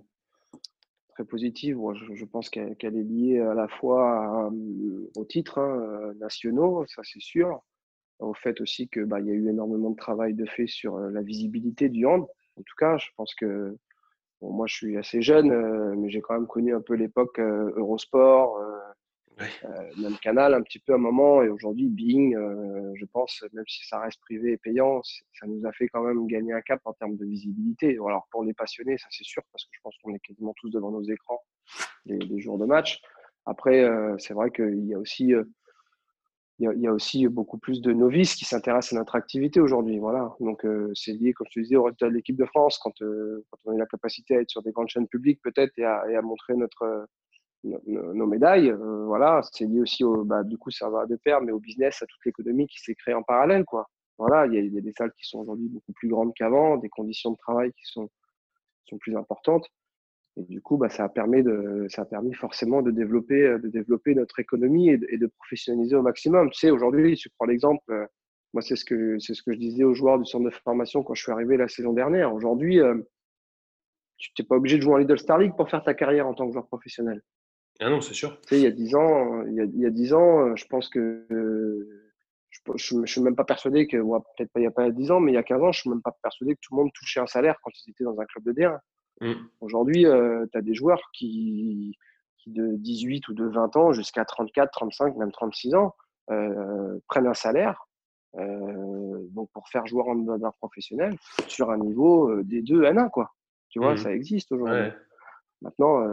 positive. 1.25 1.77
je, 2.13 2.25
pense 2.25 2.49
qu'elle 2.49 2.75
qu 2.77 2.87
est 2.87 2.91
liée 2.91 3.39
à 3.39 3.53
la 3.53 3.67
fois 3.67 4.45
à, 4.45 4.49
aux 5.17 5.25
titres 5.25 5.59
hein, 5.59 6.13
nationaux, 6.19 6.85
ça 6.87 7.01
c'est 7.03 7.21
sûr, 7.21 7.61
au 8.19 8.33
fait 8.33 8.61
aussi 8.61 8.87
que 8.89 9.01
bah, 9.01 9.19
il 9.19 9.27
y 9.27 9.31
a 9.31 9.33
eu 9.33 9.49
énormément 9.49 9.91
de 9.91 9.95
travail 9.95 10.33
de 10.33 10.45
fait 10.45 10.67
sur 10.67 10.99
la 10.99 11.21
visibilité 11.21 11.89
du 11.89 12.05
hand. 12.05 12.27
En 12.57 12.61
tout 12.61 12.75
cas, 12.77 12.97
je 12.97 13.07
pense 13.15 13.33
que 13.33 13.77
bon, 14.41 14.51
moi 14.51 14.67
je 14.67 14.75
suis 14.75 14.97
assez 14.97 15.21
jeune, 15.21 15.51
euh, 15.51 15.95
mais 15.97 16.09
j'ai 16.09 16.21
quand 16.21 16.33
même 16.33 16.47
connu 16.47 16.75
un 16.75 16.81
peu 16.81 16.95
l'époque 16.95 17.39
euh, 17.39 17.71
Eurosport, 17.77 18.57
euh, 18.57 18.79
oui. 19.39 19.45
Euh, 19.63 20.01
même 20.01 20.17
canal 20.17 20.53
un 20.53 20.61
petit 20.61 20.79
peu 20.79 20.91
à 20.91 20.95
un 20.95 20.99
moment. 20.99 21.41
Et 21.41 21.47
aujourd'hui, 21.47 21.87
Bing, 21.87 22.35
euh, 22.35 22.91
je 22.95 23.05
pense, 23.05 23.41
même 23.53 23.63
si 23.67 23.87
ça 23.87 23.99
reste 23.99 24.19
privé 24.19 24.51
et 24.51 24.57
payant, 24.57 25.01
ça 25.03 25.47
nous 25.47 25.65
a 25.65 25.71
fait 25.71 25.87
quand 25.87 26.03
même 26.03 26.27
gagner 26.27 26.51
un 26.51 26.59
cap 26.59 26.81
en 26.83 26.91
termes 26.91 27.15
de 27.15 27.25
visibilité. 27.25 27.93
Alors 27.93 28.27
pour 28.31 28.43
les 28.43 28.53
passionnés, 28.53 28.97
ça 28.97 29.07
c'est 29.11 29.23
sûr, 29.23 29.41
parce 29.53 29.63
que 29.63 29.69
je 29.71 29.79
pense 29.81 29.95
qu'on 30.03 30.13
est 30.13 30.19
quasiment 30.19 30.53
tous 30.57 30.69
devant 30.69 30.91
nos 30.91 31.03
écrans 31.03 31.41
les, 32.05 32.17
les 32.17 32.39
jours 32.41 32.57
de 32.57 32.65
match. 32.65 33.01
Après, 33.45 33.81
euh, 33.81 34.17
c'est 34.17 34.33
vrai 34.33 34.51
qu'il 34.51 34.85
y 34.85 34.93
a 34.93 34.99
aussi 34.99 35.33
il 36.59 36.81
y, 36.81 36.87
a, 36.87 36.93
aussi 36.93 37.25
beaucoup 37.27 37.57
plus 37.57 37.81
de 37.81 37.93
novices 37.93 38.35
qui 38.35 38.43
s'intéressent 38.43 38.93
à 38.93 38.97
notre 38.97 39.15
activité 39.15 39.61
aujourd'hui. 39.61 39.97
Voilà. 39.97 40.35
Donc, 40.41 40.65
euh, 40.65 40.91
c'est 40.93 41.13
lié, 41.13 41.31
comme 41.31 41.47
je 41.49 41.53
te 41.53 41.63
disais, 41.63 41.77
au 41.77 41.83
résultat 41.83 42.09
de 42.09 42.13
l'équipe 42.13 42.35
de 42.35 42.45
France, 42.45 42.77
quand, 42.79 43.01
euh, 43.01 43.45
on 43.63 43.71
a 43.71 43.77
la 43.77 43.85
capacité 43.85 44.35
à 44.35 44.41
être 44.41 44.49
sur 44.49 44.61
des 44.61 44.73
grandes 44.73 44.89
chaînes 44.89 45.07
publiques, 45.07 45.39
peut-être, 45.41 45.71
et, 45.77 45.85
à 45.85 46.21
montrer 46.21 46.55
notre, 46.55 47.07
nos, 47.63 48.13
nos 48.13 48.27
médailles. 48.27 48.71
Euh, 48.71 49.05
voilà, 49.05 49.41
c'est 49.53 49.65
lié 49.65 49.79
aussi 49.79 50.03
au, 50.03 50.25
bah, 50.25 50.43
du 50.43 50.57
coup, 50.57 50.69
ça 50.69 50.89
va 50.89 51.05
de 51.05 51.15
pair, 51.15 51.41
mais 51.41 51.53
au 51.53 51.59
business, 51.59 52.01
à 52.01 52.05
toute 52.05 52.25
l'économie 52.25 52.67
qui 52.67 52.79
s'est 52.79 52.95
créée 52.95 53.15
en 53.15 53.23
parallèle, 53.23 53.63
quoi. 53.63 53.87
Voilà, 54.17 54.45
il 54.47 54.53
y, 54.53 54.75
y 54.75 54.77
a 54.77 54.81
des 54.81 54.93
salles 54.97 55.13
qui 55.17 55.25
sont 55.25 55.39
aujourd'hui 55.39 55.69
beaucoup 55.69 55.93
plus 55.93 56.09
grandes 56.09 56.33
qu'avant, 56.33 56.75
des 56.75 56.89
conditions 56.89 57.31
de 57.31 57.37
travail 57.37 57.71
qui 57.71 57.85
sont, 57.85 58.09
sont 58.89 58.97
plus 58.97 59.15
importantes. 59.15 59.65
Et 60.39 60.43
du 60.43 60.61
coup, 60.61 60.77
bah, 60.77 60.89
ça 60.89 61.03
a 61.03 61.09
permis 61.09 61.43
de, 61.43 61.85
ça 61.89 62.03
a 62.03 62.05
permis 62.05 62.33
forcément 62.33 62.81
de 62.81 62.91
développer, 62.91 63.57
de 63.59 63.67
développer 63.67 64.15
notre 64.15 64.39
économie 64.39 64.89
et 64.89 64.97
de, 64.97 65.05
et 65.09 65.17
de 65.17 65.27
professionnaliser 65.27 65.95
au 65.95 66.01
maximum. 66.01 66.49
Tu 66.51 66.59
sais, 66.59 66.69
aujourd'hui, 66.71 67.15
tu 67.15 67.29
prends 67.29 67.45
l'exemple, 67.45 68.07
Moi, 68.53 68.61
c'est 68.61 68.75
ce, 68.75 68.85
que, 68.85 69.19
c'est 69.19 69.33
ce 69.33 69.43
que 69.43 69.53
je 69.53 69.59
disais 69.59 69.83
aux 69.83 69.93
joueurs 69.93 70.17
du 70.17 70.25
centre 70.25 70.45
de 70.45 70.49
formation 70.49 71.03
quand 71.03 71.13
je 71.13 71.23
suis 71.23 71.31
arrivé 71.31 71.57
la 71.57 71.67
saison 71.67 71.93
dernière. 71.93 72.33
Aujourd'hui, 72.33 72.79
euh, 72.79 72.95
tu 74.17 74.31
n'es 74.39 74.45
pas 74.45 74.55
obligé 74.55 74.77
de 74.77 74.81
jouer 74.81 74.93
en 74.93 74.97
Lidl 74.97 75.19
Star 75.19 75.37
League 75.37 75.55
pour 75.55 75.69
faire 75.69 75.83
ta 75.83 75.93
carrière 75.93 76.27
en 76.27 76.33
tant 76.33 76.47
que 76.47 76.53
joueur 76.53 76.67
professionnel. 76.67 77.21
Ah 77.81 77.89
non, 77.89 78.01
c'est 78.01 78.13
sûr. 78.13 78.39
Tu 78.41 78.49
sais, 78.49 78.57
il 78.57 78.63
y 78.63 78.67
a 78.67 78.71
10 78.71 78.95
ans, 78.95 79.43
il 79.45 79.53
y 79.53 79.61
a, 79.61 79.63
il 79.63 79.79
y 79.79 79.85
a 79.85 79.89
10 79.89 80.13
ans, 80.13 80.55
je 80.55 80.65
pense 80.67 80.89
que 80.89 81.25
je 82.75 82.95
ne 82.95 83.05
suis 83.05 83.21
même 83.21 83.35
pas 83.35 83.45
persuadé 83.45 83.87
que, 83.87 83.97
peut-être 83.97 84.51
pas 84.51 84.59
il 84.59 84.63
n'y 84.63 84.67
a 84.67 84.71
pas 84.71 84.89
10 84.89 85.11
ans, 85.11 85.19
mais 85.19 85.31
il 85.31 85.35
y 85.35 85.37
a 85.37 85.43
15 85.43 85.61
ans, 85.61 85.71
je 85.71 85.79
ne 85.79 85.81
suis 85.81 85.89
même 85.89 86.01
pas 86.01 86.15
persuadé 86.21 86.55
que 86.55 86.59
tout 86.61 86.75
le 86.75 86.81
monde 86.81 86.91
touchait 86.93 87.19
un 87.19 87.27
salaire 87.27 87.57
quand 87.63 87.71
ils 87.85 87.91
étaient 87.91 88.03
dans 88.03 88.19
un 88.19 88.25
club 88.25 88.43
de 88.45 88.53
D1. 88.53 88.79
Mm. 89.21 89.33
Aujourd'hui, 89.61 90.05
euh, 90.05 90.45
tu 90.51 90.57
as 90.57 90.61
des 90.61 90.73
joueurs 90.73 91.01
qui, 91.13 91.97
qui, 92.37 92.51
de 92.51 92.75
18 92.75 93.27
ou 93.27 93.33
de 93.33 93.45
20 93.45 93.75
ans 93.77 93.91
jusqu'à 93.91 94.25
34, 94.25 94.71
35, 94.71 95.17
même 95.17 95.31
36 95.31 95.75
ans, 95.75 95.95
euh, 96.31 96.99
prennent 97.07 97.27
un 97.27 97.33
salaire 97.33 97.87
euh, 98.37 99.27
donc 99.31 99.49
pour 99.53 99.67
faire 99.69 99.87
joueur 99.87 100.07
en 100.07 100.15
mode 100.15 100.43
professionnel 100.59 101.15
sur 101.47 101.71
un 101.71 101.77
niveau 101.77 102.43
des 102.43 102.61
deux 102.61 102.83
N1, 102.83 103.09
quoi. 103.09 103.33
Tu 103.69 103.79
vois, 103.79 103.93
mm. 103.93 103.97
ça 103.97 104.13
existe 104.13 104.51
aujourd'hui. 104.51 104.91
Maintenant, 105.61 106.05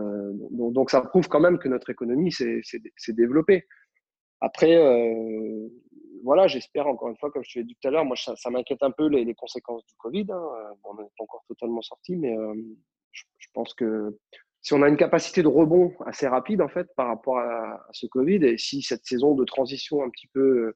donc, 0.51 0.73
donc, 0.73 0.91
ça 0.91 1.01
prouve 1.03 1.29
quand 1.29 1.39
même 1.39 1.59
que 1.59 1.69
notre 1.69 1.91
économie 1.91 2.33
s'est 2.33 2.83
développée. 3.11 3.67
Après, 4.41 4.77
voilà, 6.27 6.49
j'espère 6.49 6.89
encore 6.89 7.09
une 7.09 7.17
fois, 7.17 7.31
comme 7.31 7.45
je 7.45 7.53
te 7.53 7.59
l'ai 7.61 7.65
dit 7.65 7.77
tout 7.81 7.87
à 7.87 7.91
l'heure, 7.93 8.05
moi 8.05 8.17
ça, 8.17 8.51
m'inquiète 8.51 8.83
un 8.83 8.91
peu 8.91 9.07
les, 9.07 9.35
conséquences 9.35 9.85
du 9.87 9.95
Covid. 9.97 10.27
Hein. 10.31 10.43
on 10.83 10.95
n'est 10.95 11.05
pas 11.17 11.23
encore 11.23 11.45
totalement 11.47 11.83
sorti, 11.83 12.17
mais 12.17 12.37
euh, 12.37 12.55
je, 13.39 13.47
pense 13.53 13.75
que 13.75 14.19
si 14.61 14.75
on 14.75 14.83
a 14.83 14.89
une 14.89 14.97
capacité 14.97 15.43
de 15.43 15.49
rebond 15.49 15.95
assez 16.05 16.27
rapide 16.27 16.61
en 16.61 16.69
fait 16.69 16.89
par 16.97 17.09
rapport 17.09 17.39
à, 17.39 17.87
ce 17.93 18.07
Covid, 18.07 18.45
et 18.45 18.59
si 18.59 18.83
cette 18.83 19.07
saison 19.07 19.35
de 19.35 19.45
transition 19.45 20.03
un 20.03 20.11
petit 20.11 20.29
peu 20.29 20.75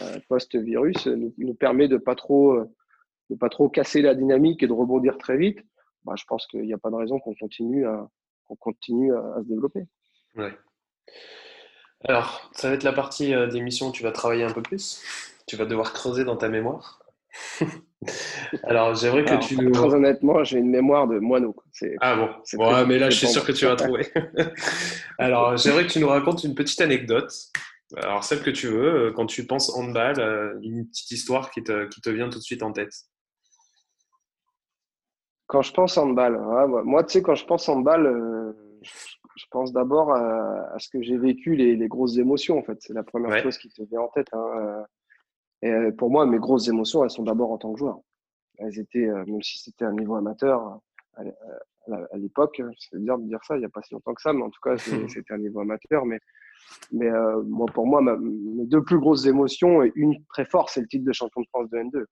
euh, 0.00 0.18
post-virus 0.28 1.06
nous, 1.06 1.34
nous, 1.36 1.54
permet 1.54 1.88
de 1.88 1.96
pas 1.96 2.14
trop 2.14 2.58
de 3.30 3.36
pas 3.36 3.48
trop 3.48 3.68
casser 3.68 4.02
la 4.02 4.14
dynamique 4.14 4.62
et 4.62 4.66
de 4.66 4.72
rebondir 4.72 5.18
très 5.18 5.36
vite, 5.36 5.58
bah, 6.04 6.14
je 6.16 6.24
pense 6.24 6.46
qu'il 6.46 6.62
n'y 6.62 6.74
a 6.74 6.78
pas 6.78 6.90
de 6.90 6.96
raison 6.96 7.18
qu'on 7.18 7.34
continue 7.34 7.86
à 7.86 8.08
qu'on 8.44 8.56
continue 8.56 9.14
à, 9.14 9.40
se 9.42 9.48
développer. 9.48 9.84
Ouais. 10.36 10.52
Alors, 12.04 12.50
ça 12.52 12.68
va 12.68 12.74
être 12.74 12.82
la 12.82 12.92
partie 12.92 13.34
euh, 13.34 13.46
d'émission 13.46 13.88
où 13.88 13.92
tu 13.92 14.02
vas 14.02 14.12
travailler 14.12 14.44
un 14.44 14.52
peu 14.52 14.62
plus. 14.62 15.02
Tu 15.46 15.56
vas 15.56 15.64
devoir 15.64 15.92
creuser 15.92 16.24
dans 16.24 16.36
ta 16.36 16.48
mémoire. 16.48 17.03
Alors, 18.64 18.94
j'aimerais 18.94 19.24
que 19.24 19.46
tu 19.46 19.56
nous. 19.56 19.72
Très 19.72 19.94
honnêtement, 19.94 20.44
j'ai 20.44 20.58
une 20.58 20.70
mémoire 20.70 21.06
de 21.06 21.18
moineau. 21.18 21.54
Ah 22.00 22.16
bon, 22.16 22.28
bon 22.54 22.86
mais 22.86 22.98
là, 22.98 23.10
je 23.10 23.18
suis 23.18 23.26
sûr 23.26 23.44
que 23.44 23.52
tu 23.52 23.66
vas 23.66 23.76
trouver. 23.76 24.06
Alors, 25.18 25.56
j'aimerais 25.56 25.86
que 25.86 25.92
tu 25.92 26.00
nous 26.00 26.08
racontes 26.08 26.44
une 26.44 26.54
petite 26.54 26.80
anecdote. 26.80 27.32
Alors, 27.96 28.24
celle 28.24 28.42
que 28.42 28.50
tu 28.50 28.68
veux, 28.68 29.08
euh, 29.08 29.12
quand 29.12 29.26
tu 29.26 29.46
penses 29.46 29.70
handball, 29.76 30.18
euh, 30.18 30.58
une 30.62 30.86
petite 30.86 31.10
histoire 31.12 31.50
qui 31.50 31.62
te, 31.62 31.86
qui 31.88 32.00
te 32.00 32.10
vient 32.10 32.28
tout 32.28 32.38
de 32.38 32.44
suite 32.44 32.62
en 32.62 32.72
tête. 32.72 32.92
Quand 35.46 35.62
je 35.62 35.72
pense 35.72 35.96
handball, 35.98 36.40
moi, 36.84 37.04
tu 37.04 37.12
sais, 37.12 37.22
quand 37.22 37.34
je 37.34 37.44
pense 37.44 37.68
handball, 37.68 38.06
euh, 38.06 38.80
je 39.36 39.44
pense 39.50 39.72
d'abord 39.72 40.12
à, 40.12 40.78
ce 40.78 40.88
que 40.88 41.02
j'ai 41.02 41.18
vécu, 41.18 41.54
les, 41.54 41.88
grosses 41.88 42.16
émotions, 42.16 42.58
en 42.58 42.62
fait. 42.62 42.78
C'est 42.80 42.94
la 42.94 43.02
première 43.02 43.42
chose 43.42 43.58
qui 43.58 43.68
te 43.68 43.82
vient 43.82 44.00
en 44.00 44.08
tête. 44.08 44.28
Hein. 44.32 44.84
Et 45.64 45.70
euh, 45.70 45.90
pour 45.90 46.10
moi, 46.10 46.26
mes 46.26 46.38
grosses 46.38 46.68
émotions, 46.68 47.02
elles 47.02 47.10
sont 47.10 47.24
d'abord 47.24 47.50
en 47.50 47.58
tant 47.58 47.72
que 47.72 47.78
joueur. 47.78 47.98
Elles 48.58 48.78
étaient, 48.78 49.06
même 49.06 49.42
si 49.42 49.58
c'était 49.58 49.84
un 49.84 49.92
niveau 49.92 50.14
amateur 50.14 50.78
à, 51.16 52.16
l'époque, 52.16 52.62
c'est 52.78 53.02
dire 53.02 53.18
de 53.18 53.26
dire 53.26 53.40
ça, 53.44 53.56
il 53.56 53.60
n'y 53.60 53.64
a 53.64 53.68
pas 53.68 53.82
si 53.82 53.92
longtemps 53.92 54.14
que 54.14 54.22
ça, 54.22 54.32
mais 54.32 54.42
en 54.42 54.50
tout 54.50 54.60
cas, 54.62 54.76
c'était 55.08 55.34
un 55.34 55.38
niveau 55.38 55.60
amateur. 55.60 56.04
Mais, 56.06 56.20
mais 56.92 57.10
moi, 57.46 57.66
pour 57.74 57.86
moi, 57.86 58.00
mes 58.00 58.66
deux 58.66 58.82
plus 58.84 58.98
grosses 58.98 59.26
émotions, 59.26 59.82
et 59.82 59.90
une 59.96 60.24
très 60.26 60.44
forte, 60.44 60.70
c'est 60.72 60.80
le 60.82 60.86
titre 60.86 61.04
de 61.04 61.12
champion 61.12 61.40
de 61.40 61.46
France 61.48 61.68
de 61.70 61.78
N2 61.78 62.04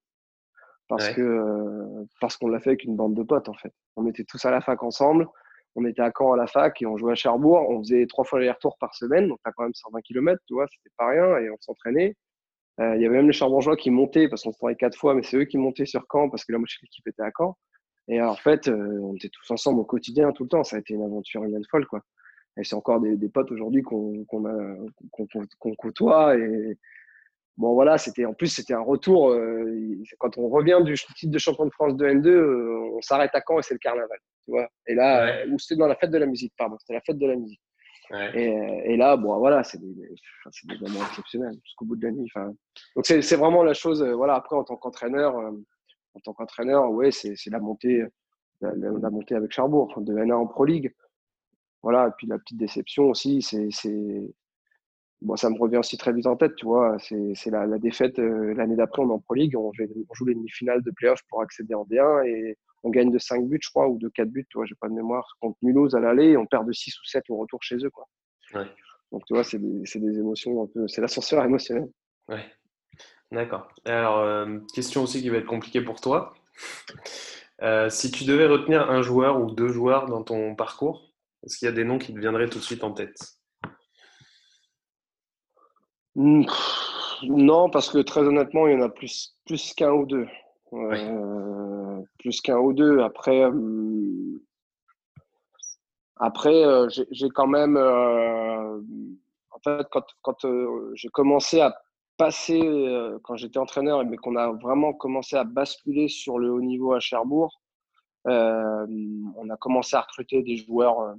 parce 0.89 1.09
que 1.11 2.07
parce 2.21 2.37
qu'on 2.37 2.49
l'a 2.49 2.61
fait 2.61 2.71
avec 2.71 2.85
une 2.85 2.97
bande 2.97 3.15
de 3.15 3.23
potes 3.23 3.49
en 3.49 3.55
fait. 3.55 3.73
On 3.97 4.07
était 4.07 4.25
tous 4.25 4.45
à 4.45 4.51
la 4.51 4.61
fac 4.61 4.83
ensemble, 4.83 5.27
on 5.75 5.85
était 5.85 6.03
à 6.03 6.11
Caen 6.17 6.33
à 6.33 6.37
la 6.37 6.47
fac 6.47 6.81
et 6.83 6.87
on 6.87 6.97
jouait 6.97 7.13
à 7.13 7.15
Cherbourg. 7.15 7.67
On 7.69 7.79
faisait 7.83 8.07
trois 8.07 8.25
fois 8.25 8.41
les 8.41 8.51
retours 8.51 8.77
par 8.79 8.95
semaine, 8.95 9.29
donc 9.29 9.39
as 9.45 9.53
quand 9.53 9.65
même 9.65 9.75
120 9.75 10.01
km, 10.03 10.41
tu 10.47 10.55
vois, 10.55 10.67
c'était 10.69 10.95
pas 10.97 11.09
rien 11.09 11.39
et 11.39 11.51
on 11.51 11.57
s'entraînait. 11.61 12.15
Euh, 12.81 12.97
il 12.97 13.03
y 13.03 13.07
avait 13.07 13.17
même 13.17 13.27
les 13.27 13.33
Cherbourgeois 13.33 13.77
qui 13.77 13.91
montaient 13.91 14.29
parce 14.29 14.43
qu'on 14.43 14.53
se 14.53 14.59
travaillait 14.59 14.77
quatre 14.77 14.97
fois, 14.97 15.15
mais 15.15 15.23
c'est 15.23 15.37
eux 15.37 15.45
qui 15.45 15.59
montaient 15.59 15.87
sur 15.87 16.05
Caen 16.11 16.31
parce 16.31 16.45
que 16.45 16.53
la 16.53 16.59
moitié 16.59 16.77
de 16.81 16.87
l'équipe 16.87 17.07
était 17.07 17.23
à 17.23 17.31
Caen. 17.37 17.57
Et 18.09 18.21
en 18.21 18.35
fait, 18.35 18.69
euh, 18.69 18.99
on 19.03 19.15
était 19.15 19.29
tous 19.29 19.51
ensemble 19.51 19.81
au 19.81 19.85
quotidien 19.85 20.33
tout 20.33 20.45
le 20.45 20.49
temps. 20.49 20.65
Ça 20.65 20.77
a 20.77 20.79
été 20.81 20.95
une 20.95 21.03
aventure 21.03 21.45
humaine 21.45 21.65
folle, 21.71 21.87
quoi. 21.87 22.01
Et 22.59 22.65
c'est 22.65 22.75
encore 22.75 23.01
des, 23.01 23.17
des 23.17 23.29
potes 23.29 23.51
aujourd'hui 23.51 23.83
qu'on 23.83 24.25
qu'on 24.27 25.75
côtoie 25.77 26.37
et, 26.37 26.77
Bon, 27.59 27.75
voilà, 27.75 27.99
c'était 27.99 28.25
en 28.25 28.33
plus, 28.33 28.49
c'était 28.49 28.73
un 28.73 28.81
retour. 28.81 29.31
Euh, 29.31 30.03
quand 30.19 30.39
on 30.39 30.49
revient 30.49 30.81
du 30.85 30.95
titre 30.95 31.33
de 31.33 31.39
champion 31.39 31.67
de 31.67 31.71
France 31.71 31.97
de 31.97 32.07
N2, 32.07 32.27
euh, 32.29 32.97
on 32.97 33.03
s'arrête 33.03 33.31
à 33.35 33.43
Caen 33.47 33.59
et 33.59 33.63
c'est 33.63 33.75
le 33.75 33.79
carnaval. 33.79 34.19
Tu 34.45 34.51
vois 34.51 34.69
et 34.87 34.95
là, 34.95 35.47
ou 35.49 35.59
c'était 35.59 35.79
dans 35.79 35.87
la 35.87 35.95
fête 35.97 36.11
de 36.11 36.19
la 36.19 36.27
musique, 36.27 36.53
pardon, 36.57 36.77
c'était 36.81 36.95
la 36.95 37.03
fête 37.03 37.19
de 37.19 37.27
la 37.27 37.37
musique. 37.37 37.61
Et, 38.35 38.97
là, 38.97 39.17
bon, 39.17 39.39
voilà, 39.39 39.65
c'est 39.65 39.79
des, 39.79 39.95
des, 39.95 40.79
moments 40.81 41.05
exceptionnels 41.07 41.59
jusqu'au 41.65 41.85
bout 41.85 41.97
de 41.97 42.07
la 42.07 42.13
nuit. 42.13 42.31
Donc, 42.95 43.07
c'est 43.07 43.37
vraiment 43.37 43.63
la 43.63 43.75
chose. 43.75 44.03
Euh, 44.03 44.15
voilà, 44.15 44.35
après, 44.35 44.57
en 44.57 44.65
tant 44.65 44.77
qu'entraîneur, 44.77 45.37
en 45.37 46.21
tant 46.21 46.33
qu'entraîneur, 46.35 46.91
ouais, 46.91 47.11
c'est 47.11 47.51
la 47.51 47.59
montée, 47.59 48.05
la, 48.61 49.11
montée 49.11 49.35
avec 49.35 49.53
Charbourg, 49.53 49.95
de 49.99 50.15
N1 50.15 50.33
en 50.33 50.47
Pro 50.47 50.65
League. 50.65 50.95
Voilà, 51.83 52.09
et 52.09 52.11
puis 52.17 52.27
la 52.27 52.39
petite 52.39 52.59
déception 52.59 53.05
aussi, 53.05 53.43
c'est 53.43 53.71
bon, 55.23 55.37
ça 55.37 55.51
me 55.51 55.59
revient 55.59 55.79
aussi 55.79 55.97
très 55.97 56.13
vite 56.13 56.27
en 56.27 56.37
tête, 56.37 56.55
tu 56.57 56.67
vois. 56.67 56.97
C'est 56.99 57.51
la, 57.51 57.67
défaite 57.79 58.19
euh, 58.19 58.55
l'année 58.55 58.77
d'après, 58.77 59.03
on 59.03 59.09
est 59.09 59.13
en 59.13 59.19
Pro 59.19 59.35
League, 59.35 59.57
on, 59.57 59.73
joue 59.73 60.25
les 60.27 60.35
demi-finales 60.35 60.83
de 60.83 60.91
playoff 60.91 61.21
pour 61.29 61.41
accéder 61.43 61.75
en 61.75 61.85
D1 61.85 62.27
et 62.27 62.59
on 62.85 62.91
gagne 62.91 63.11
de 63.11 63.19
5 63.19 63.47
buts, 63.49 63.61
je 63.63 63.71
crois, 63.71 63.89
ou 63.89 63.99
de 63.99 64.09
4 64.09 64.29
buts, 64.29 64.47
tu 64.51 64.59
vois, 64.59 64.67
j'ai 64.67 64.75
pas 64.75 64.89
de 64.89 64.95
mémoire, 64.95 65.37
contre 65.41 65.57
Mulhouse 65.63 65.95
à 65.95 66.01
l'aller 66.01 66.31
et 66.31 66.37
on 66.37 66.47
perd 66.47 66.67
de 66.67 66.73
6 66.73 66.99
ou 66.99 67.05
7 67.05 67.25
au 67.31 67.37
retour 67.37 67.63
chez 67.63 67.77
eux, 67.77 67.91
quoi. 67.91 68.07
Ouais. 68.55 68.67
Donc, 69.13 69.25
tu 69.27 69.35
vois, 69.35 69.45
c'est 69.45 69.59
des, 69.59 69.83
des, 69.83 70.19
émotions 70.19 70.63
un 70.63 70.67
peu, 70.67 70.89
c'est 70.89 71.01
l'ascenseur 71.01 71.45
émotionnel. 71.45 71.89
Ouais. 72.29 72.45
D'accord. 73.31 73.69
Alors, 73.85 74.19
euh, 74.19 74.59
question 74.75 75.03
aussi 75.03 75.23
qui 75.23 75.29
va 75.29 75.39
être 75.39 75.47
compliquée 75.47 75.81
pour 75.81 76.01
toi. 76.01 76.35
Euh, 77.63 77.89
si 77.91 78.11
tu 78.11 78.25
devais 78.25 78.47
retenir 78.47 78.91
un 78.91 79.03
joueur 79.03 79.41
ou 79.41 79.51
deux 79.51 79.69
joueurs 79.69 80.07
dans 80.07 80.23
ton 80.23 80.55
parcours, 80.55 81.13
est-ce 81.45 81.59
qu'il 81.59 81.67
y 81.67 81.69
a 81.69 81.75
des 81.75 81.85
noms 81.85 81.99
qui 81.99 82.13
te 82.13 82.19
viendraient 82.19 82.49
tout 82.49 82.59
de 82.59 82.65
suite 82.65 82.85
en 82.85 82.93
tête? 82.93 83.17
Hmm, 86.15 86.45
non, 87.23 87.71
parce 87.71 87.91
que 87.91 87.99
très 87.99 88.21
honnêtement, 88.21 88.67
il 88.67 88.75
y 88.75 88.77
en 88.77 88.83
a 88.83 88.89
plus, 88.89 89.37
plus 89.47 89.73
qu'un 89.75 89.93
ou 89.93 90.07
deux. 90.07 90.27
Euh, 90.73 92.03
plus 92.19 92.41
qu'un 92.41 92.59
ou 92.59 92.73
deux. 92.73 93.01
Après, 93.01 93.45
euh, 93.45 94.43
après 96.17 96.65
euh, 96.65 96.89
j'ai 97.11 97.29
quand 97.29 97.47
même. 97.47 97.77
en 97.77 99.59
fait, 99.65 99.87
quand, 99.91 100.07
quand 100.23 100.47
j'ai 100.95 101.09
commencé 101.09 101.61
à 101.61 101.77
passer, 102.17 102.61
quand 103.23 103.37
j'étais 103.37 103.59
entraîneur, 103.59 104.05
mais 104.05 104.17
qu'on 104.17 104.37
a 104.37 104.53
vraiment 104.53 104.93
commencé 104.93 105.37
à 105.37 105.45
basculer 105.45 106.09
sur 106.09 106.39
le 106.39 106.51
haut 106.51 106.61
niveau 106.61 106.93
à 106.95 107.01
Cherbourg, 107.01 107.61
on 108.25 109.51
a 109.51 109.57
commencé 109.59 109.97
à 109.97 110.01
recruter 110.01 110.43
des 110.43 110.57
joueurs 110.57 111.17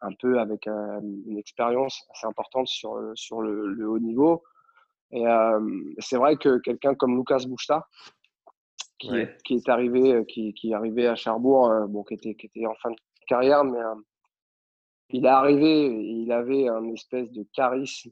un 0.00 0.12
peu 0.20 0.38
avec 0.38 0.66
euh, 0.66 1.00
une 1.00 1.38
expérience 1.38 2.06
assez 2.12 2.26
importante 2.26 2.68
sur, 2.68 3.00
sur 3.14 3.40
le, 3.40 3.88
haut 3.88 3.98
niveau. 3.98 4.42
Et 5.12 5.24
c'est 5.98 6.16
vrai 6.16 6.36
que 6.36 6.58
quelqu'un 6.58 6.94
comme 6.94 7.16
Lucas 7.16 7.44
Bouchta, 7.46 7.86
qui, 8.98 9.10
qui, 9.44 9.54
est 9.54 9.68
arrivé, 9.68 10.24
qui, 10.26 10.54
qui 10.54 10.70
est 10.70 10.74
arrivé 10.74 11.06
à 11.06 11.14
Cherbourg, 11.14 11.70
bon, 11.88 12.04
qui 12.04 12.14
était, 12.14 12.34
qui 12.34 12.46
était 12.46 12.66
en 12.66 12.74
fin 12.76 12.90
de 12.90 12.96
carrière, 13.26 13.64
mais 13.64 13.78
il 15.10 15.26
est 15.26 15.28
arrivé, 15.28 15.86
il 15.86 16.32
avait 16.32 16.68
un 16.68 16.84
espèce 16.92 17.30
de 17.30 17.46
charisme 17.52 18.10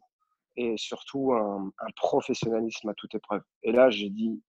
et 0.57 0.77
surtout 0.77 1.33
un, 1.33 1.71
un 1.79 1.91
professionnalisme 1.97 2.89
à 2.89 2.95
toute 2.95 3.15
épreuve. 3.15 3.43
Et 3.63 3.73
là, 3.73 3.91
j'ai 3.91 4.11
dit, 4.11 4.43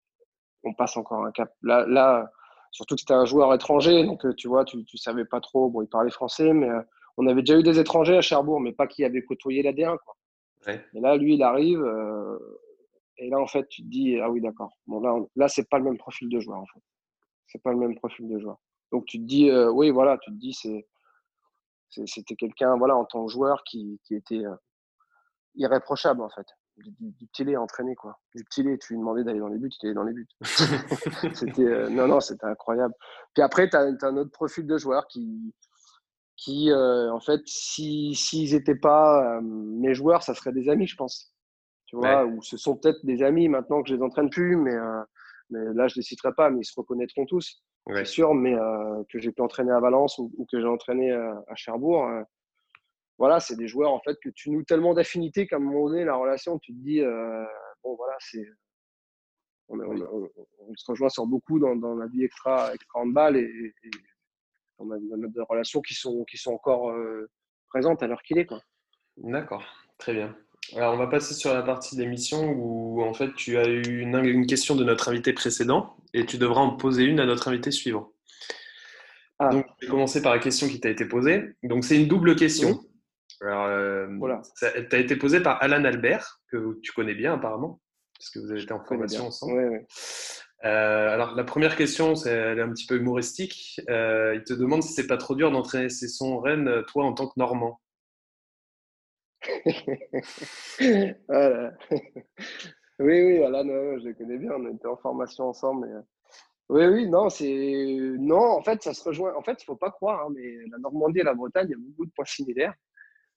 on 0.63 0.73
passe 0.73 0.97
encore 0.97 1.25
un 1.25 1.31
cap. 1.31 1.53
Là, 1.61 1.85
là 1.87 2.29
surtout 2.71 2.95
que 2.95 3.01
c'était 3.01 3.13
un 3.13 3.25
joueur 3.25 3.53
étranger, 3.53 4.03
donc 4.03 4.23
tu 4.35 4.47
vois, 4.47 4.65
tu, 4.65 4.83
tu 4.85 4.97
savais 4.97 5.25
pas 5.25 5.39
trop. 5.39 5.69
Bon, 5.69 5.81
il 5.81 5.87
parlait 5.87 6.11
français, 6.11 6.53
mais 6.53 6.69
on 7.17 7.27
avait 7.27 7.41
déjà 7.41 7.57
eu 7.57 7.63
des 7.63 7.79
étrangers 7.79 8.17
à 8.17 8.21
Cherbourg, 8.21 8.59
mais 8.59 8.73
pas 8.73 8.87
qui 8.87 9.03
avaient 9.05 9.23
côtoyé 9.23 9.61
la 9.61 9.71
D1. 9.71 9.97
Quoi. 10.03 10.15
Et 10.67 10.99
là, 10.99 11.15
lui, 11.15 11.35
il 11.35 11.43
arrive. 11.43 11.81
Euh, 11.81 12.37
et 13.17 13.29
là, 13.29 13.39
en 13.39 13.47
fait, 13.47 13.67
tu 13.69 13.83
te 13.83 13.87
dis, 13.87 14.19
ah 14.19 14.29
oui, 14.29 14.41
d'accord. 14.41 14.71
Bon, 14.87 14.99
là, 14.99 15.15
là 15.35 15.47
c'est 15.47 15.67
pas 15.69 15.77
le 15.77 15.85
même 15.85 15.97
profil 15.97 16.29
de 16.29 16.39
joueur, 16.39 16.59
en 16.59 16.65
fait. 16.65 16.81
C'est 17.47 17.61
pas 17.61 17.71
le 17.71 17.77
même 17.77 17.95
profil 17.95 18.27
de 18.27 18.39
joueur. 18.39 18.57
Donc, 18.91 19.05
tu 19.05 19.19
te 19.19 19.23
dis, 19.23 19.49
euh, 19.49 19.71
oui, 19.71 19.91
voilà, 19.91 20.17
tu 20.19 20.31
te 20.31 20.35
dis, 20.35 20.53
c'est, 20.53 20.85
c'était 22.05 22.35
quelqu'un, 22.35 22.75
voilà, 22.77 22.95
en 22.95 23.05
tant 23.05 23.25
que 23.25 23.31
joueur 23.31 23.63
qui, 23.63 23.99
qui 24.03 24.15
était 24.15 24.45
euh, 24.45 24.55
irréprochable, 25.55 26.21
en 26.21 26.29
fait. 26.29 26.47
Du, 26.77 26.91
du, 26.99 27.27
petit 27.27 27.43
lait 27.43 27.55
entraîné, 27.55 27.93
quoi. 27.93 28.19
Du 28.33 28.43
petit 28.45 28.63
lait, 28.63 28.79
tu 28.79 28.93
lui 28.93 28.99
demandais 28.99 29.23
d'aller 29.23 29.39
dans 29.39 29.47
les 29.47 29.59
buts, 29.59 29.69
il 29.81 29.85
allait 29.85 29.93
dans 29.93 30.03
les 30.03 30.13
buts. 30.13 30.27
c'était, 31.35 31.89
non, 31.91 32.07
non, 32.07 32.19
c'était 32.19 32.47
incroyable. 32.47 32.95
Puis 33.35 33.43
après, 33.43 33.69
tu 33.69 33.75
as, 33.75 33.81
as, 33.81 34.05
un 34.07 34.17
autre 34.17 34.31
profil 34.31 34.65
de 34.65 34.77
joueur 34.79 35.05
qui, 35.07 35.53
qui, 36.43 36.71
euh, 36.71 37.11
en 37.11 37.19
fait, 37.19 37.41
s'ils 37.45 38.15
si, 38.15 38.51
n'étaient 38.51 38.75
pas 38.75 39.37
euh, 39.37 39.41
mes 39.41 39.93
joueurs, 39.93 40.23
ça 40.23 40.33
serait 40.33 40.51
des 40.51 40.69
amis, 40.69 40.87
je 40.87 40.95
pense. 40.95 41.32
Tu 41.93 41.99
vois, 41.99 42.25
ou 42.25 42.41
ce 42.41 42.57
sont 42.57 42.75
peut-être 42.75 43.05
des 43.05 43.21
amis 43.21 43.47
maintenant 43.47 43.83
que 43.83 43.89
je 43.89 43.95
les 43.95 44.01
entraîne 44.01 44.29
plus, 44.29 44.55
mais, 44.55 44.75
mais 45.49 45.59
là, 45.73 45.87
je 45.87 45.95
les 45.95 46.01
citerai 46.01 46.33
pas, 46.33 46.49
mais 46.49 46.61
ils 46.61 46.65
se 46.65 46.73
reconnaîtront 46.75 47.25
tous, 47.25 47.63
c'est 47.93 48.05
sûr, 48.05 48.33
mais 48.33 48.55
que 49.11 49.19
j'ai 49.19 49.31
pu 49.31 49.41
entraîner 49.41 49.71
à 49.71 49.79
Valence 49.79 50.17
ou, 50.17 50.47
que 50.51 50.59
j'ai 50.59 50.67
entraîné 50.67 51.11
à, 51.11 51.55
Cherbourg. 51.55 52.09
voilà, 53.19 53.39
c'est 53.39 53.55
des 53.55 53.67
joueurs 53.67 53.93
en 53.93 53.99
fait 53.99 54.17
que 54.23 54.29
tu 54.29 54.49
noues 54.49 54.63
tellement 54.63 54.95
d'affinités 54.95 55.45
qu'à 55.45 55.57
un 55.57 55.59
moment 55.59 55.87
donné, 55.87 56.03
la 56.03 56.15
relation, 56.15 56.57
tu 56.57 56.73
te 56.73 56.79
dis, 56.79 57.01
bon, 57.83 57.95
voilà, 57.95 58.15
c'est 58.19 58.47
on, 59.69 60.75
se 60.75 60.91
rejoint 60.91 61.09
sur 61.09 61.25
beaucoup 61.27 61.59
dans, 61.59 61.95
la 61.95 62.07
vie 62.07 62.23
extra, 62.23 62.73
extra 62.73 63.01
handball 63.01 63.37
et, 63.37 63.73
et 63.83 63.91
on 64.79 64.91
a, 64.91 64.97
des 64.97 65.41
relations 65.49 65.81
qui 65.81 65.93
sont, 65.93 66.23
qui 66.25 66.37
sont 66.37 66.53
encore 66.53 66.89
euh, 66.91 67.29
présentes 67.69 68.03
à 68.03 68.07
l'heure 68.07 68.21
qu'il 68.23 68.37
est. 68.37 68.47
D'accord, 69.17 69.63
très 69.97 70.13
bien. 70.13 70.35
Alors, 70.75 70.93
on 70.93 70.97
va 70.97 71.07
passer 71.07 71.33
sur 71.33 71.53
la 71.53 71.61
partie 71.61 71.95
d'émission 71.95 72.51
où 72.51 73.03
en 73.03 73.13
fait 73.13 73.33
tu 73.35 73.57
as 73.57 73.67
eu 73.67 73.99
une, 74.01 74.47
question 74.47 74.75
de 74.75 74.83
notre 74.83 75.09
invité 75.09 75.33
précédent 75.33 75.97
et 76.13 76.25
tu 76.25 76.37
devras 76.37 76.61
en 76.61 76.75
poser 76.75 77.03
une 77.03 77.19
à 77.19 77.25
notre 77.25 77.47
invité 77.47 77.71
suivant. 77.71 78.11
Ah. 79.39 79.49
Donc, 79.49 79.65
je 79.79 79.85
vais 79.85 79.91
commencer 79.91 80.21
par 80.21 80.33
la 80.33 80.39
question 80.39 80.67
qui 80.67 80.79
t'a 80.79 80.89
été 80.89 81.05
posée. 81.05 81.43
Donc, 81.63 81.83
c'est 81.83 81.99
une 81.99 82.07
double 82.07 82.35
question. 82.35 82.79
Alors, 83.41 83.65
euh, 83.65 84.07
voilà. 84.19 84.41
Ça 84.55 84.69
a 84.69 84.97
été 84.97 85.15
posée 85.15 85.41
par 85.41 85.61
Alan 85.61 85.83
Albert, 85.83 86.39
que 86.49 86.79
tu 86.81 86.91
connais 86.93 87.15
bien 87.15 87.33
apparemment 87.33 87.81
parce 88.23 88.29
que 88.29 88.39
vous 88.39 88.51
avez 88.51 88.61
été 88.61 88.71
en 88.71 88.83
formation 88.83 89.27
ensemble. 89.27 89.85
Euh, 90.63 91.09
alors, 91.09 91.35
la 91.35 91.43
première 91.43 91.75
question, 91.75 92.15
c'est, 92.15 92.31
elle 92.31 92.59
est 92.59 92.61
un 92.61 92.71
petit 92.71 92.85
peu 92.85 92.95
humoristique. 92.95 93.81
Euh, 93.89 94.35
il 94.35 94.43
te 94.43 94.53
demande 94.53 94.81
si 94.81 94.93
c'est 94.93 95.07
pas 95.07 95.17
trop 95.17 95.35
dur 95.35 95.51
d'entraîner 95.51 95.89
ses 95.89 96.07
sons 96.07 96.39
Rennes, 96.39 96.83
toi, 96.87 97.03
en 97.03 97.11
tant 97.11 97.27
que 97.27 97.33
Normand. 97.35 97.81
oui, 102.99 103.21
oui, 103.21 103.43
Alan, 103.43 103.63
je 103.99 104.07
le 104.07 104.13
connais 104.13 104.37
bien. 104.37 104.51
On 104.53 104.73
était 104.73 104.87
en 104.87 104.97
formation 104.97 105.45
ensemble. 105.45 105.87
Euh, 105.87 106.01
oui, 106.69 106.85
oui, 106.87 107.07
non, 107.07 107.29
c'est 107.29 108.15
non. 108.19 108.57
En 108.57 108.61
fait, 108.63 108.81
ça 108.81 108.93
se 108.93 109.03
rejoint. 109.03 109.33
En 109.35 109.41
fait, 109.41 109.61
il 109.61 109.65
faut 109.65 109.75
pas 109.75 109.91
croire, 109.91 110.25
hein, 110.25 110.33
mais 110.35 110.55
la 110.71 110.77
Normandie 110.79 111.19
et 111.19 111.23
la 111.23 111.33
Bretagne, 111.33 111.67
il 111.69 111.71
y 111.71 111.75
a 111.75 111.77
beaucoup 111.77 112.05
de 112.05 112.11
points 112.15 112.25
similaires. 112.25 112.73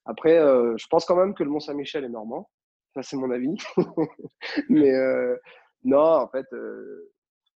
Après, 0.04 0.38
je 0.38 0.86
pense 0.88 1.04
quand 1.04 1.16
même 1.16 1.34
que 1.34 1.42
le 1.42 1.50
Mont 1.50 1.61
Saint-Michel 1.61 2.04
est 2.04 2.09
normand. 2.09 2.48
Ça, 2.96 3.02
c'est 3.02 3.16
mon 3.16 3.30
avis. 3.30 3.54
Mais 4.70 4.90
euh, 4.90 5.36
non, 5.84 6.00
en 6.00 6.28
fait, 6.28 6.46
euh, 6.54 7.12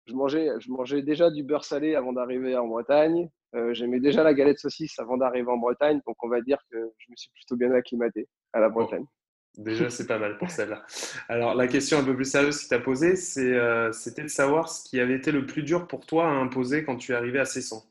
je, 0.05 0.13
mangeais, 0.13 0.49
je 0.59 0.69
mangeais 0.69 1.01
déjà 1.01 1.31
du 1.31 1.43
beurre 1.43 1.63
salé 1.63 1.95
avant 1.95 2.11
d'arriver 2.11 2.57
en 2.57 2.67
Bretagne. 2.67 3.29
Euh, 3.55 3.73
j'aimais 3.73 3.99
déjà 3.99 4.23
la 4.23 4.33
galette 4.33 4.59
saucisse 4.59 4.97
avant 4.99 5.17
d'arriver 5.17 5.49
en 5.49 5.57
Bretagne. 5.57 6.01
Donc, 6.05 6.23
on 6.23 6.29
va 6.29 6.41
dire 6.41 6.59
que 6.71 6.77
je 6.97 7.11
me 7.11 7.15
suis 7.15 7.31
plutôt 7.31 7.55
bien 7.55 7.71
acclimaté 7.71 8.27
à 8.53 8.59
la 8.59 8.69
Bretagne. 8.69 9.05
Déjà, 9.57 9.89
c'est 9.89 10.07
pas 10.07 10.19
mal 10.19 10.37
pour 10.37 10.51
celle-là. 10.51 10.85
Alors, 11.27 11.55
la 11.55 11.67
question 11.67 11.97
un 11.97 12.03
peu 12.03 12.15
plus 12.15 12.25
sérieuse 12.25 12.63
que 12.63 12.67
tu 12.67 12.73
as 12.75 12.79
posée, 12.79 13.15
c'était 13.15 14.23
de 14.23 14.27
savoir 14.27 14.69
ce 14.69 14.87
qui 14.87 14.99
avait 14.99 15.15
été 15.15 15.31
le 15.31 15.45
plus 15.45 15.63
dur 15.63 15.87
pour 15.87 16.05
toi 16.05 16.27
à 16.27 16.31
imposer 16.31 16.85
quand 16.85 16.97
tu 16.97 17.11
es 17.11 17.15
arrivé 17.15 17.39
à 17.39 17.45
Cesson. 17.45 17.83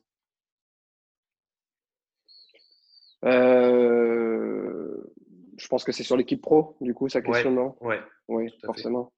Euh, 3.24 4.96
je 5.56 5.66
pense 5.66 5.84
que 5.84 5.92
c'est 5.92 6.04
sur 6.04 6.16
l'équipe 6.16 6.40
pro, 6.40 6.76
du 6.80 6.94
coup, 6.94 7.08
sa 7.08 7.20
question, 7.20 7.50
non? 7.50 7.76
ouais, 7.80 8.00
Oui, 8.28 8.54
forcément. 8.64 9.12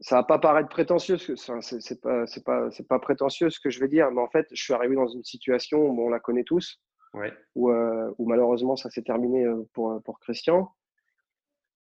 Ça 0.00 0.16
va 0.16 0.22
pas 0.22 0.38
paraître 0.38 0.68
prétentieux, 0.68 1.16
c'est 1.18 2.00
pas, 2.00 2.24
pas, 2.44 2.68
pas 2.88 2.98
prétentieux 2.98 3.50
ce 3.50 3.58
que 3.58 3.70
je 3.70 3.80
vais 3.80 3.88
dire, 3.88 4.10
mais 4.12 4.20
en 4.20 4.28
fait, 4.28 4.46
je 4.52 4.62
suis 4.62 4.72
arrivé 4.72 4.94
dans 4.94 5.08
une 5.08 5.24
situation, 5.24 5.78
on 5.80 6.08
la 6.08 6.20
connaît 6.20 6.44
tous, 6.44 6.80
ouais. 7.14 7.32
où, 7.56 7.70
euh, 7.70 8.12
où, 8.18 8.28
malheureusement 8.28 8.76
ça 8.76 8.90
s'est 8.90 9.02
terminé 9.02 9.44
euh, 9.44 9.68
pour, 9.72 10.00
pour 10.04 10.20
Christian. 10.20 10.70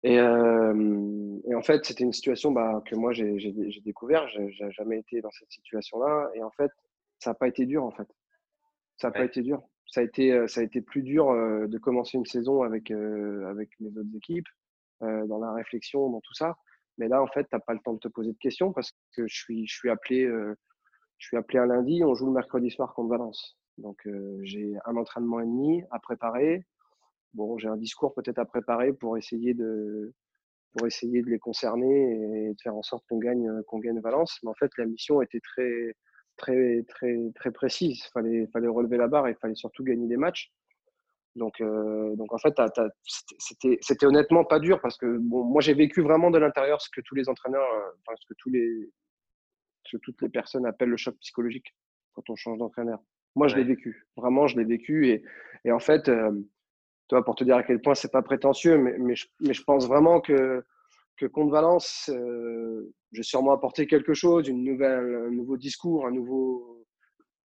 Et, 0.01 0.17
euh, 0.17 1.37
et, 1.47 1.53
en 1.55 1.61
fait, 1.61 1.85
c'était 1.85 2.03
une 2.03 2.13
situation 2.13 2.51
bah, 2.51 2.81
que 2.85 2.95
moi 2.95 3.11
j'ai 3.13 3.53
découvert. 3.83 4.27
J'ai 4.29 4.71
jamais 4.71 4.99
été 4.99 5.21
dans 5.21 5.31
cette 5.31 5.51
situation-là. 5.51 6.31
Et 6.35 6.41
en 6.41 6.51
fait, 6.51 6.71
ça 7.19 7.31
n'a 7.31 7.33
pas 7.35 7.49
été 7.49 7.65
dur 7.65 7.83
en 7.83 7.91
fait. 7.91 8.07
Ça 8.95 9.09
n'a 9.09 9.11
pas 9.11 9.25
été 9.25 9.41
dur 9.41 9.61
ça 9.89 10.01
a 10.01 10.03
été, 10.03 10.31
euh, 10.31 10.47
ça 10.47 10.61
a 10.61 10.63
été 10.63 10.81
plus 10.81 11.01
dur 11.01 11.29
euh, 11.29 11.67
de 11.67 11.77
commencer 11.77 12.17
une 12.17 12.25
saison 12.25 12.63
avec, 12.63 12.91
euh, 12.91 13.49
avec 13.49 13.71
mes 13.79 13.89
autres 13.89 14.15
équipes, 14.15 14.47
dans 15.01 15.39
la 15.39 15.53
réflexion, 15.53 16.09
dans 16.09 16.19
tout 16.19 16.33
ça. 16.33 16.57
Mais 16.99 17.07
là, 17.07 17.23
en 17.23 17.27
fait, 17.27 17.43
tu 17.43 17.49
n'as 17.53 17.59
pas 17.59 17.73
le 17.73 17.79
temps 17.79 17.93
de 17.93 17.99
te 17.99 18.07
poser 18.07 18.33
de 18.33 18.37
questions 18.37 18.71
parce 18.71 18.91
que 19.15 19.27
je 19.27 19.35
suis, 19.35 19.67
je 19.67 19.73
suis, 19.73 19.89
appelé, 19.89 20.27
je 20.27 21.27
suis 21.27 21.37
appelé 21.37 21.59
un 21.59 21.65
lundi, 21.65 22.03
on 22.03 22.13
joue 22.13 22.27
le 22.27 22.33
mercredi 22.33 22.69
soir 22.69 22.93
contre 22.93 23.09
Valence. 23.09 23.57
Donc, 23.77 24.07
j'ai 24.43 24.75
un 24.85 24.95
entraînement 24.97 25.39
et 25.39 25.45
demi 25.45 25.81
à 25.91 25.99
préparer. 25.99 26.65
Bon, 27.33 27.57
j'ai 27.57 27.69
un 27.69 27.77
discours 27.77 28.13
peut-être 28.13 28.39
à 28.39 28.45
préparer 28.45 28.93
pour 28.93 29.17
essayer 29.17 29.53
de, 29.53 30.13
pour 30.77 30.87
essayer 30.87 31.21
de 31.21 31.29
les 31.29 31.39
concerner 31.39 32.49
et 32.49 32.53
de 32.53 32.61
faire 32.61 32.75
en 32.75 32.83
sorte 32.83 33.05
qu'on 33.07 33.17
gagne, 33.17 33.49
qu'on 33.63 33.79
gagne 33.79 33.99
Valence. 33.99 34.37
Mais 34.43 34.49
en 34.49 34.55
fait, 34.55 34.71
la 34.77 34.85
mission 34.85 35.21
était 35.21 35.39
très, 35.39 35.95
très, 36.37 36.83
très, 36.87 37.17
très 37.35 37.51
précise. 37.51 37.99
Il 38.05 38.11
fallait, 38.11 38.47
fallait 38.47 38.67
relever 38.67 38.97
la 38.97 39.07
barre 39.07 39.27
et 39.27 39.31
il 39.31 39.37
fallait 39.37 39.55
surtout 39.55 39.83
gagner 39.83 40.07
des 40.07 40.17
matchs. 40.17 40.51
Donc, 41.39 41.61
euh, 41.61 42.15
donc 42.15 42.33
en 42.33 42.37
fait, 42.37 42.53
c'était 43.05 44.05
honnêtement 44.05 44.43
pas 44.43 44.59
dur 44.59 44.79
parce 44.81 44.97
que 44.97 45.17
bon, 45.17 45.45
moi, 45.45 45.61
j'ai 45.61 45.73
vécu 45.73 46.01
vraiment 46.01 46.29
de 46.29 46.37
l'intérieur 46.37 46.81
ce 46.81 46.89
que 46.89 47.01
tous 47.01 47.15
les 47.15 47.29
entraîneurs, 47.29 47.67
euh, 47.73 47.89
enfin, 48.01 48.15
ce 48.19 48.27
que, 48.27 48.33
tous 48.37 48.49
les, 48.49 48.91
ce 49.85 49.97
que 49.97 50.01
toutes 50.01 50.21
les 50.21 50.29
personnes 50.29 50.65
appellent 50.65 50.89
le 50.89 50.97
choc 50.97 51.15
psychologique 51.21 51.73
quand 52.13 52.29
on 52.29 52.35
change 52.35 52.57
d'entraîneur. 52.57 52.99
Moi, 53.35 53.47
je 53.47 53.55
l'ai 53.55 53.63
vécu. 53.63 54.05
Vraiment, 54.17 54.47
je 54.47 54.57
l'ai 54.57 54.65
vécu. 54.65 55.07
Et, 55.07 55.23
et, 55.63 55.71
en 55.71 55.79
fait, 55.79 56.09
euh, 56.09 56.31
toi, 57.07 57.23
pour 57.23 57.35
te 57.35 57.45
dire 57.45 57.55
à 57.55 57.63
quel 57.63 57.81
point 57.81 57.95
c'est 57.95 58.11
pas 58.11 58.21
prétentieux, 58.21 58.77
mais, 58.77 58.97
mais, 58.99 59.15
je, 59.15 59.27
mais 59.39 59.53
je 59.53 59.63
pense 59.63 59.87
vraiment 59.87 60.19
que 60.19 60.63
que 61.19 61.25
contre 61.25 61.51
Valence, 61.51 62.09
euh, 62.13 62.93
j'ai 63.11 63.23
sûrement 63.23 63.51
apporté 63.51 63.87
quelque 63.87 64.13
chose, 64.13 64.47
une 64.47 64.63
nouvelle, 64.63 65.27
un 65.27 65.31
nouveau 65.31 65.57
discours, 65.57 66.07
un 66.07 66.11
nouveau, 66.11 66.78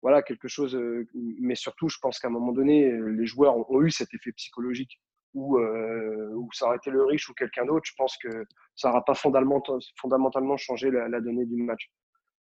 voilà, 0.05 0.23
quelque 0.23 0.49
chose. 0.49 0.79
Mais 1.15 1.55
surtout, 1.55 1.89
je 1.89 1.97
pense 1.99 2.19
qu'à 2.19 2.29
un 2.29 2.31
moment 2.31 2.53
donné, 2.53 2.93
les 2.93 3.25
joueurs 3.25 3.57
ont, 3.71 3.81
eu 3.81 3.91
cet 3.91 4.13
effet 4.13 4.33
psychologique 4.33 5.01
où, 5.33 5.59
euh, 5.59 6.31
où, 6.35 6.51
ça 6.53 6.67
aurait 6.67 6.77
été 6.77 6.91
le 6.91 7.03
riche 7.07 7.31
ou 7.31 7.33
quelqu'un 7.33 7.65
d'autre. 7.65 7.87
Je 7.87 7.95
pense 7.97 8.19
que 8.19 8.45
ça 8.77 8.89
n'aura 8.89 9.03
pas 9.03 9.15
fondamentalement, 9.15 9.81
fondamentalement 9.99 10.59
changé 10.59 10.91
la, 10.91 11.21
donnée 11.23 11.47
du 11.47 11.63
match. 11.63 11.91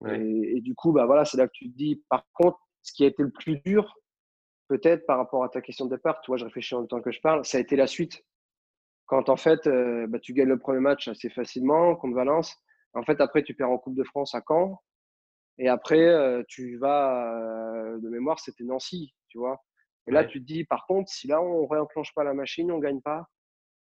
Et, 0.09 0.61
du 0.63 0.75
coup, 0.75 0.91
bah 0.91 1.07
voilà, 1.07 1.25
c'est 1.25 1.37
là 1.37 1.47
que 1.47 1.53
tu 1.55 1.71
te 1.71 1.77
dis. 1.77 2.03
Par 2.09 2.27
contre, 2.35 2.59
ce 2.83 2.93
qui 2.93 3.05
a 3.05 3.07
été 3.07 3.23
le 3.23 3.31
plus 3.31 3.61
dur, 3.61 3.95
peut-être 4.67 5.07
par 5.07 5.19
rapport 5.19 5.45
à 5.45 5.49
ta 5.49 5.61
question 5.61 5.87
de 5.87 5.95
départ, 5.95 6.23
toi, 6.23 6.37
je 6.37 6.45
réfléchis 6.45 6.75
en 6.75 6.81
même 6.81 6.89
temps 6.89 7.01
que 7.01 7.13
je 7.13 7.21
parle, 7.21 7.45
ça 7.45 7.59
a 7.59 7.61
été 7.61 7.77
la 7.77 7.87
suite 7.87 8.21
quand 9.07 9.29
en 9.29 9.37
fait 9.37 9.67
euh, 9.69 10.07
bah, 10.09 10.19
tu 10.19 10.33
gagnes 10.33 10.49
le 10.49 10.59
premier 10.59 10.81
match 10.81 11.07
assez 11.07 11.31
facilement 11.31 11.95
contre 11.95 12.17
Valence. 12.17 12.57
En 12.95 13.05
fait, 13.05 13.21
après, 13.21 13.45
tu 13.45 13.55
perds 13.55 13.71
en 13.71 13.79
Coupe 13.79 13.97
de 13.97 14.05
France 14.05 14.35
à 14.35 14.43
Caen. 14.47 14.81
Et 15.59 15.69
après, 15.69 16.01
euh, 16.01 16.43
tu 16.49 16.77
vas, 16.79 17.39
euh, 17.39 17.99
de 17.99 18.09
mémoire, 18.09 18.41
c'était 18.41 18.65
Nancy, 18.65 19.15
tu 19.29 19.39
vois. 19.39 19.63
Et 20.07 20.11
là, 20.11 20.25
tu 20.25 20.41
te 20.41 20.47
dis, 20.47 20.65
par 20.65 20.87
contre, 20.87 21.11
si 21.11 21.29
là, 21.29 21.41
on 21.41 21.63
ne 21.63 21.69
réenclenche 21.69 22.13
pas 22.15 22.25
la 22.25 22.35
machine, 22.35 22.71
on 22.71 22.77
ne 22.77 22.83
gagne 22.83 23.01
pas. 23.01 23.27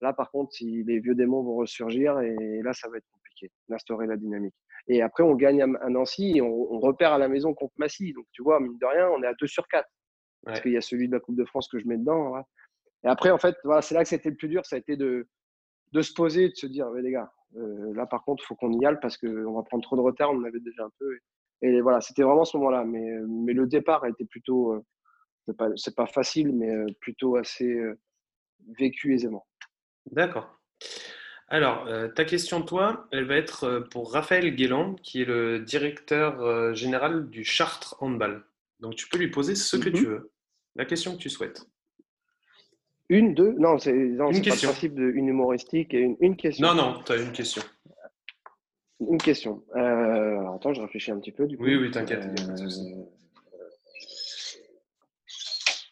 Là, 0.01 0.13
par 0.13 0.31
contre, 0.31 0.53
si 0.53 0.85
les 0.85 1.01
vieux 1.01 1.15
démons 1.15 1.43
vont 1.43 1.57
ressurgir, 1.57 2.21
et 2.21 2.63
là, 2.63 2.73
ça 2.73 2.89
va 2.89 2.99
être 2.99 3.09
compliqué 3.13 3.51
d'instaurer 3.69 4.07
la 4.07 4.17
dynamique. 4.17 4.55
Et 4.87 5.03
après, 5.03 5.25
on 5.25 5.35
gagne 5.35 5.63
à, 5.63 5.89
Nancy 5.89 6.37
et 6.37 6.43
on, 6.43 6.79
repère 6.79 7.13
à 7.13 7.19
la 7.19 7.29
maison 7.29 7.55
contre 7.55 7.75
Massy. 7.79 8.13
Donc, 8.13 8.27
tu 8.33 8.43
vois, 8.43 8.61
mine 8.61 8.79
de 8.79 8.87
rien, 8.87 9.09
on 9.09 9.23
est 9.23 9.27
à 9.27 9.35
2 9.35 9.47
sur 9.47 9.67
4. 9.69 9.89
Parce 10.45 10.61
qu'il 10.61 10.73
y 10.73 10.77
a 10.77 10.81
celui 10.81 11.09
de 11.09 11.13
la 11.15 11.21
Coupe 11.21 11.37
de 11.37 11.45
France 11.45 11.69
que 11.69 11.79
je 11.79 11.87
mets 11.87 11.97
dedans. 11.97 12.35
Et 13.05 13.09
après, 13.09 13.31
en 13.31 13.39
fait, 13.39 13.57
voilà, 13.65 13.83
c'est 13.83 13.95
là 13.95 14.03
que 14.03 14.09
c'était 14.09 14.31
le 14.31 14.37
plus 14.37 14.49
dur, 14.49 14.65
ça 14.67 14.77
a 14.77 14.79
été 14.79 14.97
de, 14.97 15.29
de 15.93 16.03
se 16.03 16.13
poser, 16.13 16.49
de 16.49 16.55
se 16.55 16.67
dire, 16.67 16.91
les 16.91 17.13
gars, 17.13 17.33
euh, 17.57 17.95
là 17.95 18.07
par 18.07 18.25
contre, 18.25 18.43
il 18.43 18.47
faut 18.47 18.55
qu'on 18.55 18.73
y 18.73 18.87
aille 18.87 18.99
parce 19.01 19.17
qu'on 19.17 19.53
va 19.53 19.63
prendre 19.63 19.83
trop 19.83 19.97
de 19.97 20.01
retard, 20.01 20.31
on 20.31 20.39
en 20.39 20.45
avait 20.45 20.61
déjà 20.61 20.85
un 20.85 20.91
peu. 20.99 21.19
Et, 21.63 21.81
voilà, 21.81 22.01
c'était 22.01 22.23
vraiment 22.23 22.45
ce 22.45 22.57
moment-là. 22.59 22.85
Mais, 22.85 23.19
mais 23.29 23.53
le 23.53 23.67
départ 23.67 24.05
a 24.05 24.09
été 24.09 24.25
plutôt, 24.25 24.73
euh, 24.73 24.85
c'est 25.47 25.57
pas, 25.57 25.69
pas 25.97 26.07
facile, 26.07 26.53
mais 26.55 26.71
euh, 26.71 26.87
plutôt 27.01 27.37
assez 27.37 27.81
vécu 28.79 29.15
aisément. 29.15 29.47
D'accord. 30.11 30.59
Alors, 31.49 31.87
ta 32.15 32.25
question, 32.25 32.63
toi, 32.63 33.07
elle 33.13 33.25
va 33.25 33.37
être 33.37 33.87
pour 33.91 34.13
Raphaël 34.13 34.55
Guéland, 34.55 34.95
qui 35.03 35.21
est 35.21 35.27
le 35.27 35.59
directeur 35.59 36.75
général 36.75 37.29
du 37.29 37.45
Chartres 37.45 37.97
Handball. 38.01 38.45
Donc, 38.81 38.97
tu 38.97 39.09
peux 39.09 39.19
lui 39.19 39.31
poser 39.31 39.55
ce 39.55 39.77
que 39.77 39.89
tu 39.89 40.07
mhm. 40.07 40.09
veux, 40.09 40.33
la 40.77 40.85
question 40.85 41.13
que 41.13 41.19
tu 41.19 41.31
souhaites. 41.31 41.67
Une, 43.09 43.35
deux? 43.35 43.53
Non, 43.59 43.79
c'est 43.79 43.93
pas 43.93 44.31
le 44.31 44.63
principe 44.63 44.95
d'une 44.95 45.29
humoristique 45.29 45.93
et 45.95 46.01
une, 46.01 46.17
une, 46.21 46.37
question. 46.37 46.67
Non, 46.67 46.75
non, 46.75 47.03
tu 47.05 47.13
as 47.13 47.17
une 47.17 47.33
question. 47.33 47.63
Une 49.09 49.19
question. 49.19 49.63
Euh, 49.77 50.55
attends, 50.55 50.75
je 50.75 50.81
réfléchis 50.81 51.11
un 51.11 51.19
petit 51.19 51.33
peu. 51.33 51.47
Du 51.47 51.57
coup. 51.57 51.65
Oui, 51.65 51.77
oui, 51.77 51.91
t'inquiète. 51.91 52.25
Euh, 52.25 53.05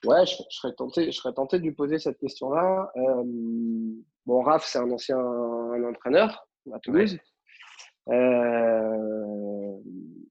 ouais, 0.04 0.26
je, 0.26 0.34
serais 0.50 0.72
tenté, 0.74 1.06
je 1.06 1.16
serais 1.16 1.32
tenté 1.32 1.58
de 1.58 1.64
lui 1.64 1.72
poser 1.72 1.98
cette 1.98 2.18
question-là. 2.18 2.90
Euh, 2.96 3.24
bon, 4.26 4.42
Raph, 4.42 4.64
c'est 4.64 4.78
un 4.78 4.90
ancien 4.90 5.18
entraîneur 5.18 6.46
à 6.72 6.78
Toulouse. 6.78 7.18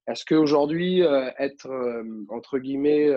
Est-ce 0.08 0.26
qu'aujourd'hui, 0.26 1.02
être, 1.38 1.70
entre 2.30 2.60
guillemets, 2.60 3.12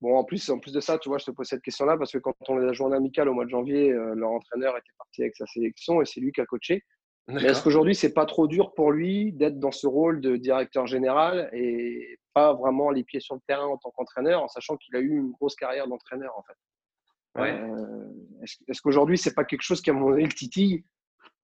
bon, 0.00 0.16
en 0.16 0.24
plus, 0.24 0.50
en 0.50 0.58
plus 0.58 0.72
de 0.72 0.80
ça, 0.80 0.98
tu 0.98 1.08
vois, 1.08 1.18
je 1.18 1.26
te 1.26 1.30
pose 1.30 1.46
cette 1.46 1.62
question-là 1.62 1.96
parce 1.96 2.12
que 2.12 2.18
quand 2.18 2.34
on 2.48 2.58
est 2.58 2.62
à 2.62 2.66
la 2.66 2.72
journée 2.72 2.96
amicale 2.96 3.28
au 3.28 3.34
mois 3.34 3.44
de 3.44 3.50
janvier, 3.50 3.90
leur 3.90 4.30
entraîneur 4.30 4.76
était 4.76 4.92
parti 4.98 5.22
avec 5.22 5.36
sa 5.36 5.46
sélection 5.46 6.02
et 6.02 6.06
c'est 6.06 6.20
lui 6.20 6.32
qui 6.32 6.40
a 6.40 6.46
coaché. 6.46 6.84
Mais 7.32 7.44
est-ce 7.44 7.62
qu'aujourd'hui, 7.62 7.94
c'est 7.94 8.12
pas 8.12 8.26
trop 8.26 8.46
dur 8.46 8.72
pour 8.74 8.92
lui 8.92 9.32
d'être 9.32 9.58
dans 9.58 9.70
ce 9.72 9.86
rôle 9.86 10.20
de 10.20 10.36
directeur 10.36 10.86
général 10.86 11.50
et 11.52 12.18
pas 12.34 12.54
vraiment 12.54 12.90
les 12.90 13.04
pieds 13.04 13.20
sur 13.20 13.34
le 13.34 13.40
terrain 13.46 13.66
en 13.66 13.76
tant 13.76 13.90
qu'entraîneur, 13.90 14.42
en 14.42 14.48
sachant 14.48 14.76
qu'il 14.76 14.94
a 14.96 15.00
eu 15.00 15.10
une 15.10 15.30
grosse 15.32 15.56
carrière 15.56 15.88
d'entraîneur 15.88 16.36
en 16.36 16.42
fait? 16.42 17.40
Ouais. 17.40 17.52
euh, 17.52 18.42
Est-ce 18.68 18.80
qu'aujourd'hui, 18.82 19.18
c'est 19.18 19.34
pas 19.34 19.44
quelque 19.44 19.62
chose 19.62 19.80
qui 19.80 19.90
a 19.90 19.92
mon 19.92 20.10
le 20.10 20.28
titille 20.28 20.84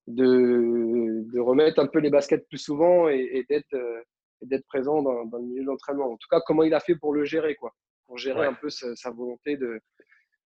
de, 0.06 1.24
de, 1.32 1.40
remettre 1.40 1.80
un 1.80 1.86
peu 1.86 1.98
les 1.98 2.10
baskets 2.10 2.48
plus 2.48 2.58
souvent 2.58 3.08
et, 3.08 3.44
euh, 3.50 4.02
et 4.42 4.46
d'être 4.46 4.66
présent 4.66 5.02
dans, 5.02 5.24
dans, 5.26 5.38
le 5.38 5.44
milieu 5.44 5.64
d'entraînement? 5.64 6.12
En 6.12 6.16
tout 6.16 6.28
cas, 6.30 6.40
comment 6.44 6.62
il 6.64 6.74
a 6.74 6.80
fait 6.80 6.96
pour 6.96 7.12
le 7.12 7.24
gérer, 7.24 7.54
quoi? 7.54 7.72
Pour 8.06 8.18
gérer 8.18 8.46
un 8.46 8.54
peu 8.54 8.68
sa, 8.70 8.94
sa 8.94 9.10
volonté 9.10 9.56
de, 9.56 9.80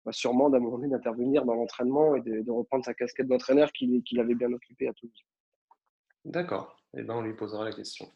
bah, 0.07 0.13
sûrement 0.13 0.49
d'un 0.51 0.61
moment 0.61 0.79
donné 0.79 0.91
d'intervenir 0.91 1.45
dans 1.45 1.55
l'entraînement 1.55 2.15
et 2.15 2.21
de, 2.21 2.49
reprendre 2.49 2.85
sa 2.85 2.95
casquette 2.95 3.27
d'entraîneur 3.27 3.73
qu'il 3.73 4.21
avait 4.21 4.37
bien 4.37 4.53
occupée 4.53 4.87
à 4.87 4.93
Toulouse. 4.93 5.27
D'accord. 6.25 6.81
Et 6.95 7.01
eh 7.01 7.03
ben, 7.03 7.15
on 7.15 7.23
lui 7.23 7.35
posera 7.35 7.65
la 7.65 7.73
question. 7.73 8.09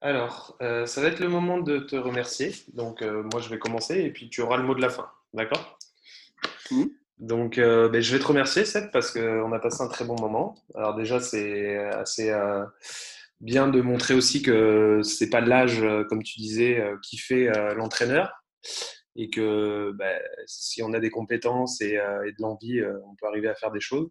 Alors, 0.00 0.56
euh, 0.62 0.86
ça 0.86 1.00
va 1.00 1.08
être 1.08 1.18
le 1.18 1.28
moment 1.28 1.58
de 1.58 1.80
te 1.80 1.96
remercier. 1.96 2.52
Donc, 2.72 3.02
euh, 3.02 3.24
moi, 3.32 3.40
je 3.40 3.48
vais 3.48 3.58
commencer 3.58 3.98
et 3.98 4.12
puis 4.12 4.30
tu 4.30 4.42
auras 4.42 4.58
le 4.58 4.62
mot 4.62 4.76
de 4.76 4.80
la 4.80 4.90
fin. 4.90 5.10
D'accord? 5.34 5.76
Mmh. 6.70 6.84
Donc, 7.18 7.58
euh, 7.58 7.88
ben, 7.88 8.00
je 8.00 8.12
vais 8.14 8.22
te 8.22 8.28
remercier, 8.28 8.64
Seth, 8.64 8.92
parce 8.92 9.10
qu'on 9.10 9.52
a 9.52 9.58
passé 9.58 9.82
un 9.82 9.88
très 9.88 10.04
bon 10.04 10.16
moment. 10.20 10.54
Alors, 10.76 10.94
déjà, 10.94 11.18
c'est 11.18 11.76
assez 11.78 12.32
bien 13.40 13.66
de 13.66 13.80
montrer 13.80 14.14
aussi 14.14 14.40
que 14.40 15.00
ce 15.02 15.24
n'est 15.24 15.30
pas 15.30 15.40
l'âge, 15.40 15.82
comme 16.08 16.22
tu 16.22 16.38
disais, 16.38 16.80
qui 17.02 17.18
fait 17.18 17.50
l'entraîneur 17.74 18.44
et 19.16 19.30
que 19.30 19.92
bah, 19.92 20.18
si 20.46 20.82
on 20.82 20.92
a 20.92 21.00
des 21.00 21.10
compétences 21.10 21.80
et, 21.80 21.98
euh, 21.98 22.24
de 22.26 22.42
l'envie, 22.42 22.80
euh, 22.80 22.98
on 23.10 23.14
peut 23.16 23.26
arriver 23.26 23.48
à 23.48 23.54
faire 23.54 23.72
des 23.72 23.80
choses. 23.80 24.10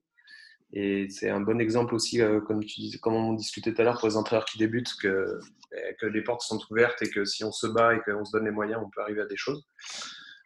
Et 0.74 1.08
c'est 1.10 1.30
un 1.30 1.41
bon 1.41 1.62
exemple 1.62 1.93
aussi, 1.93 2.22
euh, 2.22 2.41
comme, 2.41 2.66
tu 2.66 2.82
dis, 2.82 2.99
comme 2.99 3.14
on 3.14 3.34
discutait 3.34 3.72
tout 3.74 3.82
à 3.82 3.86
l'heure 3.86 3.99
pour 3.99 4.10
les 4.10 4.18
entraîneurs 4.18 4.45
qui 4.45 4.58
débutent, 4.58 4.95
que, 4.99 5.39
bah, 5.72 5.78
que 5.99 6.08
les 6.08 6.24
portes 6.24 6.41
sont 6.41 6.60
ouvertes 6.72 7.01
et 7.03 7.10
que 7.10 7.24
si 7.24 7.43
on 7.43 7.51
se 7.51 7.68
bat 7.68 7.93
et 7.93 7.99
qu'on 7.99 8.26
se 8.26 8.32
donne 8.32 8.45
les 8.45 8.51
moyens, 8.51 8.82
on 8.84 8.89
peut 8.89 9.01
arriver 9.01 9.22
à 9.22 9.28
des 9.28 9.38
choses. 9.38 9.64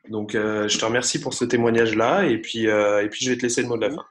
Donc, 0.10 0.32
je 0.34 0.78
te 0.78 0.86
remercie 0.86 1.20
pour 1.20 1.34
ce 1.34 1.46
témoignage-là 1.46 2.26
et 2.26 2.40
puis, 2.40 2.66
et 2.66 3.10
puis 3.10 3.26
je 3.26 3.32
vais 3.32 3.38
te 3.38 3.44
laisser 3.44 3.62
le 3.62 3.68
mot 3.68 3.78
de 3.78 3.88
la 3.88 3.92
fin. 3.92 4.06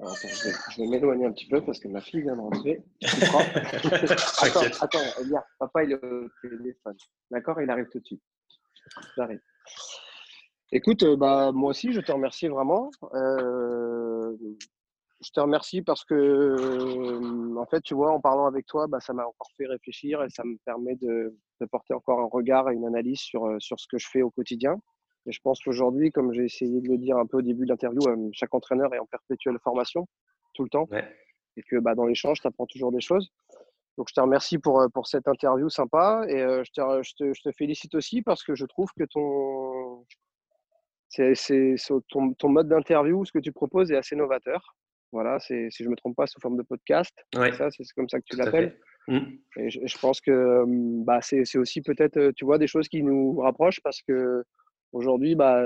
je 0.00 0.82
vais, 0.82 0.88
m'éloigner 0.88 1.26
un 1.26 1.32
petit 1.32 1.48
peu 1.48 1.64
parce 1.64 1.78
que 1.78 1.88
ma 1.88 2.00
fille 2.00 2.22
vient 2.22 2.34
de 2.34 2.40
rentrer. 2.40 2.82
attends, 4.42 4.60
attends, 4.80 5.44
papa 5.58 5.84
il 5.84 5.92
est 5.92 6.04
au 6.04 6.28
téléphone. 6.42 6.96
D'accord 7.30 7.60
Il 7.60 7.70
arrive 7.70 7.86
tout 7.90 8.00
de 8.00 8.06
suite. 8.06 8.22
Écoute, 10.74 11.02
euh, 11.02 11.16
bah, 11.16 11.52
moi 11.52 11.70
aussi, 11.70 11.92
je 11.92 12.00
te 12.00 12.10
remercie 12.10 12.48
vraiment. 12.48 12.90
Euh, 13.14 14.34
je 15.20 15.30
te 15.30 15.38
remercie 15.38 15.82
parce 15.82 16.02
que, 16.04 16.14
euh, 16.14 17.56
en 17.56 17.66
fait, 17.66 17.82
tu 17.82 17.94
vois, 17.94 18.10
en 18.10 18.20
parlant 18.20 18.46
avec 18.46 18.66
toi, 18.66 18.86
bah, 18.86 18.98
ça 18.98 19.12
m'a 19.12 19.22
encore 19.22 19.50
fait 19.58 19.66
réfléchir 19.66 20.22
et 20.22 20.30
ça 20.30 20.44
me 20.44 20.56
permet 20.64 20.96
de, 20.96 21.36
porter 21.70 21.94
encore 21.94 22.20
un 22.20 22.28
regard 22.28 22.70
et 22.70 22.74
une 22.74 22.86
analyse 22.86 23.20
sur, 23.20 23.48
sur 23.60 23.78
ce 23.78 23.86
que 23.86 23.96
je 23.96 24.08
fais 24.10 24.22
au 24.22 24.30
quotidien. 24.30 24.80
Et 25.26 25.32
je 25.32 25.40
pense 25.42 25.60
qu'aujourd'hui, 25.62 26.10
comme 26.10 26.32
j'ai 26.32 26.44
essayé 26.44 26.80
de 26.80 26.88
le 26.88 26.98
dire 26.98 27.16
un 27.18 27.26
peu 27.26 27.36
au 27.36 27.42
début 27.42 27.66
de 27.66 27.70
l'interview, 27.70 28.00
chaque 28.32 28.52
entraîneur 28.52 28.92
est 28.94 28.98
en 28.98 29.06
perpétuelle 29.06 29.58
formation 29.62 30.08
tout 30.54 30.64
le 30.64 30.70
temps. 30.70 30.88
Et 31.56 31.62
que 31.62 31.76
bah, 31.76 31.94
dans 31.94 32.06
l'échange, 32.06 32.40
tu 32.40 32.46
apprends 32.46 32.66
toujours 32.66 32.90
des 32.90 33.00
choses. 33.00 33.30
Donc, 33.98 34.08
je 34.08 34.14
te 34.14 34.20
remercie 34.20 34.58
pour, 34.58 34.80
euh, 34.80 34.88
pour 34.88 35.06
cette 35.06 35.28
interview 35.28 35.68
sympa 35.68 36.24
et 36.28 36.40
euh, 36.40 36.64
je, 36.64 36.72
te, 36.72 37.02
je, 37.02 37.12
te, 37.14 37.34
je, 37.34 37.42
te, 37.42 37.52
félicite 37.52 37.94
aussi 37.94 38.22
parce 38.22 38.42
que 38.42 38.54
je 38.54 38.64
trouve 38.64 38.90
que 38.98 39.04
ton, 39.04 40.06
c'est, 41.08 41.74
ton, 42.08 42.32
ton, 42.32 42.48
mode 42.48 42.68
d'interview, 42.68 43.24
ce 43.24 43.32
que 43.32 43.38
tu 43.38 43.52
proposes 43.52 43.92
est 43.92 43.96
assez 43.96 44.16
novateur. 44.16 44.76
Voilà, 45.12 45.38
si 45.40 45.68
je 45.70 45.84
ne 45.84 45.90
me 45.90 45.96
trompe 45.96 46.16
pas, 46.16 46.26
sous 46.26 46.40
forme 46.40 46.56
de 46.56 46.62
podcast. 46.62 47.14
Ouais. 47.36 47.52
Ça, 47.52 47.70
c'est 47.70 47.84
comme 47.94 48.08
ça 48.08 48.18
que 48.18 48.24
tu 48.24 48.36
l'appelles. 48.36 48.78
Mmh. 49.08 49.18
Et 49.58 49.68
je, 49.68 49.98
pense 49.98 50.20
que 50.20 50.64
bah, 51.04 51.20
c'est, 51.20 51.58
aussi 51.58 51.82
peut-être, 51.82 52.16
euh, 52.16 52.32
tu 52.34 52.46
vois, 52.46 52.56
des 52.56 52.66
choses 52.66 52.88
qui 52.88 53.02
nous 53.02 53.36
rapprochent 53.40 53.80
parce 53.82 54.00
que 54.00 54.42
aujourd'hui, 54.92 55.34
bah, 55.34 55.60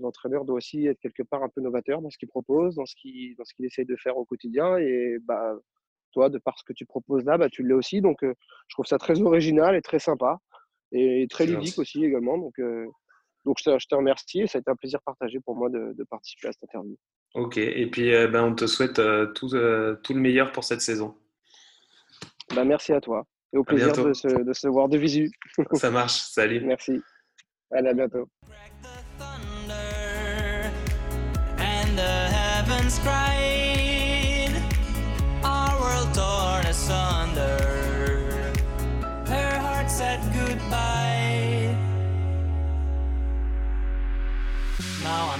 l'entraîneur 0.00 0.46
doit 0.46 0.56
aussi 0.56 0.86
être 0.86 1.00
quelque 1.00 1.22
part 1.24 1.42
un 1.42 1.48
peu 1.50 1.60
novateur 1.60 2.00
dans 2.00 2.10
ce 2.10 2.16
qu'il 2.16 2.28
propose, 2.28 2.76
dans 2.76 2.86
ce 2.86 2.94
qu'il, 2.94 3.34
dans 3.36 3.44
ce 3.44 3.52
qu'il 3.54 3.66
essaye 3.66 3.84
de 3.84 3.96
faire 3.96 4.16
au 4.16 4.24
quotidien. 4.24 4.78
Et 4.78 5.18
bah, 5.20 5.56
toi, 6.10 6.28
de 6.28 6.38
par 6.38 6.58
ce 6.58 6.64
que 6.64 6.72
tu 6.72 6.86
proposes 6.86 7.24
là, 7.24 7.38
bah, 7.38 7.48
tu 7.48 7.62
l'es 7.66 7.74
aussi. 7.74 8.00
Donc, 8.00 8.22
euh, 8.22 8.34
je 8.68 8.74
trouve 8.74 8.86
ça 8.86 8.98
très 8.98 9.20
original 9.20 9.74
et 9.74 9.82
très 9.82 9.98
sympa 9.98 10.38
et 10.92 11.26
très 11.30 11.46
ludique 11.46 11.78
aussi 11.78 12.04
également. 12.04 12.38
Donc, 12.38 12.58
euh, 12.58 12.86
donc 13.44 13.56
je, 13.58 13.64
te, 13.64 13.94
remercie 13.94 14.40
et 14.40 14.46
ça 14.46 14.58
a 14.58 14.60
été 14.60 14.70
un 14.70 14.76
plaisir 14.76 15.00
partagé 15.02 15.40
pour 15.40 15.56
moi 15.56 15.70
de, 15.70 16.04
participer 16.10 16.48
à 16.48 16.52
cette 16.52 16.64
interview. 16.64 16.96
Ok, 17.34 17.58
et 17.58 17.86
puis 17.86 18.12
euh, 18.12 18.26
ben, 18.28 18.44
on 18.44 18.54
te 18.54 18.66
souhaite 18.66 18.96
tout, 19.34 19.48
tout, 19.48 20.14
le 20.14 20.20
meilleur 20.20 20.52
pour 20.52 20.64
cette 20.64 20.80
saison. 20.80 21.16
Bah, 22.54 22.64
merci 22.64 22.92
à 22.92 23.00
toi 23.00 23.24
et 23.52 23.56
au 23.56 23.64
plaisir 23.64 23.92
de 23.92 24.12
se, 24.12 24.28
de 24.28 24.52
se, 24.52 24.68
voir 24.68 24.88
de 24.88 24.98
visu. 24.98 25.30
Ça 25.74 25.90
marche, 25.90 26.20
salut. 26.20 26.60
merci. 26.64 27.00
Allez, 27.70 27.88
à 27.88 27.94
bientôt. 27.94 28.28
Now 33.00 33.59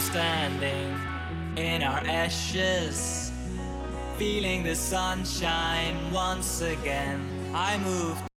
Standing 0.00 0.98
in 1.56 1.82
our 1.82 2.00
ashes, 2.06 3.30
feeling 4.16 4.62
the 4.64 4.74
sunshine 4.74 6.10
once 6.10 6.62
again. 6.62 7.20
I 7.54 7.76
moved 7.78 8.29